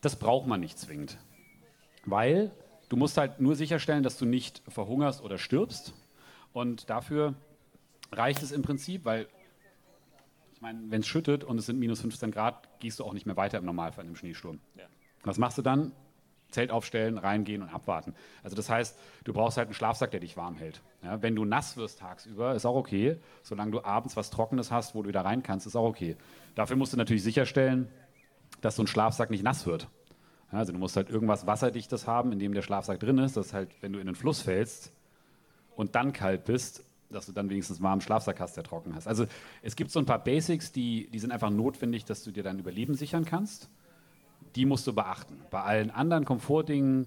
Das 0.00 0.16
braucht 0.16 0.46
man 0.46 0.60
nicht 0.60 0.78
zwingend. 0.78 1.18
Weil 2.04 2.50
du 2.88 2.96
musst 2.96 3.16
halt 3.16 3.40
nur 3.40 3.54
sicherstellen, 3.54 4.02
dass 4.02 4.18
du 4.18 4.24
nicht 4.24 4.62
verhungerst 4.68 5.22
oder 5.22 5.38
stirbst. 5.38 5.94
Und 6.52 6.90
dafür 6.90 7.34
reicht 8.12 8.42
es 8.42 8.52
im 8.52 8.62
Prinzip, 8.62 9.04
weil 9.04 9.28
meine, 10.64 10.90
wenn 10.90 11.00
es 11.00 11.06
schüttet 11.06 11.44
und 11.44 11.58
es 11.58 11.66
sind 11.66 11.78
minus 11.78 12.00
15 12.00 12.30
Grad, 12.30 12.80
gehst 12.80 12.98
du 12.98 13.04
auch 13.04 13.12
nicht 13.12 13.26
mehr 13.26 13.36
weiter 13.36 13.58
im 13.58 13.66
Normalfall 13.66 14.06
im 14.06 14.16
Schneesturm. 14.16 14.60
Ja. 14.76 14.84
Was 15.22 15.38
machst 15.38 15.58
du 15.58 15.62
dann? 15.62 15.92
Zelt 16.50 16.70
aufstellen, 16.70 17.18
reingehen 17.18 17.62
und 17.62 17.68
abwarten. 17.68 18.14
Also 18.42 18.56
das 18.56 18.70
heißt, 18.70 18.96
du 19.24 19.32
brauchst 19.32 19.58
halt 19.58 19.68
einen 19.68 19.74
Schlafsack, 19.74 20.10
der 20.12 20.20
dich 20.20 20.36
warm 20.36 20.56
hält. 20.56 20.82
Ja, 21.02 21.20
wenn 21.20 21.34
du 21.34 21.44
nass 21.44 21.76
wirst 21.76 21.98
tagsüber, 21.98 22.54
ist 22.54 22.64
auch 22.64 22.76
okay. 22.76 23.18
Solange 23.42 23.72
du 23.72 23.84
abends 23.84 24.16
was 24.16 24.30
Trockenes 24.30 24.70
hast, 24.70 24.94
wo 24.94 25.02
du 25.02 25.08
wieder 25.08 25.24
rein 25.24 25.42
kannst, 25.42 25.66
ist 25.66 25.76
auch 25.76 25.86
okay. 25.86 26.16
Dafür 26.54 26.76
musst 26.76 26.92
du 26.92 26.96
natürlich 26.96 27.24
sicherstellen, 27.24 27.88
dass 28.60 28.76
so 28.76 28.84
ein 28.84 28.86
Schlafsack 28.86 29.30
nicht 29.30 29.42
nass 29.42 29.66
wird. 29.66 29.88
Ja, 30.52 30.58
also 30.58 30.72
du 30.72 30.78
musst 30.78 30.96
halt 30.96 31.10
irgendwas 31.10 31.46
Wasserdichtes 31.46 32.06
haben, 32.06 32.32
in 32.32 32.38
dem 32.38 32.54
der 32.54 32.62
Schlafsack 32.62 33.00
drin 33.00 33.18
ist, 33.18 33.36
dass 33.36 33.52
halt, 33.52 33.70
wenn 33.82 33.92
du 33.92 33.98
in 33.98 34.06
den 34.06 34.14
Fluss 34.14 34.40
fällst 34.40 34.92
und 35.74 35.94
dann 35.96 36.12
kalt 36.12 36.44
bist, 36.44 36.84
dass 37.10 37.26
du 37.26 37.32
dann 37.32 37.48
wenigstens 37.50 37.82
warmen 37.82 38.00
Schlafsack 38.00 38.40
hast, 38.40 38.56
der 38.56 38.64
trocken 38.64 38.94
hast. 38.94 39.06
Also 39.06 39.26
es 39.62 39.76
gibt 39.76 39.90
so 39.90 39.98
ein 39.98 40.06
paar 40.06 40.22
Basics, 40.22 40.72
die, 40.72 41.08
die 41.10 41.18
sind 41.18 41.32
einfach 41.32 41.50
notwendig, 41.50 42.04
dass 42.04 42.22
du 42.24 42.30
dir 42.30 42.42
dein 42.42 42.58
Überleben 42.58 42.94
sichern 42.94 43.24
kannst. 43.24 43.68
Die 44.56 44.66
musst 44.66 44.86
du 44.86 44.92
beachten. 44.92 45.40
Bei 45.50 45.62
allen 45.62 45.90
anderen 45.90 46.24
Komfortdingen 46.24 47.06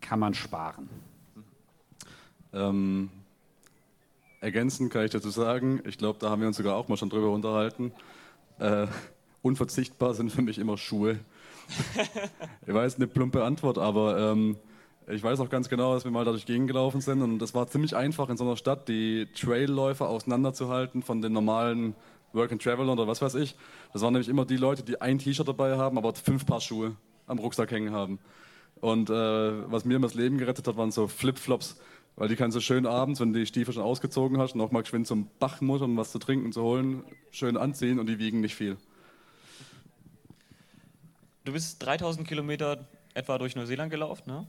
kann 0.00 0.20
man 0.20 0.34
sparen. 0.34 0.88
Ähm, 2.52 3.10
ergänzend 4.40 4.92
kann 4.92 5.04
ich 5.04 5.10
dazu 5.10 5.30
sagen, 5.30 5.80
ich 5.84 5.98
glaube, 5.98 6.18
da 6.18 6.30
haben 6.30 6.40
wir 6.40 6.48
uns 6.48 6.56
sogar 6.56 6.76
auch 6.76 6.88
mal 6.88 6.96
schon 6.96 7.10
drüber 7.10 7.30
unterhalten. 7.30 7.92
Äh, 8.58 8.86
unverzichtbar 9.42 10.14
sind 10.14 10.30
für 10.30 10.42
mich 10.42 10.58
immer 10.58 10.76
Schuhe. 10.76 11.18
ich 12.66 12.74
weiß, 12.74 12.96
eine 12.96 13.06
plumpe 13.06 13.44
Antwort, 13.44 13.78
aber 13.78 14.32
ähm, 14.32 14.56
ich 15.08 15.22
weiß 15.22 15.40
auch 15.40 15.50
ganz 15.50 15.68
genau, 15.68 15.94
dass 15.94 16.04
wir 16.04 16.10
mal 16.10 16.24
dadurch 16.24 16.46
gegengelaufen 16.46 17.00
sind 17.00 17.20
und 17.22 17.38
das 17.38 17.54
war 17.54 17.66
ziemlich 17.66 17.94
einfach 17.94 18.28
in 18.30 18.36
so 18.36 18.44
einer 18.44 18.56
Stadt, 18.56 18.88
die 18.88 19.28
Trailläufer 19.34 20.08
auseinanderzuhalten 20.08 21.02
von 21.02 21.20
den 21.20 21.32
normalen 21.32 21.94
Work 22.32 22.52
and 22.52 22.62
Travel 22.62 22.88
oder 22.88 23.06
was 23.06 23.20
weiß 23.20 23.34
ich. 23.36 23.54
Das 23.92 24.02
waren 24.02 24.12
nämlich 24.12 24.28
immer 24.28 24.44
die 24.44 24.56
Leute, 24.56 24.82
die 24.82 25.00
ein 25.00 25.18
T-Shirt 25.18 25.46
dabei 25.46 25.76
haben, 25.76 25.98
aber 25.98 26.14
fünf 26.14 26.46
Paar 26.46 26.60
Schuhe 26.60 26.96
am 27.26 27.38
Rucksack 27.38 27.70
hängen 27.70 27.92
haben. 27.92 28.18
Und 28.80 29.10
äh, 29.10 29.12
was 29.70 29.84
mir 29.84 29.96
immer 29.96 30.08
das 30.08 30.14
Leben 30.14 30.38
gerettet 30.38 30.66
hat, 30.66 30.76
waren 30.76 30.90
so 30.90 31.06
Flipflops, 31.06 31.80
weil 32.16 32.28
die 32.28 32.36
kannst 32.36 32.56
du 32.56 32.60
schön 32.60 32.86
abends, 32.86 33.20
wenn 33.20 33.32
du 33.32 33.38
die 33.38 33.46
Stiefel 33.46 33.74
schon 33.74 33.82
ausgezogen 33.82 34.38
hast, 34.38 34.56
noch 34.56 34.72
mal 34.72 34.82
geschwind 34.82 35.06
zum 35.06 35.28
Bach 35.38 35.60
muss, 35.60 35.82
um 35.82 35.96
was 35.96 36.12
zu 36.12 36.18
trinken 36.18 36.52
zu 36.52 36.62
holen, 36.62 37.04
schön 37.30 37.56
anziehen 37.56 37.98
und 37.98 38.06
die 38.08 38.18
wiegen 38.18 38.40
nicht 38.40 38.54
viel. 38.54 38.76
Du 41.44 41.52
bist 41.52 41.82
3000 41.84 42.26
Kilometer 42.26 42.88
etwa 43.12 43.38
durch 43.38 43.54
Neuseeland 43.54 43.90
gelaufen, 43.90 44.24
ne? 44.26 44.46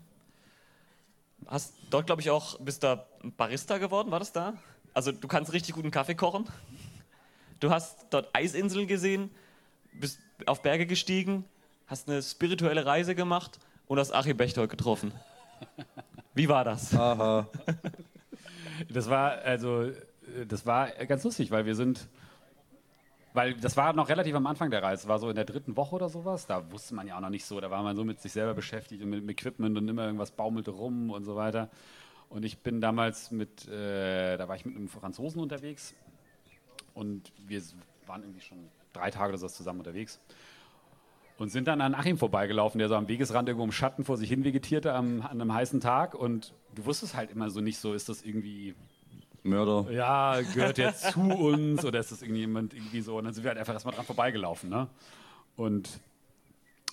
Hast 1.47 1.73
dort, 1.89 2.07
glaube 2.07 2.21
ich, 2.21 2.29
auch, 2.29 2.59
bist 2.59 2.83
da 2.83 3.05
Barista 3.37 3.77
geworden, 3.77 4.11
war 4.11 4.19
das 4.19 4.31
da? 4.31 4.53
Also 4.93 5.11
du 5.11 5.27
kannst 5.27 5.53
richtig 5.53 5.75
guten 5.75 5.91
Kaffee 5.91 6.15
kochen. 6.15 6.45
Du 7.59 7.69
hast 7.69 8.05
dort 8.09 8.29
Eisinseln 8.33 8.87
gesehen, 8.87 9.29
bist 9.93 10.19
auf 10.45 10.61
Berge 10.61 10.85
gestiegen, 10.85 11.45
hast 11.87 12.09
eine 12.09 12.21
spirituelle 12.21 12.85
Reise 12.85 13.15
gemacht 13.15 13.59
und 13.87 13.99
hast 13.99 14.13
Achim 14.13 14.37
Bechtold 14.37 14.69
getroffen. 14.69 15.13
Wie 16.33 16.49
war 16.49 16.63
das? 16.63 16.93
Aha. 16.93 17.47
Das 18.89 19.09
war 19.09 19.37
also, 19.39 19.91
das 20.47 20.65
war 20.65 20.89
ganz 21.05 21.23
lustig, 21.23 21.51
weil 21.51 21.65
wir 21.65 21.75
sind 21.75 22.07
weil 23.35 23.53
das 23.55 23.77
war 23.77 23.93
noch 23.93 24.09
relativ 24.09 24.35
am 24.35 24.47
Anfang 24.47 24.71
der 24.71 24.81
Reise, 24.81 25.07
war 25.07 25.19
so 25.19 25.29
in 25.29 25.35
der 25.35 25.45
dritten 25.45 25.75
Woche 25.75 25.95
oder 25.95 26.09
sowas. 26.09 26.47
Da 26.47 26.71
wusste 26.71 26.95
man 26.95 27.07
ja 27.07 27.17
auch 27.17 27.21
noch 27.21 27.29
nicht 27.29 27.45
so, 27.45 27.59
da 27.59 27.69
war 27.69 27.83
man 27.83 27.95
so 27.95 28.03
mit 28.03 28.21
sich 28.21 28.31
selber 28.31 28.53
beschäftigt 28.53 29.03
und 29.03 29.09
mit 29.09 29.21
dem 29.21 29.29
Equipment 29.29 29.77
und 29.77 29.87
immer 29.87 30.05
irgendwas 30.05 30.31
baumelte 30.31 30.71
rum 30.71 31.09
und 31.11 31.25
so 31.25 31.35
weiter. 31.35 31.69
Und 32.29 32.43
ich 32.43 32.59
bin 32.59 32.81
damals 32.81 33.31
mit, 33.31 33.67
äh, 33.67 34.37
da 34.37 34.47
war 34.47 34.55
ich 34.55 34.65
mit 34.65 34.75
einem 34.75 34.87
Franzosen 34.87 35.41
unterwegs. 35.41 35.93
Und 36.93 37.31
wir 37.45 37.61
waren 38.07 38.23
irgendwie 38.23 38.41
schon 38.41 38.57
drei 38.93 39.11
Tage 39.11 39.29
oder 39.29 39.37
so 39.37 39.47
zusammen 39.47 39.79
unterwegs. 39.79 40.19
Und 41.37 41.49
sind 41.49 41.67
dann 41.67 41.81
an 41.81 41.93
Achim 41.95 42.17
vorbeigelaufen, 42.17 42.79
der 42.79 42.87
so 42.87 42.95
am 42.95 43.09
Wegesrand 43.09 43.49
irgendwo 43.49 43.65
im 43.65 43.73
Schatten 43.73 44.05
vor 44.05 44.15
sich 44.15 44.29
hin 44.29 44.45
vegetierte 44.45 44.93
am, 44.93 45.21
an 45.21 45.41
einem 45.41 45.53
heißen 45.53 45.81
Tag. 45.81 46.15
Und 46.15 46.53
du 46.73 46.85
wusstest 46.85 47.15
halt 47.15 47.31
immer 47.31 47.49
so 47.49 47.59
nicht 47.59 47.77
so, 47.77 47.93
ist 47.93 48.07
das 48.07 48.23
irgendwie 48.23 48.73
Mörder. 49.45 49.91
ja, 49.91 50.41
gehört 50.41 50.77
der 50.77 50.95
zu 50.95 51.19
uns 51.19 51.85
oder 51.85 51.99
ist 51.99 52.11
das 52.11 52.21
irgendjemand 52.21 52.73
irgendwie 52.73 53.01
so? 53.01 53.17
Und 53.17 53.25
dann 53.25 53.33
sind 53.33 53.43
wir 53.43 53.49
halt 53.49 53.59
einfach 53.59 53.73
erstmal 53.73 53.93
dran 53.93 54.05
vorbeigelaufen. 54.05 54.69
Ne? 54.69 54.87
Und 55.55 55.89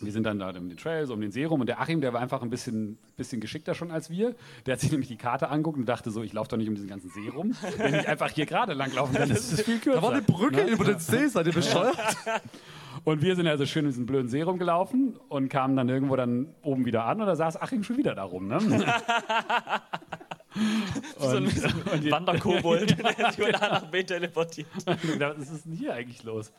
wir 0.01 0.12
sind 0.12 0.25
dann 0.25 0.38
da 0.38 0.49
um 0.51 0.69
den 0.69 0.77
Trail, 0.77 1.07
so 1.07 1.15
um 1.15 1.21
den 1.21 1.31
See 1.31 1.45
rum 1.45 1.61
und 1.61 1.69
der 1.69 1.81
Achim, 1.81 2.01
der 2.01 2.12
war 2.12 2.21
einfach 2.21 2.43
ein 2.43 2.51
bisschen, 2.51 2.99
bisschen 3.17 3.41
geschickter 3.41 3.75
schon 3.75 3.91
als 3.91 4.11
wir. 4.11 4.35
Der 4.67 4.75
hat 4.75 4.81
sich 4.81 4.91
nämlich 4.91 5.09
die 5.09 5.17
Karte 5.17 5.49
angeguckt 5.49 5.79
und 5.79 5.87
dachte 5.87 6.11
so, 6.11 6.23
ich 6.23 6.33
laufe 6.33 6.51
doch 6.51 6.57
nicht 6.57 6.69
um 6.69 6.75
diesen 6.75 6.88
ganzen 6.88 7.11
See 7.11 7.29
rum. 7.29 7.55
Wenn 7.77 7.95
ich 7.95 8.09
einfach 8.09 8.31
hier 8.31 8.47
gerade 8.47 8.73
langlaufen 8.73 9.15
kann, 9.15 9.31
ist 9.31 9.53
es 9.53 9.62
viel 9.62 9.79
kürzer. 9.79 10.01
Da 10.01 10.07
war 10.07 10.12
eine 10.12 10.23
Brücke 10.23 10.62
über 10.62 10.85
den 10.85 10.99
See, 10.99 11.29
seid 11.29 11.47
ihr 11.47 11.53
bescheuert? 11.53 11.97
Und 13.05 13.23
wir 13.23 13.37
sind 13.37 13.47
also 13.47 13.67
schön 13.67 13.85
in 13.85 13.91
diesem 13.91 14.07
blöden 14.07 14.29
See 14.29 14.43
rumgelaufen 14.43 15.17
und 15.29 15.49
kamen 15.49 15.77
dann 15.77 15.88
irgendwo 15.88 16.15
dann 16.15 16.55
oben 16.62 16.85
wieder 16.85 17.05
an 17.05 17.21
und 17.21 17.27
da 17.27 17.35
saß 17.35 17.61
Achim 17.61 17.83
schon 17.83 17.97
wieder 17.97 18.15
da 18.15 18.23
rum. 18.23 18.47
Ne? 18.47 18.59
so 21.19 21.29
ein, 21.37 21.49
so 21.49 21.67
ein 21.93 22.11
Wanderkobold, 22.11 22.99
der 23.19 23.33
sich 23.33 23.45
von 23.45 23.55
A 23.55 23.69
nach 23.69 23.87
B 23.91 24.03
teleportiert. 24.05 24.67
Was 24.87 25.51
ist 25.51 25.65
denn 25.67 25.73
hier 25.75 25.95
eigentlich 25.95 26.23
los? 26.25 26.53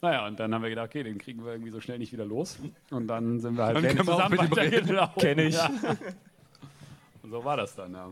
Naja, 0.00 0.26
und 0.26 0.38
dann 0.40 0.52
haben 0.54 0.62
wir 0.62 0.70
gedacht, 0.70 0.86
okay, 0.88 1.02
den 1.04 1.18
kriegen 1.18 1.44
wir 1.44 1.52
irgendwie 1.52 1.70
so 1.70 1.80
schnell 1.80 1.98
nicht 1.98 2.12
wieder 2.12 2.24
los. 2.24 2.58
Und 2.90 3.06
dann 3.06 3.38
sind 3.40 3.56
wir 3.56 3.64
halt 3.66 3.76
Dann 3.76 3.84
können 3.84 3.98
wir 4.06 4.14
auch 4.14 4.16
zusammen 4.16 4.36
mit 4.40 4.50
ihm 4.50 4.52
reden. 4.52 4.72
weitergelaufen. 4.72 5.20
Kenn 5.22 5.38
ich. 5.38 5.54
Ja. 5.54 5.70
Und 7.22 7.30
so 7.30 7.44
war 7.44 7.56
das 7.56 7.74
dann, 7.76 7.92
ja. 7.92 8.10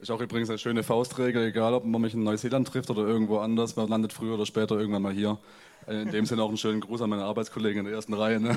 Ist 0.00 0.10
auch 0.10 0.20
übrigens 0.20 0.48
eine 0.48 0.58
schöne 0.58 0.82
Faustregel, 0.82 1.44
egal 1.48 1.74
ob 1.74 1.84
man 1.84 2.00
mich 2.00 2.14
in 2.14 2.22
Neuseeland 2.22 2.68
trifft 2.68 2.88
oder 2.88 3.02
irgendwo 3.02 3.38
anders, 3.38 3.76
man 3.76 3.88
landet 3.88 4.12
früher 4.12 4.34
oder 4.34 4.46
später 4.46 4.78
irgendwann 4.78 5.02
mal 5.02 5.12
hier. 5.12 5.38
Äh, 5.86 6.02
In 6.02 6.10
dem 6.12 6.24
Sinne 6.24 6.42
auch 6.42 6.48
einen 6.48 6.56
schönen 6.56 6.80
Gruß 6.80 7.02
an 7.02 7.10
meine 7.10 7.24
Arbeitskollegen 7.24 7.80
in 7.80 7.84
der 7.86 7.94
ersten 7.94 8.14
Reihe. 8.14 8.40
Ne? 8.40 8.56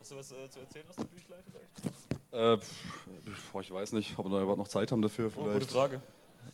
Hast 0.00 0.10
du 0.12 0.16
was 0.16 0.32
äh, 0.32 0.48
zu 0.50 0.60
erzählen 0.60 0.84
aus 0.88 0.96
der 0.96 1.04
Büchlein 1.04 1.40
vielleicht? 1.50 1.94
Äh, 2.32 2.56
pf, 2.56 3.54
ich 3.60 3.70
weiß 3.72 3.92
nicht, 3.92 4.18
ob 4.18 4.26
wir 4.26 4.30
da 4.30 4.42
überhaupt 4.42 4.58
noch 4.58 4.68
Zeit 4.68 4.90
haben 4.90 5.02
dafür. 5.02 5.30
Oh, 5.36 5.40
gute 5.44 5.50
Vielleicht. 5.66 5.70
Frage. 5.70 6.00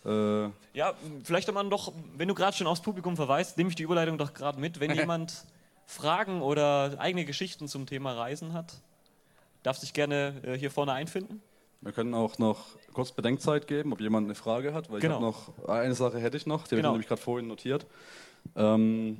Äh, 0.05 0.51
Ja, 0.77 0.95
vielleicht 1.25 1.53
man 1.53 1.71
doch, 1.71 1.93
wenn 2.17 2.29
du 2.29 2.35
gerade 2.35 2.57
schon 2.57 2.67
aufs 2.67 2.83
Publikum 2.83 3.17
verweist, 3.17 3.57
nehme 3.57 3.71
ich 3.71 3.77
die 3.77 3.85
Überleitung 3.85 4.19
doch 4.19 4.35
gerade 4.35 4.61
mit. 4.61 4.81
Wenn 4.81 4.91
jemand 4.95 5.45
Fragen 5.87 6.43
oder 6.43 6.97
eigene 6.99 7.25
Geschichten 7.25 7.69
zum 7.69 7.87
Thema 7.87 8.13
Reisen 8.13 8.53
hat, 8.53 8.75
darf 9.63 9.79
sich 9.79 9.93
gerne 9.93 10.35
äh, 10.43 10.59
hier 10.59 10.71
vorne 10.71 10.93
einfinden. 10.93 11.41
wir 11.81 11.93
können 11.93 12.13
auch 12.15 12.39
noch 12.39 12.67
kurz 12.93 13.13
Bedenkzeit 13.13 13.67
geben, 13.69 13.93
ob 13.93 14.01
jemand 14.01 14.27
eine 14.27 14.35
Frage 14.35 14.75
hat, 14.75 14.91
weil 14.91 15.01
Genau. 15.01 15.19
ich 15.19 15.25
habe 15.25 15.67
noch 15.67 15.69
eine 15.69 15.95
Sache 15.95 16.19
hätte 16.19 16.37
ich 16.37 16.47
noch, 16.47 16.67
die 16.67 16.75
Genau. 16.77 16.89
habe 16.89 16.89
ich 16.89 16.93
nämlich 16.95 17.09
gerade 17.09 17.23
vorhin 17.23 17.47
notiert. 17.49 17.87
Ähm, 18.57 19.17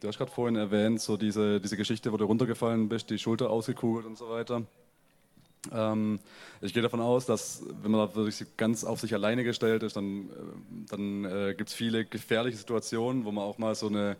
du 0.00 0.08
hast 0.08 0.16
gerade 0.18 0.30
vorhin 0.30 0.56
erwähnt, 0.56 1.00
so 1.00 1.16
diese, 1.16 1.60
diese 1.60 1.76
Geschichte, 1.76 2.12
wo 2.12 2.16
du 2.16 2.24
runtergefallen 2.24 2.88
bist, 2.88 3.10
die 3.10 3.18
Schulter 3.18 3.50
ausgekugelt 3.50 4.06
und 4.06 4.16
so 4.16 4.30
weiter. 4.30 4.62
Ähm, 5.72 6.18
ich 6.60 6.72
gehe 6.72 6.82
davon 6.82 7.00
aus, 7.00 7.26
dass 7.26 7.62
wenn 7.82 7.90
man 7.90 8.06
da 8.06 8.14
wirklich 8.14 8.44
ganz 8.56 8.84
auf 8.84 9.00
sich 9.00 9.14
alleine 9.14 9.44
gestellt 9.44 9.82
ist, 9.82 9.96
dann, 9.96 10.28
äh, 10.28 10.32
dann 10.88 11.24
äh, 11.24 11.54
gibt 11.56 11.70
es 11.70 11.74
viele 11.74 12.04
gefährliche 12.04 12.56
Situationen, 12.56 13.24
wo 13.24 13.32
man 13.32 13.44
auch 13.44 13.58
mal 13.58 13.74
so 13.74 13.88
eine, 13.88 14.16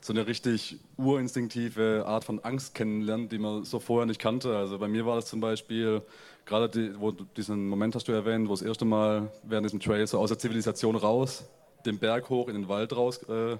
so 0.00 0.12
eine 0.12 0.26
richtig 0.26 0.78
urinstinktive 0.96 2.04
Art 2.06 2.24
von 2.24 2.40
Angst 2.44 2.74
kennenlernt, 2.74 3.32
die 3.32 3.38
man 3.38 3.64
so 3.64 3.78
vorher 3.78 4.06
nicht 4.06 4.20
kannte. 4.20 4.56
Also 4.56 4.78
bei 4.78 4.88
mir 4.88 5.06
war 5.06 5.16
das 5.16 5.26
zum 5.26 5.40
Beispiel, 5.40 6.02
gerade 6.44 6.68
die, 6.68 7.00
wo 7.00 7.10
diesen 7.12 7.68
Moment 7.68 7.94
hast 7.94 8.08
du 8.08 8.12
erwähnt, 8.12 8.48
wo 8.48 8.52
das 8.52 8.62
erste 8.62 8.84
Mal 8.84 9.30
während 9.44 9.66
diesem 9.66 9.80
Trail 9.80 10.06
so 10.06 10.18
aus 10.18 10.28
der 10.28 10.38
Zivilisation 10.38 10.96
raus, 10.96 11.44
den 11.86 11.98
Berg 11.98 12.28
hoch, 12.28 12.48
in 12.48 12.54
den 12.54 12.68
Wald 12.68 12.94
raus 12.94 13.22
äh, 13.28 13.56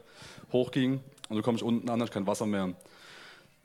hochging 0.52 1.00
und 1.28 1.36
du 1.36 1.42
kommst 1.42 1.62
unten 1.62 1.88
an, 1.88 2.00
hast 2.00 2.12
kein 2.12 2.26
Wasser 2.26 2.46
mehr. 2.46 2.74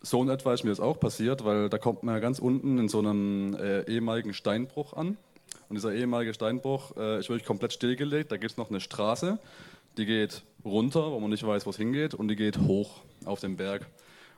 So 0.02 0.22
in 0.22 0.30
etwa 0.30 0.54
ist 0.54 0.64
mir 0.64 0.70
das 0.70 0.80
auch 0.80 1.00
passiert, 1.00 1.44
weil 1.44 1.70
da 1.70 1.78
kommt 1.78 2.04
man 2.04 2.16
ja 2.16 2.20
ganz 2.20 2.40
unten 2.40 2.78
in 2.78 2.88
so 2.88 3.00
einem 3.00 3.56
äh, 3.56 3.82
ehemaligen 3.84 4.34
Steinbruch 4.34 4.94
an. 4.94 5.18
Und 5.70 5.76
dieser 5.76 5.94
ehemalige 5.94 6.34
Steinbruch 6.34 6.96
äh, 6.96 7.20
ist 7.20 7.30
wirklich 7.30 7.46
komplett 7.46 7.74
stillgelegt. 7.74 8.32
Da 8.32 8.38
gibt 8.38 8.52
es 8.52 8.58
noch 8.58 8.70
eine 8.70 8.80
Straße, 8.80 9.40
die 9.98 10.06
geht 10.06 10.44
runter, 10.64 11.12
wo 11.12 11.20
man 11.20 11.30
nicht 11.30 11.46
weiß, 11.46 11.66
wo 11.66 11.72
es 11.72 11.78
hingeht, 11.78 12.14
und 12.14 12.28
die 12.28 12.36
geht 12.36 12.60
hoch 12.60 13.02
auf 13.26 13.40
den 13.40 13.58
Berg. 13.58 13.88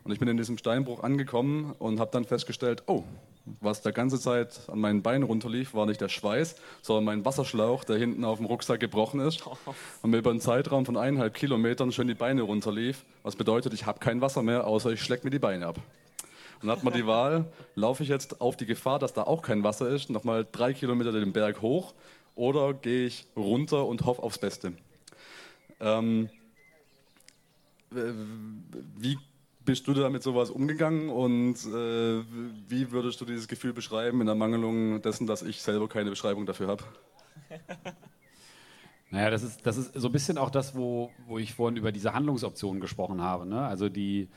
Und 0.03 0.11
ich 0.11 0.19
bin 0.19 0.27
in 0.27 0.37
diesem 0.37 0.57
Steinbruch 0.57 1.03
angekommen 1.03 1.75
und 1.77 1.99
habe 1.99 2.11
dann 2.11 2.25
festgestellt, 2.25 2.83
oh, 2.87 3.03
was 3.61 3.81
der 3.81 3.91
ganze 3.91 4.19
Zeit 4.19 4.61
an 4.67 4.79
meinen 4.79 5.01
Beinen 5.01 5.23
runterlief, 5.23 5.73
war 5.73 5.85
nicht 5.85 6.01
der 6.01 6.09
Schweiß, 6.09 6.55
sondern 6.81 7.05
mein 7.05 7.25
Wasserschlauch, 7.25 7.83
der 7.83 7.97
hinten 7.97 8.25
auf 8.25 8.37
dem 8.37 8.45
Rucksack 8.45 8.79
gebrochen 8.79 9.19
ist 9.19 9.43
und 10.01 10.11
mir 10.11 10.17
über 10.17 10.31
einen 10.31 10.41
Zeitraum 10.41 10.85
von 10.85 10.97
eineinhalb 10.97 11.33
Kilometern 11.33 11.91
schön 11.91 12.07
die 12.07 12.13
Beine 12.13 12.41
runterlief. 12.43 13.05
Was 13.23 13.35
bedeutet, 13.35 13.73
ich 13.73 13.85
habe 13.85 13.99
kein 13.99 14.21
Wasser 14.21 14.43
mehr, 14.43 14.67
außer 14.67 14.91
ich 14.91 15.01
schleck 15.01 15.23
mir 15.23 15.29
die 15.29 15.39
Beine 15.39 15.67
ab. 15.67 15.77
Und 16.61 16.67
dann 16.67 16.77
hat 16.77 16.83
man 16.83 16.93
die 16.93 17.07
Wahl, 17.07 17.45
laufe 17.75 18.03
ich 18.03 18.09
jetzt 18.09 18.41
auf 18.41 18.57
die 18.57 18.65
Gefahr, 18.65 18.99
dass 18.99 19.13
da 19.13 19.23
auch 19.23 19.41
kein 19.41 19.63
Wasser 19.63 19.89
ist, 19.89 20.09
nochmal 20.09 20.45
drei 20.51 20.73
Kilometer 20.73 21.11
den 21.11 21.33
Berg 21.33 21.61
hoch 21.61 21.93
oder 22.35 22.73
gehe 22.73 23.05
ich 23.05 23.25
runter 23.35 23.85
und 23.85 24.05
hoffe 24.05 24.23
aufs 24.23 24.37
Beste. 24.37 24.73
Ähm, 25.79 26.29
wie 27.91 29.17
bist 29.69 29.87
du 29.87 29.93
da 29.93 30.09
mit 30.09 30.23
sowas 30.23 30.49
umgegangen 30.49 31.09
und 31.09 31.53
äh, 31.53 32.23
wie 32.67 32.91
würdest 32.91 33.21
du 33.21 33.25
dieses 33.25 33.47
Gefühl 33.47 33.71
beschreiben 33.71 34.19
in 34.19 34.27
Ermangelung 34.27 34.99
dessen, 35.03 35.27
dass 35.27 35.43
ich 35.43 35.61
selber 35.61 35.87
keine 35.87 36.09
Beschreibung 36.09 36.47
dafür 36.47 36.69
habe? 36.69 36.83
Naja, 39.11 39.31
das 39.31 39.41
ist, 39.41 39.65
das 39.65 39.77
ist 39.77 39.95
so 39.95 40.07
ein 40.07 40.11
bisschen 40.11 40.37
auch 40.37 40.51
das, 40.51 40.75
wo, 40.75 41.09
wo 41.25 41.39
ich 41.39 41.55
vorhin 41.55 41.77
über 41.77 41.91
diese 41.91 42.13
Handlungsoptionen 42.13 42.79
gesprochen 42.79 43.23
habe. 43.23 43.47
Ne? 43.47 43.59
Also 43.59 43.89
die 43.89 44.29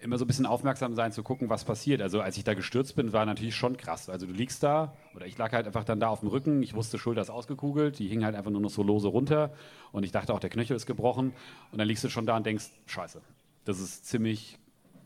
immer 0.00 0.18
so 0.18 0.24
ein 0.24 0.28
bisschen 0.28 0.46
aufmerksam 0.46 0.94
sein 0.94 1.10
zu 1.10 1.24
gucken, 1.24 1.48
was 1.48 1.64
passiert. 1.64 2.00
Also 2.00 2.20
als 2.20 2.36
ich 2.36 2.44
da 2.44 2.54
gestürzt 2.54 2.94
bin, 2.94 3.12
war 3.12 3.26
natürlich 3.26 3.56
schon 3.56 3.76
krass. 3.76 4.08
Also 4.08 4.26
du 4.26 4.32
liegst 4.32 4.62
da 4.62 4.96
oder 5.16 5.26
ich 5.26 5.36
lag 5.36 5.50
halt 5.50 5.66
einfach 5.66 5.82
dann 5.82 5.98
da 5.98 6.10
auf 6.10 6.20
dem 6.20 6.28
Rücken. 6.28 6.62
Ich 6.62 6.74
wusste, 6.74 6.96
Schulter 6.96 7.22
ist 7.22 7.30
ausgekugelt, 7.30 7.98
die 7.98 8.06
hing 8.06 8.24
halt 8.24 8.36
einfach 8.36 8.52
nur 8.52 8.60
noch 8.60 8.70
so 8.70 8.84
lose 8.84 9.08
runter 9.08 9.52
und 9.90 10.04
ich 10.04 10.12
dachte 10.12 10.32
auch, 10.32 10.38
der 10.38 10.50
Knöchel 10.50 10.76
ist 10.76 10.86
gebrochen. 10.86 11.32
Und 11.72 11.78
dann 11.78 11.88
liegst 11.88 12.04
du 12.04 12.08
schon 12.08 12.24
da 12.24 12.36
und 12.36 12.46
denkst, 12.46 12.66
scheiße, 12.86 13.20
das 13.64 13.80
ist 13.80 14.06
ziemlich, 14.06 14.58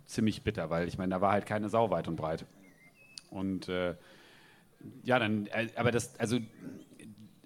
ziemlich 0.07 0.43
bitter, 0.43 0.71
weil 0.71 0.89
ich 0.89 0.99
meine, 0.99 1.15
da 1.15 1.21
war 1.21 1.33
halt 1.33 1.47
keine 1.47 1.69
Sau 1.69 1.91
weit 1.91 2.09
und 2.09 2.17
breit. 2.17 2.47
Und 3.31 3.69
äh, 3.69 3.95
ja, 5.03 5.19
dann, 5.19 5.47
äh, 5.47 5.69
aber 5.77 5.91
das, 5.91 6.19
also 6.19 6.39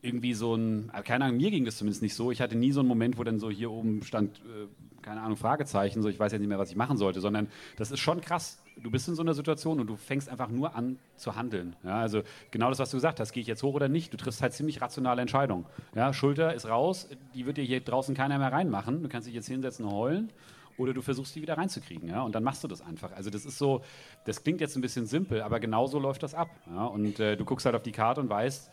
irgendwie 0.03 0.35
so 0.35 0.55
ein, 0.55 0.91
äh, 0.95 1.03
keine 1.03 1.25
Ahnung, 1.25 1.37
mir 1.37 1.51
ging 1.51 1.65
das 1.65 1.77
zumindest 1.77 2.03
nicht 2.03 2.15
so. 2.15 2.31
Ich 2.31 2.41
hatte 2.41 2.57
nie 2.57 2.73
so 2.73 2.81
einen 2.81 2.89
Moment, 2.89 3.19
wo 3.19 3.25
dann 3.25 3.39
so 3.39 3.51
hier 3.51 3.71
oben 3.71 4.03
stand, 4.03 4.39
äh, 4.39 4.67
keine 5.03 5.23
Ahnung, 5.23 5.37
Fragezeichen, 5.37 6.03
so 6.03 6.09
ich 6.09 6.19
weiß 6.19 6.33
ja 6.33 6.39
nicht 6.39 6.49
mehr, 6.49 6.59
was 6.59 6.71
ich 6.71 6.77
machen 6.77 6.97
sollte, 6.97 7.21
sondern 7.21 7.49
das 7.77 7.91
ist 7.91 8.01
schon 8.01 8.21
krass. 8.21 8.63
Du 8.77 8.91
bist 8.91 9.09
in 9.09 9.15
so 9.15 9.23
einer 9.23 9.35
Situation 9.35 9.81
und 9.81 9.87
du 9.87 9.97
fängst 9.97 10.29
einfach 10.29 10.49
nur 10.49 10.75
an 10.75 10.99
zu 11.17 11.37
handeln. 11.37 11.77
Ja, 11.85 12.01
also 12.01 12.23
genau 12.51 12.69
das, 12.71 12.79
was 12.79 12.91
du 12.91 12.97
gesagt 12.97 13.21
hast, 13.21 13.33
gehe 13.33 13.41
ich 13.43 13.47
jetzt 13.47 13.63
hoch 13.63 13.75
oder 13.75 13.89
nicht? 13.89 14.13
Du 14.13 14.17
triffst 14.17 14.41
halt 14.41 14.55
ziemlich 14.55 14.81
rationale 14.81 15.21
Entscheidungen. 15.21 15.67
Ja, 15.95 16.13
Schulter 16.13 16.55
ist 16.55 16.67
raus, 16.67 17.09
die 17.35 17.45
wird 17.47 17.59
dir 17.59 17.65
hier 17.65 17.81
draußen 17.81 18.15
keiner 18.15 18.39
mehr 18.39 18.53
reinmachen. 18.53 19.03
Du 19.03 19.09
kannst 19.09 19.27
dich 19.29 19.35
jetzt 19.35 19.49
hinsetzen 19.49 19.85
und 19.85 19.93
heulen 19.93 20.33
oder 20.81 20.95
du 20.95 21.03
versuchst 21.03 21.37
die 21.37 21.43
wieder 21.43 21.59
reinzukriegen, 21.59 22.09
ja, 22.09 22.23
und 22.23 22.35
dann 22.35 22.43
machst 22.43 22.65
du 22.65 22.69
das 22.69 22.81
einfach. 22.81 23.13
Also 23.13 23.29
das 23.29 23.45
ist 23.45 23.59
so, 23.59 23.83
das 24.25 24.43
klingt 24.43 24.61
jetzt 24.61 24.77
ein 24.77 24.81
bisschen 24.81 25.07
simpel, 25.07 25.43
aber 25.43 25.61
genau 25.61 25.87
so 25.87 25.99
läuft 25.99 26.23
das 26.23 26.35
ab. 26.35 26.49
Ja? 26.67 26.87
Und 26.87 27.21
äh, 27.21 27.37
du 27.37 27.45
guckst 27.45 27.67
halt 27.67 27.77
auf 27.77 27.83
die 27.83 27.93
Karte 27.93 28.21
und 28.21 28.31
weißt, 28.31 28.71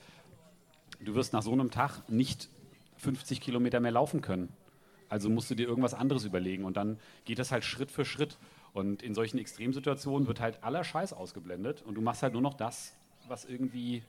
du 1.02 1.16
wirst 1.16 1.34
nach 1.34 1.42
so 1.42 1.52
einem 1.52 1.70
Tag 1.70 2.10
nicht 2.10 2.50
50 2.98 3.42
Kilometer 3.42 3.80
mehr 3.82 3.92
laufen 3.92 4.22
können. 4.22 4.50
Also 5.10 5.30
musst 5.30 5.52
du 5.52 5.56
dir 5.56 5.68
irgendwas 5.68 5.94
anderes 5.94 6.26
überlegen 6.26 6.64
und 6.64 6.78
dann 6.78 6.98
geht 7.26 7.40
das 7.40 7.52
halt 7.52 7.64
Schritt 7.64 7.92
für 7.92 8.06
Schritt. 8.06 8.38
Und 8.74 9.02
in 9.02 9.14
solchen 9.14 9.38
Extremsituationen 9.38 10.28
wird 10.28 10.40
halt 10.40 10.64
aller 10.64 10.84
Scheiß 10.84 11.14
ausgeblendet 11.14 11.82
und 11.82 11.96
du 11.96 12.02
machst 12.02 12.24
halt 12.24 12.34
nur 12.34 12.42
noch 12.42 12.54
das, 12.54 12.94
was 13.28 13.46
irgendwie, 13.46 14.04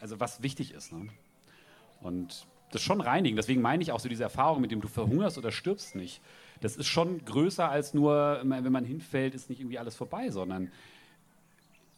also 0.00 0.18
was 0.18 0.42
wichtig 0.42 0.72
ist. 0.72 0.92
Ne? 0.92 1.08
Und 2.00 2.46
das 2.72 2.80
ist 2.80 2.86
schon 2.86 3.00
reinigen. 3.00 3.36
Deswegen 3.36 3.62
meine 3.62 3.82
ich 3.82 3.92
auch 3.92 4.00
so 4.00 4.08
diese 4.08 4.22
Erfahrung, 4.22 4.60
mit 4.60 4.70
dem 4.70 4.80
du 4.80 4.88
verhungerst 4.88 5.38
oder 5.38 5.52
stirbst 5.52 5.94
nicht. 5.94 6.20
Das 6.60 6.76
ist 6.76 6.86
schon 6.86 7.24
größer 7.24 7.68
als 7.68 7.92
nur, 7.92 8.40
wenn 8.44 8.72
man 8.72 8.84
hinfällt, 8.84 9.34
ist 9.34 9.50
nicht 9.50 9.60
irgendwie 9.60 9.78
alles 9.78 9.94
vorbei, 9.94 10.30
sondern 10.30 10.72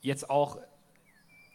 jetzt 0.03 0.29
auch, 0.29 0.59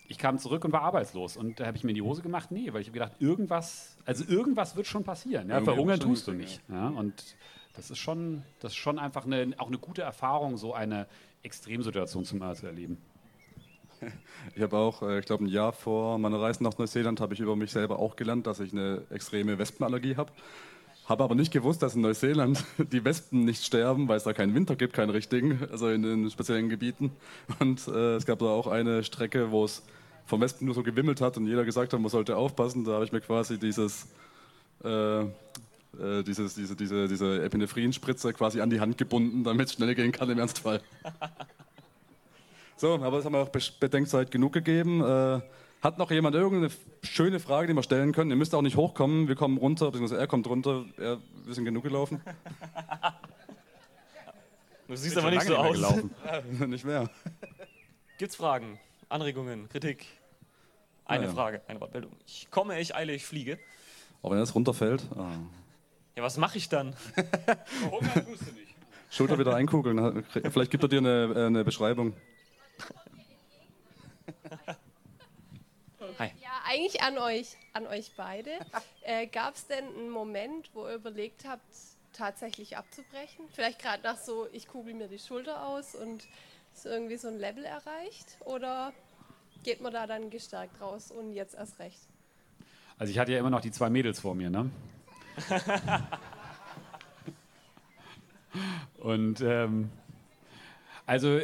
ich 0.07 0.17
kam 0.17 0.39
zurück 0.39 0.63
und 0.63 0.71
war 0.71 0.81
arbeitslos. 0.81 1.37
Und 1.37 1.59
da 1.59 1.65
habe 1.65 1.77
ich 1.77 1.83
mir 1.83 1.91
in 1.91 1.95
die 1.95 2.01
Hose 2.01 2.21
gemacht, 2.21 2.51
nee, 2.51 2.71
weil 2.71 2.81
ich 2.81 2.87
habe 2.87 2.97
gedacht, 2.97 3.13
irgendwas, 3.19 3.97
also 4.05 4.23
irgendwas 4.25 4.75
wird 4.75 4.87
schon 4.87 5.03
passieren. 5.03 5.49
Ja? 5.49 5.61
Verhungern 5.61 5.99
tust 5.99 6.27
du 6.27 6.31
nicht. 6.31 6.61
Ja? 6.69 6.87
Und 6.87 7.35
das 7.73 7.91
ist 7.91 7.99
schon, 7.99 8.43
das 8.59 8.71
ist 8.71 8.77
schon 8.77 8.97
einfach 8.99 9.25
eine, 9.25 9.53
auch 9.57 9.67
eine 9.67 9.77
gute 9.77 10.01
Erfahrung, 10.01 10.57
so 10.57 10.73
eine 10.73 11.07
Extremsituation 11.43 12.25
zum 12.25 12.39
Mal 12.39 12.55
zu 12.55 12.67
erleben. 12.67 12.97
Ich 14.55 14.61
habe 14.61 14.77
auch, 14.77 15.01
äh, 15.01 15.19
ich 15.19 15.25
glaube, 15.25 15.45
ein 15.45 15.47
Jahr 15.47 15.73
vor 15.73 16.17
meiner 16.17 16.41
Reise 16.41 16.63
nach 16.63 16.77
Neuseeland 16.77 17.21
habe 17.21 17.33
ich 17.33 17.39
über 17.39 17.55
mich 17.55 17.71
selber 17.71 17.99
auch 17.99 18.15
gelernt, 18.15 18.47
dass 18.47 18.59
ich 18.59 18.73
eine 18.73 19.03
extreme 19.09 19.57
Wespenallergie 19.57 20.15
habe. 20.15 20.31
Habe 21.07 21.23
aber 21.23 21.35
nicht 21.35 21.51
gewusst, 21.51 21.81
dass 21.81 21.95
in 21.95 22.01
Neuseeland 22.01 22.63
die 22.91 23.03
Wespen 23.03 23.45
nicht 23.45 23.63
sterben, 23.63 24.07
weil 24.07 24.17
es 24.17 24.23
da 24.23 24.33
keinen 24.33 24.53
Winter 24.55 24.75
gibt, 24.75 24.93
keinen 24.93 25.09
richtigen, 25.09 25.59
also 25.71 25.89
in 25.89 26.03
den 26.03 26.29
speziellen 26.29 26.69
Gebieten. 26.69 27.11
Und 27.59 27.87
äh, 27.87 28.15
es 28.15 28.25
gab 28.25 28.39
da 28.39 28.45
auch 28.45 28.67
eine 28.67 29.03
Strecke, 29.03 29.51
wo 29.51 29.65
es 29.65 29.83
vom 30.25 30.41
Wespen 30.41 30.65
nur 30.65 30.75
so 30.75 30.83
gewimmelt 30.83 31.21
hat 31.21 31.37
und 31.37 31.47
jeder 31.47 31.65
gesagt 31.65 31.93
hat, 31.93 31.99
man 31.99 32.09
sollte 32.09 32.37
aufpassen. 32.37 32.85
Da 32.85 32.93
habe 32.93 33.05
ich 33.05 33.11
mir 33.11 33.21
quasi 33.21 33.57
dieses, 33.57 34.07
äh, 34.83 35.21
äh, 35.21 36.23
dieses, 36.25 36.53
diese, 36.53 36.75
diese, 36.75 37.07
diese 37.07 37.43
Epinephrin-Spritze 37.43 38.33
quasi 38.33 38.61
an 38.61 38.69
die 38.69 38.79
Hand 38.79 38.97
gebunden, 38.97 39.43
damit 39.43 39.67
es 39.67 39.73
schnell 39.73 39.95
gehen 39.95 40.11
kann 40.11 40.29
im 40.29 40.37
Ernstfall. 40.37 40.81
So, 42.79 42.93
aber 42.93 43.17
das 43.17 43.25
haben 43.25 43.33
wir 43.33 43.39
auch 43.41 43.49
Bedenkzeit 43.49 44.31
genug 44.31 44.53
gegeben. 44.53 45.01
Äh, 45.01 45.41
hat 45.81 45.97
noch 45.97 46.11
jemand 46.11 46.33
irgendeine 46.33 46.73
schöne 47.03 47.41
Frage, 47.41 47.67
die 47.67 47.73
wir 47.73 47.83
stellen 47.83 48.13
können? 48.13 48.29
Ihr 48.29 48.37
müsst 48.37 48.55
auch 48.55 48.61
nicht 48.61 48.77
hochkommen. 48.77 49.27
Wir 49.27 49.35
kommen 49.35 49.57
runter, 49.57 49.87
beziehungsweise 49.87 50.21
er 50.21 50.27
kommt 50.27 50.47
runter. 50.47 50.85
Er, 50.95 51.17
wir 51.43 51.53
sind 51.53 51.65
genug 51.65 51.83
gelaufen. 51.83 52.21
Du 54.87 54.95
siehst 54.95 55.15
aber 55.19 55.29
nicht 55.29 55.43
so 55.43 55.55
aus. 55.55 55.77
nicht 56.67 56.83
mehr. 56.83 57.11
Gibt's 58.17 58.35
Fragen, 58.35 58.79
Anregungen, 59.07 59.69
Kritik? 59.69 60.07
Eine 61.05 61.25
ja, 61.25 61.29
ja. 61.29 61.35
Frage, 61.35 61.61
eine 61.67 61.79
Wortmeldung. 61.79 62.11
Ich 62.25 62.49
komme, 62.49 62.79
ich 62.79 62.95
eile, 62.95 63.13
ich 63.13 63.23
fliege. 63.23 63.59
Aber 64.23 64.31
wenn 64.31 64.39
das 64.39 64.55
runterfällt. 64.55 65.03
Ah. 65.15 65.29
Ja, 66.15 66.23
was 66.23 66.37
mache 66.37 66.57
ich 66.57 66.69
dann? 66.69 66.93
Verhungern 66.93 68.25
tust 68.25 68.47
du 68.47 68.51
nicht. 68.53 68.75
Schulter 69.11 69.37
wieder 69.37 69.55
einkugeln. 69.55 70.23
Vielleicht 70.49 70.71
gibt 70.71 70.81
er 70.83 70.89
dir 70.89 70.97
eine, 70.97 71.33
äh, 71.35 71.45
eine 71.45 71.63
Beschreibung. 71.63 72.15
Hi. 76.17 76.31
Ja, 76.41 76.49
eigentlich 76.65 77.01
an 77.01 77.17
euch, 77.17 77.57
an 77.73 77.85
euch 77.87 78.11
beide. 78.15 78.51
Äh, 79.03 79.27
Gab 79.27 79.55
es 79.55 79.67
denn 79.67 79.85
einen 79.85 80.09
Moment, 80.09 80.69
wo 80.73 80.87
ihr 80.87 80.95
überlegt 80.95 81.45
habt, 81.47 81.61
tatsächlich 82.13 82.77
abzubrechen? 82.77 83.45
Vielleicht 83.53 83.79
gerade 83.79 84.03
nach 84.03 84.17
so, 84.17 84.47
ich 84.51 84.67
kugel 84.67 84.93
mir 84.93 85.07
die 85.07 85.19
Schulter 85.19 85.65
aus 85.65 85.95
und 85.95 86.27
ist 86.73 86.85
irgendwie 86.85 87.17
so 87.17 87.27
ein 87.27 87.37
Level 87.37 87.65
erreicht? 87.65 88.37
Oder 88.45 88.93
geht 89.63 89.81
man 89.81 89.93
da 89.93 90.07
dann 90.07 90.29
gestärkt 90.29 90.79
raus 90.81 91.11
und 91.11 91.33
jetzt 91.33 91.55
erst 91.55 91.79
recht? 91.79 91.99
Also 92.97 93.11
ich 93.11 93.19
hatte 93.19 93.31
ja 93.31 93.39
immer 93.39 93.49
noch 93.49 93.61
die 93.61 93.71
zwei 93.71 93.89
Mädels 93.89 94.19
vor 94.19 94.35
mir, 94.35 94.49
ne? 94.49 94.69
und 98.97 99.41
ähm, 99.41 99.89
also 101.05 101.39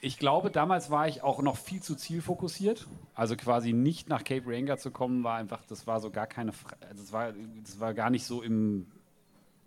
ich 0.00 0.18
glaube, 0.18 0.50
damals 0.50 0.90
war 0.90 1.08
ich 1.08 1.22
auch 1.22 1.42
noch 1.42 1.56
viel 1.56 1.82
zu 1.82 1.96
zielfokussiert. 1.96 2.86
Also 3.14 3.36
quasi 3.36 3.72
nicht 3.72 4.08
nach 4.08 4.22
Cape 4.22 4.44
Ranger 4.46 4.78
zu 4.78 4.90
kommen, 4.90 5.24
war 5.24 5.36
einfach, 5.36 5.64
das 5.66 5.86
war 5.86 6.00
so 6.00 6.10
gar 6.10 6.26
keine, 6.26 6.52
das 6.96 7.12
war, 7.12 7.32
das 7.64 7.80
war 7.80 7.94
gar 7.94 8.10
nicht 8.10 8.24
so 8.24 8.42
im, 8.42 8.86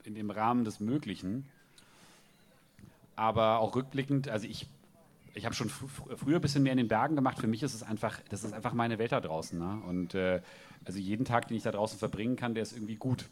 in 0.05 0.15
dem 0.15 0.31
Rahmen 0.31 0.63
des 0.63 0.79
Möglichen. 0.79 1.45
Aber 3.17 3.59
auch 3.59 3.75
rückblickend, 3.75 4.29
also 4.29 4.47
ich, 4.47 4.67
ich 5.33 5.45
habe 5.45 5.53
schon 5.53 5.69
fr 5.69 5.85
früher 6.15 6.37
ein 6.37 6.41
bisschen 6.41 6.63
mehr 6.63 6.71
in 6.71 6.77
den 6.77 6.87
Bergen 6.87 7.15
gemacht. 7.15 7.37
Für 7.39 7.47
mich 7.47 7.61
ist 7.61 7.73
es 7.73 7.83
einfach, 7.83 8.19
das 8.29 8.45
ist 8.45 8.53
einfach 8.53 8.73
meine 8.73 8.99
Welt 8.99 9.11
da 9.11 9.19
draußen. 9.19 9.59
Ne? 9.59 9.81
Und 9.85 10.15
äh, 10.15 10.41
also 10.85 10.97
jeden 10.97 11.25
Tag, 11.25 11.49
den 11.49 11.57
ich 11.57 11.63
da 11.63 11.71
draußen 11.71 11.99
verbringen 11.99 12.37
kann, 12.37 12.53
der 12.53 12.63
ist 12.63 12.71
irgendwie 12.71 12.95
gut. 12.95 13.25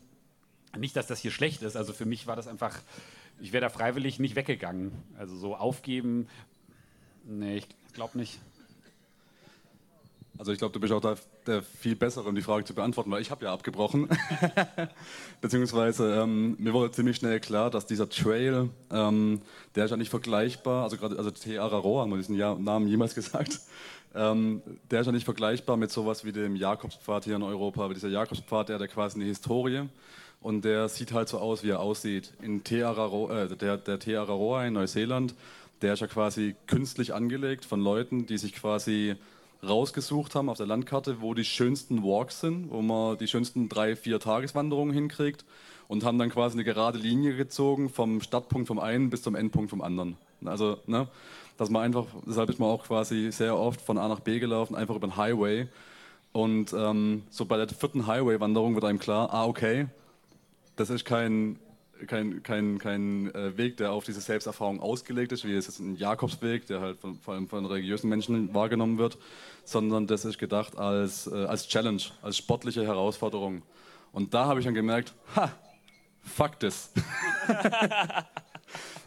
Nicht, 0.77 0.97
dass 0.97 1.07
das 1.07 1.19
hier 1.19 1.31
schlecht 1.31 1.61
ist. 1.61 1.77
Also 1.77 1.93
für 1.93 2.05
mich 2.05 2.27
war 2.27 2.35
das 2.35 2.47
einfach, 2.47 2.77
ich 3.39 3.53
wäre 3.53 3.61
da 3.61 3.69
freiwillig 3.69 4.19
nicht 4.19 4.35
weggegangen. 4.35 4.91
Also 5.17 5.35
so 5.35 5.55
aufgeben, 5.55 6.27
Nee, 7.32 7.57
ich 7.57 7.93
glaube 7.93 8.17
nicht. 8.17 8.39
Also 10.39 10.51
ich 10.51 10.57
glaube, 10.57 10.73
du 10.73 10.80
bist 10.80 10.91
auch 10.91 11.01
da 11.01 11.15
der 11.45 11.61
viel 11.61 11.95
bessere, 11.95 12.27
um 12.27 12.34
die 12.34 12.41
Frage 12.41 12.65
zu 12.65 12.73
beantworten, 12.73 13.11
weil 13.11 13.21
ich 13.21 13.30
habe 13.30 13.45
ja 13.45 13.53
abgebrochen. 13.53 14.09
Beziehungsweise 15.41 16.21
ähm, 16.21 16.55
mir 16.57 16.73
wurde 16.73 16.91
ziemlich 16.91 17.17
schnell 17.17 17.39
klar, 17.39 17.69
dass 17.69 17.86
dieser 17.86 18.09
Trail, 18.09 18.69
ähm, 18.91 19.41
der 19.75 19.86
ist 19.86 19.91
ja 19.91 19.97
nicht 19.97 20.09
vergleichbar, 20.09 20.84
also 20.84 20.97
gerade 20.97 21.17
also 21.17 21.30
Te 21.30 21.61
Araroa, 21.61 22.01
haben 22.01 22.09
wir 22.09 22.17
diesen 22.17 22.38
Namen 22.38 22.88
jemals 22.88 23.13
gesagt, 23.13 23.59
ähm, 24.15 24.63
der 24.89 25.01
ist 25.01 25.05
ja 25.05 25.11
nicht 25.11 25.25
vergleichbar 25.25 25.77
mit 25.77 25.91
sowas 25.91 26.25
wie 26.25 26.32
dem 26.32 26.55
Jakobspfad 26.55 27.25
hier 27.25 27.36
in 27.36 27.43
Europa. 27.43 27.84
Aber 27.84 27.93
dieser 27.93 28.09
Jakobspfad, 28.09 28.69
der 28.69 28.75
hat 28.75 28.82
ja 28.82 28.88
quasi 28.88 29.19
eine 29.19 29.25
Historie 29.25 29.88
und 30.41 30.63
der 30.63 30.89
sieht 30.89 31.11
halt 31.11 31.30
so 31.30 31.38
aus, 31.38 31.63
wie 31.63 31.69
er 31.69 31.80
aussieht. 31.80 32.34
In 32.41 32.63
Te 32.63 32.88
Araroa, 32.88 33.43
äh, 33.43 33.55
der, 33.55 33.77
der 33.77 33.99
Te 33.99 34.19
Araroa 34.19 34.65
in 34.65 34.73
Neuseeland, 34.73 35.36
der 35.82 35.93
ist 35.93 35.99
ja 36.01 36.07
quasi 36.07 36.55
künstlich 36.67 37.13
angelegt 37.13 37.65
von 37.65 37.82
Leuten, 37.82 38.25
die 38.25 38.38
sich 38.38 38.53
quasi 38.53 39.15
rausgesucht 39.67 40.36
haben 40.36 40.49
auf 40.49 40.57
der 40.57 40.67
Landkarte, 40.67 41.21
wo 41.21 41.34
die 41.34 41.43
schönsten 41.43 42.03
Walks 42.03 42.41
sind, 42.41 42.71
wo 42.71 42.82
man 42.82 43.17
die 43.17 43.27
schönsten 43.27 43.67
drei, 43.67 43.95
vier 43.95 44.19
Tageswanderungen 44.19 44.93
hinkriegt 44.93 45.43
und 45.88 46.03
haben 46.03 46.17
dann 46.17 46.30
quasi 46.30 46.55
eine 46.55 46.63
gerade 46.63 46.97
Linie 46.97 47.36
gezogen 47.36 47.89
vom 47.89 48.21
Startpunkt 48.21 48.67
vom 48.67 48.80
einen 48.80 49.09
bis 49.09 49.21
zum 49.21 49.36
Endpunkt 49.36 49.69
vom 49.69 49.82
anderen. 49.82 50.17
Also, 50.45 50.77
ne, 50.88 51.07
dass 51.57 51.69
man 51.69 51.84
einfach, 51.84 52.05
deshalb 52.25 52.49
ist 52.49 52.59
man 52.59 52.69
auch 52.69 52.86
quasi 52.86 53.32
sehr 53.32 53.57
oft 53.57 53.82
von 53.82 53.97
A 53.97 54.07
nach 54.07 54.21
B 54.21 54.39
gelaufen, 54.39 54.75
einfach 54.75 54.95
über 54.95 55.07
den 55.07 55.17
Highway. 55.17 55.67
Und 56.32 56.73
ähm, 56.73 57.23
so 57.30 57.45
bei 57.45 57.57
der 57.57 57.67
vierten 57.67 58.07
Highway-Wanderung 58.07 58.75
wird 58.75 58.86
einem 58.86 58.99
klar, 58.99 59.34
ah, 59.34 59.45
okay, 59.45 59.88
das 60.77 60.89
ist 60.89 61.03
kein 61.03 61.59
kein, 62.07 62.43
kein, 62.43 62.77
kein 62.77 63.33
äh, 63.33 63.57
Weg, 63.57 63.77
der 63.77 63.91
auf 63.91 64.05
diese 64.05 64.21
Selbsterfahrung 64.21 64.79
ausgelegt 64.79 65.31
ist, 65.31 65.45
wie 65.45 65.53
es 65.53 65.67
jetzt 65.67 65.79
ein 65.79 65.95
Jakobsweg, 65.95 66.65
der 66.67 66.81
halt 66.81 66.99
von, 66.99 67.19
vor 67.19 67.33
allem 67.33 67.47
von 67.47 67.65
religiösen 67.65 68.09
Menschen 68.09 68.53
wahrgenommen 68.53 68.97
wird, 68.97 69.17
sondern 69.63 70.07
das 70.07 70.25
ist 70.25 70.37
gedacht 70.37 70.77
als, 70.77 71.27
äh, 71.27 71.45
als 71.45 71.67
Challenge, 71.67 72.01
als 72.21 72.37
sportliche 72.37 72.85
Herausforderung. 72.85 73.61
Und 74.11 74.33
da 74.33 74.45
habe 74.45 74.59
ich 74.59 74.65
dann 74.65 74.73
gemerkt, 74.73 75.13
ha, 75.35 75.51
fuck 76.23 76.59
this. 76.59 76.91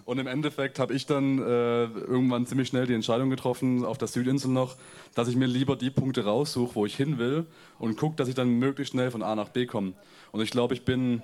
Und 0.05 0.19
im 0.19 0.27
Endeffekt 0.27 0.79
habe 0.79 0.95
ich 0.95 1.07
dann 1.07 1.39
äh, 1.39 1.85
irgendwann 1.85 2.45
ziemlich 2.47 2.69
schnell 2.69 2.87
die 2.87 2.95
Entscheidung 2.95 3.31
getroffen, 3.31 3.85
auf 3.85 3.99
der 3.99 4.09
Südinsel 4.09 4.51
noch, 4.51 4.77
dass 5.15 5.29
ich 5.29 5.37
mir 5.37 5.47
lieber 5.47 5.77
die 5.77 5.91
Punkte 5.91 6.25
raussuche, 6.25 6.75
wo 6.75 6.87
ich 6.87 6.97
hin 6.97 7.19
will 7.19 7.47
und 7.79 7.97
gucke, 7.97 8.17
dass 8.17 8.29
ich 8.29 8.35
dann 8.35 8.59
möglichst 8.59 8.93
schnell 8.93 9.11
von 9.13 9.23
A 9.23 9.37
nach 9.37 9.51
B 9.51 9.67
komme. 9.67 9.93
Und 10.33 10.41
ich 10.41 10.51
glaube, 10.51 10.75
ich 10.75 10.85
bin 10.85 11.23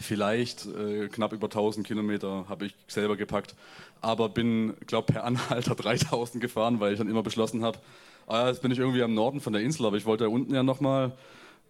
vielleicht 0.00 0.66
äh, 0.66 1.08
knapp 1.08 1.32
über 1.32 1.46
1000 1.46 1.86
Kilometer 1.86 2.46
habe 2.48 2.66
ich 2.66 2.74
selber 2.88 3.16
gepackt, 3.16 3.54
aber 4.00 4.28
bin, 4.28 4.74
glaube 4.86 5.12
per 5.12 5.24
Anhalter 5.24 5.74
3000 5.76 6.40
gefahren, 6.40 6.80
weil 6.80 6.92
ich 6.92 6.98
dann 6.98 7.08
immer 7.08 7.22
beschlossen 7.22 7.64
habe, 7.64 7.78
ah, 8.26 8.48
jetzt 8.48 8.62
bin 8.62 8.70
ich 8.70 8.78
irgendwie 8.78 9.02
am 9.02 9.14
Norden 9.14 9.40
von 9.40 9.52
der 9.52 9.62
Insel, 9.62 9.86
aber 9.86 9.96
ich 9.96 10.06
wollte 10.06 10.24
da 10.24 10.30
unten 10.30 10.54
ja 10.54 10.62
nochmal 10.62 11.12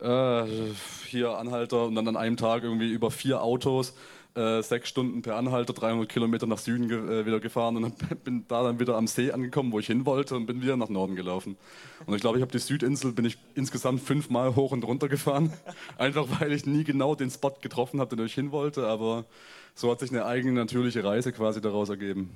äh, 0.01 0.45
hier 1.07 1.39
Anhalter 1.39 1.87
und 1.87 1.95
dann 1.95 2.09
an 2.09 2.17
einem 2.17 2.37
Tag 2.37 2.63
irgendwie 2.63 2.91
über 2.91 3.11
vier 3.11 3.43
Autos 3.43 3.95
äh, 4.37 4.63
sechs 4.63 4.89
Stunden 4.89 5.23
per 5.23 5.37
Anhalter, 5.37 5.73
300 5.73 6.09
Kilometer 6.09 6.47
nach 6.47 6.59
Süden 6.59 6.89
ge 6.89 6.99
äh, 6.99 7.27
wieder 7.27 7.41
gefahren 7.41 7.77
und 7.77 7.95
bin 8.25 8.45
da 8.49 8.63
dann 8.63 8.79
wieder 8.79 8.97
am 8.97 9.07
See 9.07 9.33
angekommen, 9.33 9.73
wo 9.73 9.79
ich 9.79 9.87
hin 9.87 10.05
wollte 10.05 10.37
und 10.37 10.47
bin 10.47 10.61
wieder 10.61 10.77
nach 10.77 10.91
Norden 10.91 11.17
gelaufen. 11.17 11.57
Und 12.05 12.15
ich 12.15 12.21
glaube, 12.21 12.39
ich 12.39 12.43
habe 12.43 12.53
die 12.53 12.59
Südinsel 12.59 13.13
bin 13.13 13.25
ich 13.25 13.39
insgesamt 13.55 14.03
fünfmal 14.03 14.55
hoch 14.55 14.73
und 14.73 14.85
runter 14.85 15.09
gefahren, 15.09 15.53
einfach 15.99 16.27
weil 16.41 16.53
ich 16.53 16.67
nie 16.67 16.85
genau 16.85 17.15
den 17.15 17.31
Spot 17.31 17.57
getroffen 17.61 18.01
habe, 18.01 18.15
den 18.15 18.27
ich 18.27 18.35
hin 18.35 18.53
wollte, 18.53 18.87
aber 18.87 19.25
so 19.75 19.91
hat 19.91 20.01
sich 20.01 20.11
eine 20.11 20.27
eigene 20.27 20.53
natürliche 20.53 21.03
Reise 21.03 21.33
quasi 21.33 21.61
daraus 21.61 21.89
ergeben. 21.89 22.31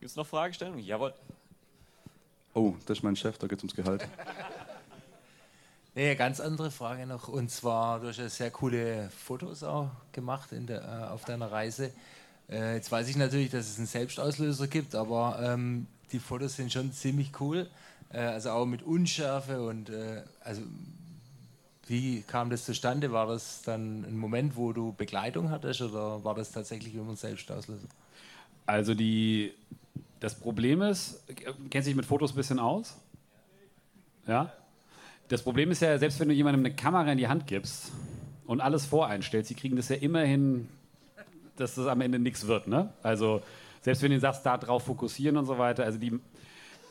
Gibt 0.00 0.10
es 0.10 0.16
noch 0.16 0.26
Fragestellungen? 0.26 0.84
Jawohl. 0.84 1.14
Oh, 2.54 2.74
das 2.86 2.98
ist 2.98 3.04
mein 3.04 3.14
Chef, 3.14 3.38
da 3.38 3.46
geht 3.46 3.58
es 3.58 3.64
ums 3.64 3.76
Gehalt. 3.76 4.08
Nee, 5.98 6.14
ganz 6.14 6.38
andere 6.38 6.70
Frage 6.70 7.06
noch. 7.06 7.26
Und 7.26 7.50
zwar, 7.50 7.98
du 7.98 8.06
hast 8.06 8.18
ja 8.18 8.28
sehr 8.28 8.52
coole 8.52 9.10
Fotos 9.10 9.64
auch 9.64 9.90
gemacht 10.12 10.50
der, 10.52 10.80
äh, 10.80 11.12
auf 11.12 11.24
deiner 11.24 11.50
Reise. 11.50 11.90
Äh, 12.48 12.76
jetzt 12.76 12.92
weiß 12.92 13.08
ich 13.08 13.16
natürlich, 13.16 13.50
dass 13.50 13.68
es 13.68 13.78
einen 13.78 13.88
Selbstauslöser 13.88 14.68
gibt, 14.68 14.94
aber 14.94 15.40
ähm, 15.42 15.88
die 16.12 16.20
Fotos 16.20 16.54
sind 16.54 16.72
schon 16.72 16.92
ziemlich 16.92 17.32
cool. 17.40 17.68
Äh, 18.12 18.20
also 18.20 18.50
auch 18.50 18.64
mit 18.64 18.84
Unschärfe 18.84 19.60
und 19.66 19.90
äh, 19.90 20.22
also 20.44 20.62
wie 21.88 22.22
kam 22.22 22.48
das 22.48 22.64
zustande? 22.64 23.10
War 23.10 23.26
das 23.26 23.62
dann 23.62 24.04
ein 24.04 24.16
Moment, 24.16 24.54
wo 24.54 24.72
du 24.72 24.94
Begleitung 24.96 25.50
hattest 25.50 25.80
oder 25.82 26.22
war 26.22 26.36
das 26.36 26.52
tatsächlich 26.52 26.94
immer 26.94 27.10
ein 27.10 27.16
Selbstauslöser? 27.16 27.88
Also 28.66 28.94
die, 28.94 29.52
das 30.20 30.36
Problem 30.36 30.80
ist, 30.80 31.24
kennst 31.70 31.88
du 31.88 31.90
dich 31.90 31.96
mit 31.96 32.06
Fotos 32.06 32.34
ein 32.34 32.36
bisschen 32.36 32.60
aus? 32.60 32.94
Ja? 34.28 34.52
Das 35.28 35.42
Problem 35.42 35.70
ist 35.70 35.82
ja, 35.82 35.98
selbst 35.98 36.18
wenn 36.20 36.28
du 36.28 36.34
jemandem 36.34 36.64
eine 36.64 36.74
Kamera 36.74 37.12
in 37.12 37.18
die 37.18 37.28
Hand 37.28 37.46
gibst 37.46 37.92
und 38.46 38.60
alles 38.60 38.86
voreinstellst, 38.86 39.48
sie 39.48 39.54
kriegen 39.54 39.76
das 39.76 39.90
ja 39.90 39.96
immerhin, 39.96 40.68
dass 41.56 41.74
das 41.74 41.86
am 41.86 42.00
Ende 42.00 42.18
nichts 42.18 42.46
wird. 42.46 42.66
Ne? 42.66 42.92
Also 43.02 43.42
selbst 43.82 44.02
wenn 44.02 44.10
du 44.10 44.20
sagst, 44.20 44.44
da 44.46 44.56
drauf 44.56 44.84
fokussieren 44.84 45.36
und 45.36 45.44
so 45.44 45.58
weiter. 45.58 45.84
Also 45.84 45.98
die, 45.98 46.18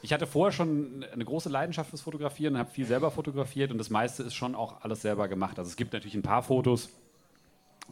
ich 0.04 0.14
hatte 0.14 0.28
vorher 0.28 0.52
schon 0.52 1.04
eine 1.12 1.26
große 1.26 1.50
Leidenschaft 1.50 1.90
fürs 1.90 2.02
Fotografieren 2.02 2.54
und 2.54 2.60
habe 2.60 2.70
viel 2.70 2.86
selber 2.86 3.10
fotografiert 3.10 3.72
und 3.72 3.80
das 3.80 3.90
meiste 3.90 4.22
ist 4.22 4.36
schon 4.36 4.54
auch 4.54 4.82
alles 4.82 5.02
selber 5.02 5.28
gemacht. 5.28 5.58
Also 5.58 5.70
es 5.70 5.76
gibt 5.76 5.94
natürlich 5.94 6.16
ein 6.16 6.22
paar 6.22 6.44
Fotos, 6.44 6.90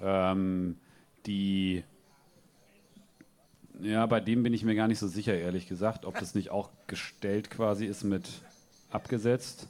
ähm, 0.02 0.78
die 1.26 1.84
ja, 3.82 4.06
bei 4.06 4.20
dem 4.20 4.44
bin 4.44 4.54
ich 4.54 4.64
mir 4.64 4.76
gar 4.76 4.88
nicht 4.88 5.00
so 5.00 5.08
sicher, 5.08 5.34
ehrlich 5.34 5.68
gesagt, 5.68 6.06
ob 6.06 6.18
das 6.20 6.36
nicht 6.36 6.50
auch 6.50 6.70
gestellt 6.88 7.50
quasi 7.50 7.86
ist 7.86 8.04
mit 8.04 8.30
abgesetzt. 8.90 9.68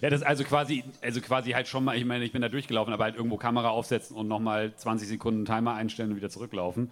Ja, 0.00 0.10
das 0.10 0.22
also 0.22 0.44
quasi, 0.44 0.84
also 1.02 1.20
quasi 1.20 1.50
halt 1.52 1.68
schon 1.68 1.84
mal, 1.84 1.96
ich 1.96 2.04
meine, 2.04 2.24
ich 2.24 2.32
bin 2.32 2.42
da 2.42 2.48
durchgelaufen, 2.48 2.92
aber 2.92 3.04
halt 3.04 3.16
irgendwo 3.16 3.36
Kamera 3.36 3.70
aufsetzen 3.70 4.16
und 4.16 4.28
nochmal 4.28 4.74
20 4.74 5.08
Sekunden 5.08 5.44
Timer 5.44 5.74
einstellen 5.74 6.10
und 6.10 6.16
wieder 6.16 6.30
zurücklaufen. 6.30 6.90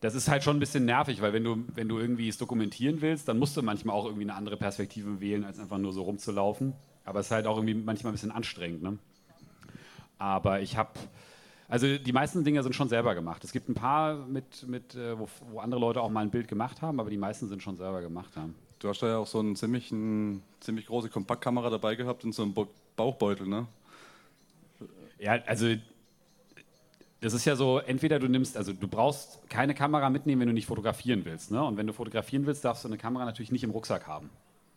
Das 0.00 0.14
ist 0.14 0.28
halt 0.28 0.44
schon 0.44 0.56
ein 0.56 0.60
bisschen 0.60 0.84
nervig, 0.84 1.22
weil 1.22 1.32
wenn 1.32 1.44
du, 1.44 1.64
wenn 1.74 1.88
du 1.88 1.98
irgendwie 1.98 2.28
es 2.28 2.38
dokumentieren 2.38 3.00
willst, 3.00 3.28
dann 3.28 3.38
musst 3.38 3.56
du 3.56 3.62
manchmal 3.62 3.96
auch 3.96 4.04
irgendwie 4.04 4.24
eine 4.24 4.34
andere 4.34 4.56
Perspektive 4.56 5.20
wählen, 5.20 5.44
als 5.44 5.58
einfach 5.58 5.78
nur 5.78 5.92
so 5.92 6.02
rumzulaufen. 6.02 6.74
Aber 7.04 7.20
es 7.20 7.26
ist 7.26 7.32
halt 7.32 7.46
auch 7.46 7.56
irgendwie 7.56 7.74
manchmal 7.74 8.12
ein 8.12 8.14
bisschen 8.14 8.30
anstrengend. 8.30 8.82
Ne? 8.82 8.98
Aber 10.18 10.60
ich 10.60 10.76
habe, 10.76 10.90
also 11.68 11.96
die 11.98 12.12
meisten 12.12 12.44
Dinge 12.44 12.62
sind 12.62 12.74
schon 12.74 12.88
selber 12.88 13.14
gemacht. 13.14 13.42
Es 13.44 13.52
gibt 13.52 13.68
ein 13.68 13.74
paar, 13.74 14.26
mit, 14.26 14.66
mit, 14.68 14.94
äh, 14.94 15.18
wo, 15.18 15.28
wo 15.50 15.60
andere 15.60 15.80
Leute 15.80 16.02
auch 16.02 16.10
mal 16.10 16.20
ein 16.20 16.30
Bild 16.30 16.48
gemacht 16.48 16.82
haben, 16.82 17.00
aber 17.00 17.10
die 17.10 17.16
meisten 17.16 17.48
sind 17.48 17.62
schon 17.62 17.76
selber 17.76 18.00
gemacht 18.02 18.36
haben. 18.36 18.54
Du 18.78 18.88
hast 18.88 19.02
da 19.02 19.08
ja 19.08 19.18
auch 19.18 19.26
so 19.26 19.38
einen 19.38 19.56
ziemlich, 19.56 19.90
ein, 19.90 20.42
ziemlich 20.60 20.86
große 20.86 21.08
Kompaktkamera 21.08 21.70
dabei 21.70 21.94
gehabt 21.94 22.24
und 22.24 22.34
so 22.34 22.42
einen 22.42 22.54
Bauchbeutel, 22.96 23.46
ne? 23.46 23.66
Ja, 25.18 25.32
also 25.46 25.74
das 27.20 27.32
ist 27.32 27.44
ja 27.46 27.56
so, 27.56 27.78
entweder 27.78 28.18
du 28.18 28.28
nimmst, 28.28 28.56
also 28.56 28.72
du 28.72 28.86
brauchst 28.86 29.40
keine 29.48 29.74
Kamera 29.74 30.10
mitnehmen, 30.10 30.42
wenn 30.42 30.48
du 30.48 30.54
nicht 30.54 30.66
fotografieren 30.66 31.24
willst. 31.24 31.50
Ne? 31.50 31.62
Und 31.64 31.76
wenn 31.76 31.86
du 31.86 31.94
fotografieren 31.94 32.44
willst, 32.46 32.64
darfst 32.64 32.84
du 32.84 32.88
eine 32.88 32.98
Kamera 32.98 33.24
natürlich 33.24 33.50
nicht 33.50 33.64
im 33.64 33.70
Rucksack 33.70 34.06
haben. 34.06 34.28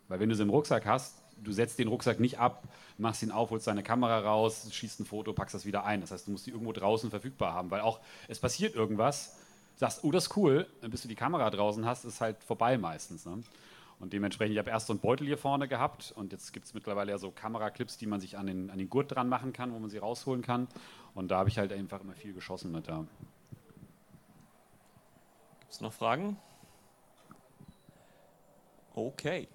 Weil 0.08 0.20
wenn 0.20 0.30
du 0.30 0.34
sie 0.34 0.42
im 0.42 0.50
Rucksack 0.50 0.86
hast, 0.86 1.16
du 1.44 1.52
setzt 1.52 1.78
den 1.78 1.88
Rucksack 1.88 2.18
nicht 2.18 2.38
ab, 2.38 2.64
machst 2.98 3.22
ihn 3.22 3.30
auf, 3.30 3.50
holst 3.50 3.66
deine 3.66 3.82
Kamera 3.82 4.20
raus, 4.20 4.68
schießt 4.70 5.00
ein 5.00 5.04
Foto, 5.04 5.32
packst 5.32 5.54
das 5.54 5.66
wieder 5.66 5.84
ein. 5.84 6.00
Das 6.00 6.10
heißt, 6.10 6.26
du 6.26 6.32
musst 6.32 6.46
die 6.46 6.50
irgendwo 6.50 6.72
draußen 6.72 7.10
verfügbar 7.10 7.52
haben, 7.52 7.70
weil 7.70 7.82
auch 7.82 8.00
es 8.26 8.38
passiert 8.38 8.74
irgendwas, 8.74 9.36
sagst, 9.76 10.02
oh, 10.02 10.10
das 10.10 10.26
ist 10.26 10.36
cool, 10.36 10.66
bis 10.82 11.02
du 11.02 11.08
die 11.08 11.14
Kamera 11.14 11.50
draußen 11.50 11.86
hast, 11.86 12.04
ist 12.04 12.20
halt 12.20 12.42
vorbei 12.42 12.78
meistens. 12.78 13.26
Ne? 13.26 13.42
Und 14.00 14.14
dementsprechend, 14.14 14.54
ich 14.54 14.58
habe 14.58 14.70
erst 14.70 14.86
so 14.86 14.94
einen 14.94 15.00
Beutel 15.00 15.26
hier 15.26 15.36
vorne 15.36 15.68
gehabt 15.68 16.12
und 16.16 16.32
jetzt 16.32 16.52
gibt 16.54 16.64
es 16.64 16.72
mittlerweile 16.72 17.12
ja 17.12 17.18
so 17.18 17.30
Kameraclips, 17.30 17.98
die 17.98 18.06
man 18.06 18.18
sich 18.18 18.38
an 18.38 18.46
den, 18.46 18.70
an 18.70 18.78
den 18.78 18.88
Gurt 18.88 19.14
dran 19.14 19.28
machen 19.28 19.52
kann, 19.52 19.74
wo 19.74 19.78
man 19.78 19.90
sie 19.90 19.98
rausholen 19.98 20.40
kann. 20.40 20.68
Und 21.14 21.30
da 21.30 21.38
habe 21.38 21.50
ich 21.50 21.58
halt 21.58 21.70
einfach 21.70 22.00
immer 22.00 22.14
viel 22.14 22.32
geschossen 22.32 22.72
mit 22.72 22.88
da. 22.88 23.04
Gibt 25.60 25.72
es 25.72 25.80
noch 25.82 25.92
Fragen? 25.92 26.38
Okay. 28.94 29.48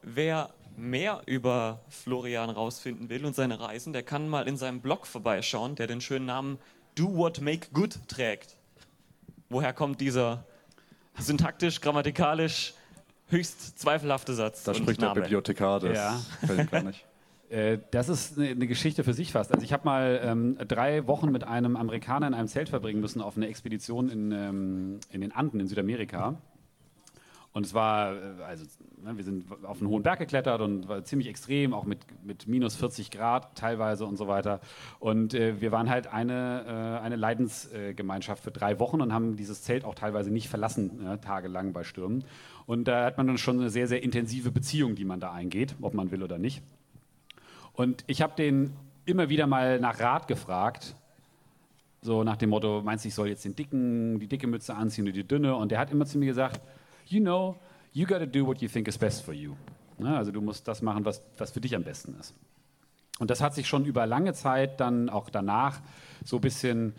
Wer 0.00 0.54
mehr 0.76 1.22
über 1.26 1.80
Florian 1.90 2.48
rausfinden 2.48 3.10
will 3.10 3.26
und 3.26 3.34
seine 3.34 3.60
Reisen, 3.60 3.92
der 3.92 4.02
kann 4.02 4.28
mal 4.28 4.48
in 4.48 4.56
seinem 4.56 4.80
Blog 4.80 5.06
vorbeischauen, 5.06 5.74
der 5.74 5.86
den 5.86 6.00
schönen 6.00 6.26
Namen 6.26 6.58
Do 6.94 7.14
What 7.14 7.42
Make 7.42 7.68
Good 7.74 8.08
trägt. 8.08 8.56
Woher 9.50 9.74
kommt 9.74 10.00
dieser 10.00 10.46
syntaktisch, 11.18 11.82
grammatikalisch 11.82 12.74
höchst 13.28 13.78
zweifelhafte 13.78 14.34
Satz? 14.34 14.64
Da 14.64 14.74
spricht 14.74 15.00
der 15.02 15.14
Bibliothekar, 15.14 15.80
das 15.80 15.96
Ja. 15.96 16.20
fällt 16.46 16.70
gar 16.70 16.82
nicht. 16.82 17.04
Äh, 17.48 17.78
Das 17.92 18.08
ist 18.08 18.36
eine 18.40 18.66
Geschichte 18.66 19.04
für 19.04 19.12
sich 19.12 19.30
fast. 19.30 19.52
Also 19.54 19.64
ich 19.64 19.72
habe 19.72 19.84
mal 19.84 20.20
ähm, 20.20 20.58
drei 20.66 21.06
Wochen 21.06 21.30
mit 21.30 21.44
einem 21.44 21.76
Amerikaner 21.76 22.26
in 22.26 22.34
einem 22.34 22.48
Zelt 22.48 22.68
verbringen 22.68 23.00
müssen 23.00 23.20
auf 23.20 23.36
eine 23.36 23.46
Expedition 23.46 24.08
in, 24.08 24.32
ähm, 24.32 24.98
in 25.12 25.20
den 25.20 25.30
Anden 25.30 25.60
in 25.60 25.68
Südamerika. 25.68 26.34
Und 27.52 27.64
es 27.64 27.72
war, 27.72 28.14
äh, 28.16 28.18
also 28.48 28.64
ne, 29.00 29.16
wir 29.16 29.22
sind 29.22 29.44
auf 29.64 29.78
einen 29.80 29.88
hohen 29.90 30.02
Berg 30.02 30.18
geklettert 30.18 30.60
und 30.60 30.88
war 30.88 31.04
ziemlich 31.04 31.28
extrem, 31.28 31.72
auch 31.72 31.84
mit, 31.84 32.00
mit 32.24 32.48
minus 32.48 32.74
40 32.74 33.12
Grad 33.12 33.54
teilweise 33.56 34.06
und 34.06 34.16
so 34.16 34.26
weiter. 34.26 34.58
Und 34.98 35.32
äh, 35.32 35.60
wir 35.60 35.70
waren 35.70 35.88
halt 35.88 36.08
eine, 36.08 36.98
äh, 37.00 37.04
eine 37.04 37.14
Leidensgemeinschaft 37.14 38.42
für 38.42 38.50
drei 38.50 38.80
Wochen 38.80 39.00
und 39.00 39.12
haben 39.12 39.36
dieses 39.36 39.62
Zelt 39.62 39.84
auch 39.84 39.94
teilweise 39.94 40.30
nicht 40.32 40.48
verlassen, 40.48 41.00
ja, 41.04 41.16
tagelang 41.18 41.72
bei 41.72 41.84
Stürmen. 41.84 42.24
Und 42.66 42.88
da 42.88 43.04
hat 43.04 43.16
man 43.16 43.26
dann 43.26 43.38
schon 43.38 43.60
eine 43.60 43.70
sehr, 43.70 43.86
sehr 43.86 44.02
intensive 44.02 44.50
Beziehung, 44.50 44.96
die 44.96 45.04
man 45.04 45.20
da 45.20 45.32
eingeht, 45.32 45.76
ob 45.80 45.94
man 45.94 46.10
will 46.10 46.22
oder 46.22 46.38
nicht. 46.38 46.62
Und 47.72 48.04
ich 48.06 48.22
habe 48.22 48.34
den 48.36 48.72
immer 49.04 49.28
wieder 49.28 49.46
mal 49.46 49.78
nach 49.78 50.00
Rat 50.00 50.26
gefragt, 50.26 50.96
so 52.02 52.24
nach 52.24 52.36
dem 52.36 52.50
Motto, 52.50 52.82
meinst 52.84 53.04
du, 53.04 53.08
ich 53.08 53.14
soll 53.14 53.28
jetzt 53.28 53.44
den 53.44 53.54
dicken, 53.54 54.18
die 54.18 54.26
dicke 54.26 54.46
Mütze 54.46 54.74
anziehen 54.74 55.04
oder 55.04 55.12
die 55.12 55.26
dünne? 55.26 55.54
Und 55.54 55.70
der 55.70 55.78
hat 55.78 55.90
immer 55.90 56.06
zu 56.06 56.18
mir 56.18 56.26
gesagt, 56.26 56.60
you 57.06 57.20
know, 57.20 57.56
you 57.92 58.06
gotta 58.06 58.26
do 58.26 58.46
what 58.46 58.60
you 58.60 58.68
think 58.68 58.88
is 58.88 58.98
best 58.98 59.24
for 59.24 59.34
you. 59.34 59.54
Ne? 59.98 60.16
Also 60.16 60.32
du 60.32 60.40
musst 60.40 60.66
das 60.68 60.82
machen, 60.82 61.04
was, 61.04 61.22
was 61.38 61.50
für 61.50 61.60
dich 61.60 61.74
am 61.74 61.84
besten 61.84 62.14
ist. 62.18 62.34
Und 63.18 63.30
das 63.30 63.40
hat 63.40 63.54
sich 63.54 63.66
schon 63.66 63.84
über 63.84 64.06
lange 64.06 64.34
Zeit 64.34 64.80
dann 64.80 65.08
auch 65.08 65.30
danach 65.30 65.80
so 66.24 66.36
ein 66.36 66.42
bisschen 66.42 66.94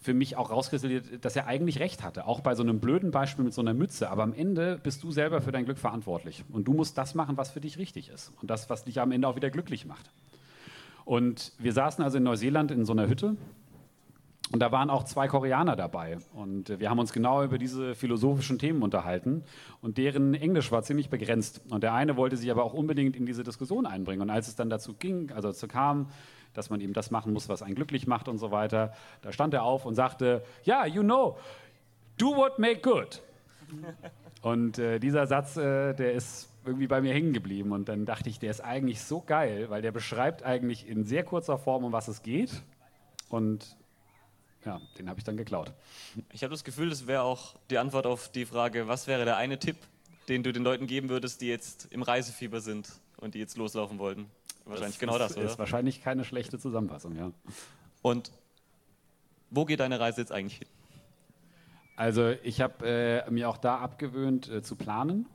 für 0.00 0.14
mich 0.14 0.36
auch 0.36 0.50
rauskristallisiert, 0.50 1.24
dass 1.24 1.36
er 1.36 1.46
eigentlich 1.46 1.80
recht 1.80 2.02
hatte. 2.02 2.26
Auch 2.26 2.40
bei 2.40 2.54
so 2.54 2.62
einem 2.62 2.80
blöden 2.80 3.10
Beispiel 3.10 3.44
mit 3.44 3.54
so 3.54 3.60
einer 3.60 3.74
Mütze. 3.74 4.10
Aber 4.10 4.22
am 4.22 4.32
Ende 4.32 4.78
bist 4.82 5.02
du 5.02 5.10
selber 5.10 5.40
für 5.40 5.52
dein 5.52 5.64
Glück 5.64 5.78
verantwortlich. 5.78 6.44
Und 6.50 6.68
du 6.68 6.72
musst 6.72 6.96
das 6.98 7.14
machen, 7.14 7.36
was 7.36 7.50
für 7.50 7.60
dich 7.60 7.78
richtig 7.78 8.08
ist. 8.08 8.32
Und 8.40 8.50
das, 8.50 8.70
was 8.70 8.84
dich 8.84 9.00
am 9.00 9.12
Ende 9.12 9.28
auch 9.28 9.36
wieder 9.36 9.50
glücklich 9.50 9.86
macht. 9.86 10.10
Und 11.04 11.52
wir 11.58 11.72
saßen 11.72 12.04
also 12.04 12.18
in 12.18 12.24
Neuseeland 12.24 12.70
in 12.70 12.84
so 12.84 12.92
einer 12.92 13.08
Hütte. 13.08 13.36
Und 14.52 14.58
da 14.58 14.72
waren 14.72 14.90
auch 14.90 15.04
zwei 15.04 15.28
Koreaner 15.28 15.76
dabei. 15.76 16.18
Und 16.34 16.80
wir 16.80 16.90
haben 16.90 16.98
uns 16.98 17.12
genau 17.12 17.44
über 17.44 17.56
diese 17.56 17.94
philosophischen 17.94 18.58
Themen 18.58 18.82
unterhalten. 18.82 19.44
Und 19.80 19.96
deren 19.96 20.34
Englisch 20.34 20.72
war 20.72 20.82
ziemlich 20.82 21.08
begrenzt. 21.08 21.62
Und 21.70 21.82
der 21.84 21.94
eine 21.94 22.16
wollte 22.16 22.36
sich 22.36 22.50
aber 22.50 22.64
auch 22.64 22.74
unbedingt 22.74 23.16
in 23.16 23.26
diese 23.26 23.44
Diskussion 23.44 23.86
einbringen. 23.86 24.22
Und 24.22 24.30
als 24.30 24.48
es 24.48 24.56
dann 24.56 24.68
dazu 24.68 24.94
ging, 24.94 25.30
also 25.30 25.48
dazu 25.48 25.68
kam, 25.68 26.08
dass 26.54 26.70
man 26.70 26.80
eben 26.80 26.92
das 26.92 27.10
machen 27.10 27.32
muss, 27.32 27.48
was 27.48 27.62
einen 27.62 27.74
glücklich 27.74 28.06
macht 28.06 28.28
und 28.28 28.38
so 28.38 28.50
weiter, 28.50 28.92
da 29.22 29.32
stand 29.32 29.54
er 29.54 29.62
auf 29.62 29.84
und 29.84 29.94
sagte, 29.94 30.42
ja, 30.64 30.86
you 30.86 31.02
know, 31.02 31.38
do 32.16 32.34
what 32.36 32.58
make 32.58 32.80
good. 32.80 33.22
Und 34.42 34.78
äh, 34.78 34.98
dieser 34.98 35.26
Satz, 35.26 35.56
äh, 35.56 35.94
der 35.94 36.12
ist 36.12 36.48
irgendwie 36.64 36.86
bei 36.86 37.00
mir 37.00 37.12
hängen 37.12 37.32
geblieben. 37.32 37.72
Und 37.72 37.88
dann 37.88 38.06
dachte 38.06 38.28
ich, 38.28 38.38
der 38.38 38.50
ist 38.50 38.60
eigentlich 38.60 39.02
so 39.02 39.20
geil, 39.20 39.70
weil 39.70 39.82
der 39.82 39.92
beschreibt 39.92 40.42
eigentlich 40.42 40.88
in 40.88 41.04
sehr 41.04 41.24
kurzer 41.24 41.58
Form, 41.58 41.84
um 41.84 41.92
was 41.92 42.08
es 42.08 42.22
geht. 42.22 42.62
Und 43.28 43.76
ja, 44.64 44.80
den 44.98 45.08
habe 45.08 45.18
ich 45.18 45.24
dann 45.24 45.36
geklaut. 45.36 45.72
Ich 46.32 46.42
habe 46.42 46.50
das 46.50 46.64
Gefühl, 46.64 46.90
das 46.90 47.06
wäre 47.06 47.22
auch 47.22 47.54
die 47.70 47.78
Antwort 47.78 48.06
auf 48.06 48.30
die 48.30 48.44
Frage, 48.44 48.88
was 48.88 49.06
wäre 49.06 49.24
der 49.24 49.36
eine 49.36 49.58
Tipp, 49.58 49.76
den 50.28 50.42
du 50.42 50.52
den 50.52 50.62
Leuten 50.62 50.86
geben 50.86 51.08
würdest, 51.08 51.40
die 51.40 51.48
jetzt 51.48 51.88
im 51.90 52.02
Reisefieber 52.02 52.60
sind 52.60 52.88
und 53.16 53.34
die 53.34 53.38
jetzt 53.38 53.56
loslaufen 53.56 53.98
wollten. 53.98 54.30
Wahrscheinlich 54.64 54.98
genau 54.98 55.18
das, 55.18 55.32
ist, 55.32 55.36
oder? 55.38 55.46
Ist 55.46 55.58
wahrscheinlich 55.58 56.02
keine 56.02 56.24
schlechte 56.24 56.58
Zusammenfassung, 56.58 57.16
ja. 57.16 57.32
Und 58.02 58.30
wo 59.50 59.64
geht 59.64 59.80
deine 59.80 59.98
Reise 59.98 60.20
jetzt 60.20 60.32
eigentlich 60.32 60.58
hin? 60.58 60.68
Also 61.96 62.30
ich 62.42 62.60
habe 62.60 62.86
äh, 63.26 63.30
mir 63.30 63.48
auch 63.48 63.58
da 63.58 63.78
abgewöhnt 63.78 64.48
äh, 64.48 64.62
zu 64.62 64.76
planen. 64.76 65.26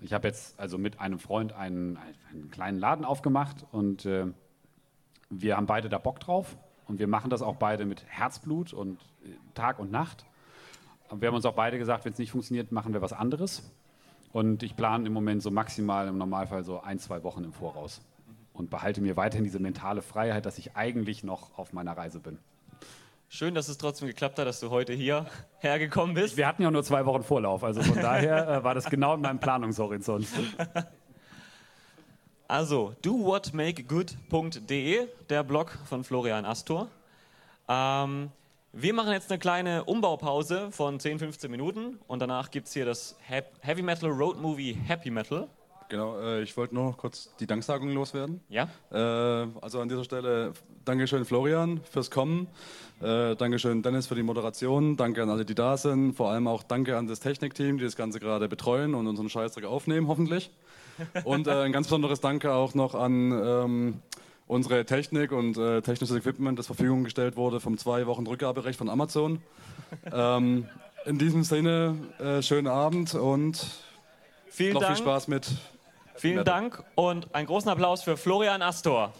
Ich 0.00 0.12
habe 0.12 0.28
jetzt 0.28 0.58
also 0.58 0.78
mit 0.78 1.00
einem 1.00 1.18
Freund 1.18 1.52
einen, 1.52 1.98
einen 2.30 2.50
kleinen 2.50 2.78
Laden 2.78 3.04
aufgemacht 3.04 3.66
und 3.72 4.06
äh, 4.06 4.26
wir 5.28 5.56
haben 5.56 5.66
beide 5.66 5.88
da 5.88 5.98
Bock 5.98 6.20
drauf 6.20 6.56
und 6.86 6.98
wir 6.98 7.08
machen 7.08 7.30
das 7.30 7.42
auch 7.42 7.56
beide 7.56 7.84
mit 7.84 8.04
Herzblut 8.06 8.72
und 8.72 9.00
äh, 9.24 9.30
Tag 9.54 9.78
und 9.78 9.90
Nacht. 9.90 10.24
Und 11.08 11.20
wir 11.20 11.28
haben 11.28 11.34
uns 11.34 11.44
auch 11.44 11.54
beide 11.54 11.78
gesagt, 11.78 12.04
wenn 12.04 12.12
es 12.12 12.18
nicht 12.18 12.30
funktioniert, 12.30 12.72
machen 12.72 12.92
wir 12.92 13.02
was 13.02 13.12
anderes. 13.12 13.70
Und 14.32 14.62
ich 14.62 14.76
plane 14.76 15.06
im 15.06 15.12
Moment 15.12 15.42
so 15.42 15.50
maximal 15.50 16.08
im 16.08 16.18
Normalfall 16.18 16.64
so 16.64 16.80
ein, 16.80 16.98
zwei 16.98 17.22
Wochen 17.22 17.44
im 17.44 17.52
Voraus 17.52 18.00
und 18.58 18.70
behalte 18.70 19.00
mir 19.00 19.16
weiterhin 19.16 19.44
diese 19.44 19.58
mentale 19.58 20.02
Freiheit, 20.02 20.46
dass 20.46 20.58
ich 20.58 20.76
eigentlich 20.76 21.24
noch 21.24 21.58
auf 21.58 21.72
meiner 21.72 21.96
Reise 21.96 22.20
bin. 22.20 22.38
Schön, 23.28 23.54
dass 23.54 23.68
es 23.68 23.78
trotzdem 23.78 24.06
geklappt 24.08 24.38
hat, 24.38 24.46
dass 24.46 24.60
du 24.60 24.70
heute 24.70 24.92
hier 24.92 25.26
hergekommen 25.58 26.14
bist. 26.14 26.36
Wir 26.36 26.46
hatten 26.46 26.62
ja 26.62 26.70
nur 26.70 26.84
zwei 26.84 27.04
Wochen 27.06 27.24
Vorlauf, 27.24 27.64
also 27.64 27.82
von 27.82 27.96
daher 28.00 28.48
äh, 28.48 28.64
war 28.64 28.74
das 28.74 28.88
genau 28.88 29.14
in 29.14 29.20
meinem 29.20 29.40
Planungshorizont. 29.40 30.26
Also, 32.48 32.94
dowhatmakegood.de, 33.02 35.08
der 35.28 35.42
Blog 35.42 35.76
von 35.84 36.04
Florian 36.04 36.44
Astor. 36.44 36.86
Ähm, 37.68 38.30
wir 38.72 38.94
machen 38.94 39.10
jetzt 39.12 39.30
eine 39.32 39.40
kleine 39.40 39.82
Umbaupause 39.84 40.70
von 40.70 41.00
10, 41.00 41.18
15 41.18 41.50
Minuten 41.50 41.98
und 42.06 42.20
danach 42.20 42.52
gibt 42.52 42.68
es 42.68 42.72
hier 42.74 42.84
das 42.84 43.16
Hap- 43.28 43.50
Heavy 43.62 43.82
Metal 43.82 44.08
Road 44.10 44.40
Movie 44.40 44.74
Happy 44.74 45.10
Metal. 45.10 45.48
Genau, 45.88 46.18
äh, 46.18 46.42
ich 46.42 46.56
wollte 46.56 46.74
nur 46.74 46.84
noch 46.84 46.96
kurz 46.96 47.34
die 47.38 47.46
Danksagung 47.46 47.90
loswerden. 47.90 48.40
Ja? 48.48 48.68
Äh, 48.90 49.46
also 49.60 49.80
an 49.80 49.88
dieser 49.88 50.04
Stelle 50.04 50.52
Dankeschön 50.84 51.24
Florian 51.24 51.80
fürs 51.90 52.10
Kommen, 52.10 52.48
äh, 53.00 53.36
Dankeschön 53.36 53.82
Dennis 53.82 54.06
für 54.06 54.14
die 54.14 54.22
Moderation, 54.22 54.96
danke 54.96 55.22
an 55.22 55.30
alle, 55.30 55.44
die 55.44 55.54
da 55.54 55.76
sind, 55.76 56.14
vor 56.14 56.30
allem 56.30 56.48
auch 56.48 56.62
danke 56.62 56.96
an 56.96 57.06
das 57.06 57.20
Technikteam, 57.20 57.78
die 57.78 57.84
das 57.84 57.96
Ganze 57.96 58.18
gerade 58.18 58.48
betreuen 58.48 58.94
und 58.94 59.06
unseren 59.06 59.28
Scheißdreck 59.28 59.64
aufnehmen, 59.64 60.08
hoffentlich. 60.08 60.50
Und 61.24 61.46
äh, 61.46 61.50
ein 61.50 61.72
ganz 61.72 61.88
besonderes 61.88 62.22
Danke 62.22 62.54
auch 62.54 62.72
noch 62.72 62.94
an 62.94 63.30
ähm, 63.30 64.00
unsere 64.46 64.86
Technik 64.86 65.30
und 65.30 65.58
äh, 65.58 65.82
technisches 65.82 66.16
Equipment, 66.16 66.58
das 66.58 66.68
zur 66.68 66.76
Verfügung 66.76 67.04
gestellt 67.04 67.36
wurde 67.36 67.60
vom 67.60 67.76
zwei 67.76 68.06
Wochen 68.06 68.26
Rückgaberecht 68.26 68.78
von 68.78 68.88
Amazon. 68.88 69.42
ähm, 70.10 70.66
in 71.04 71.18
diesem 71.18 71.42
Sinne, 71.42 71.96
äh, 72.18 72.40
schönen 72.40 72.66
Abend 72.66 73.14
und 73.14 73.66
Vielen 74.48 74.72
noch 74.72 74.80
Dank. 74.80 74.96
viel 74.96 75.04
Spaß 75.04 75.28
mit 75.28 75.50
Vielen. 76.18 76.44
Dank 76.44 76.82
und 76.94 77.34
einen 77.34 77.46
großen 77.46 77.70
Applaus 77.70 78.02
für 78.02 78.16
Florian 78.16 78.62
Astor. 78.62 79.12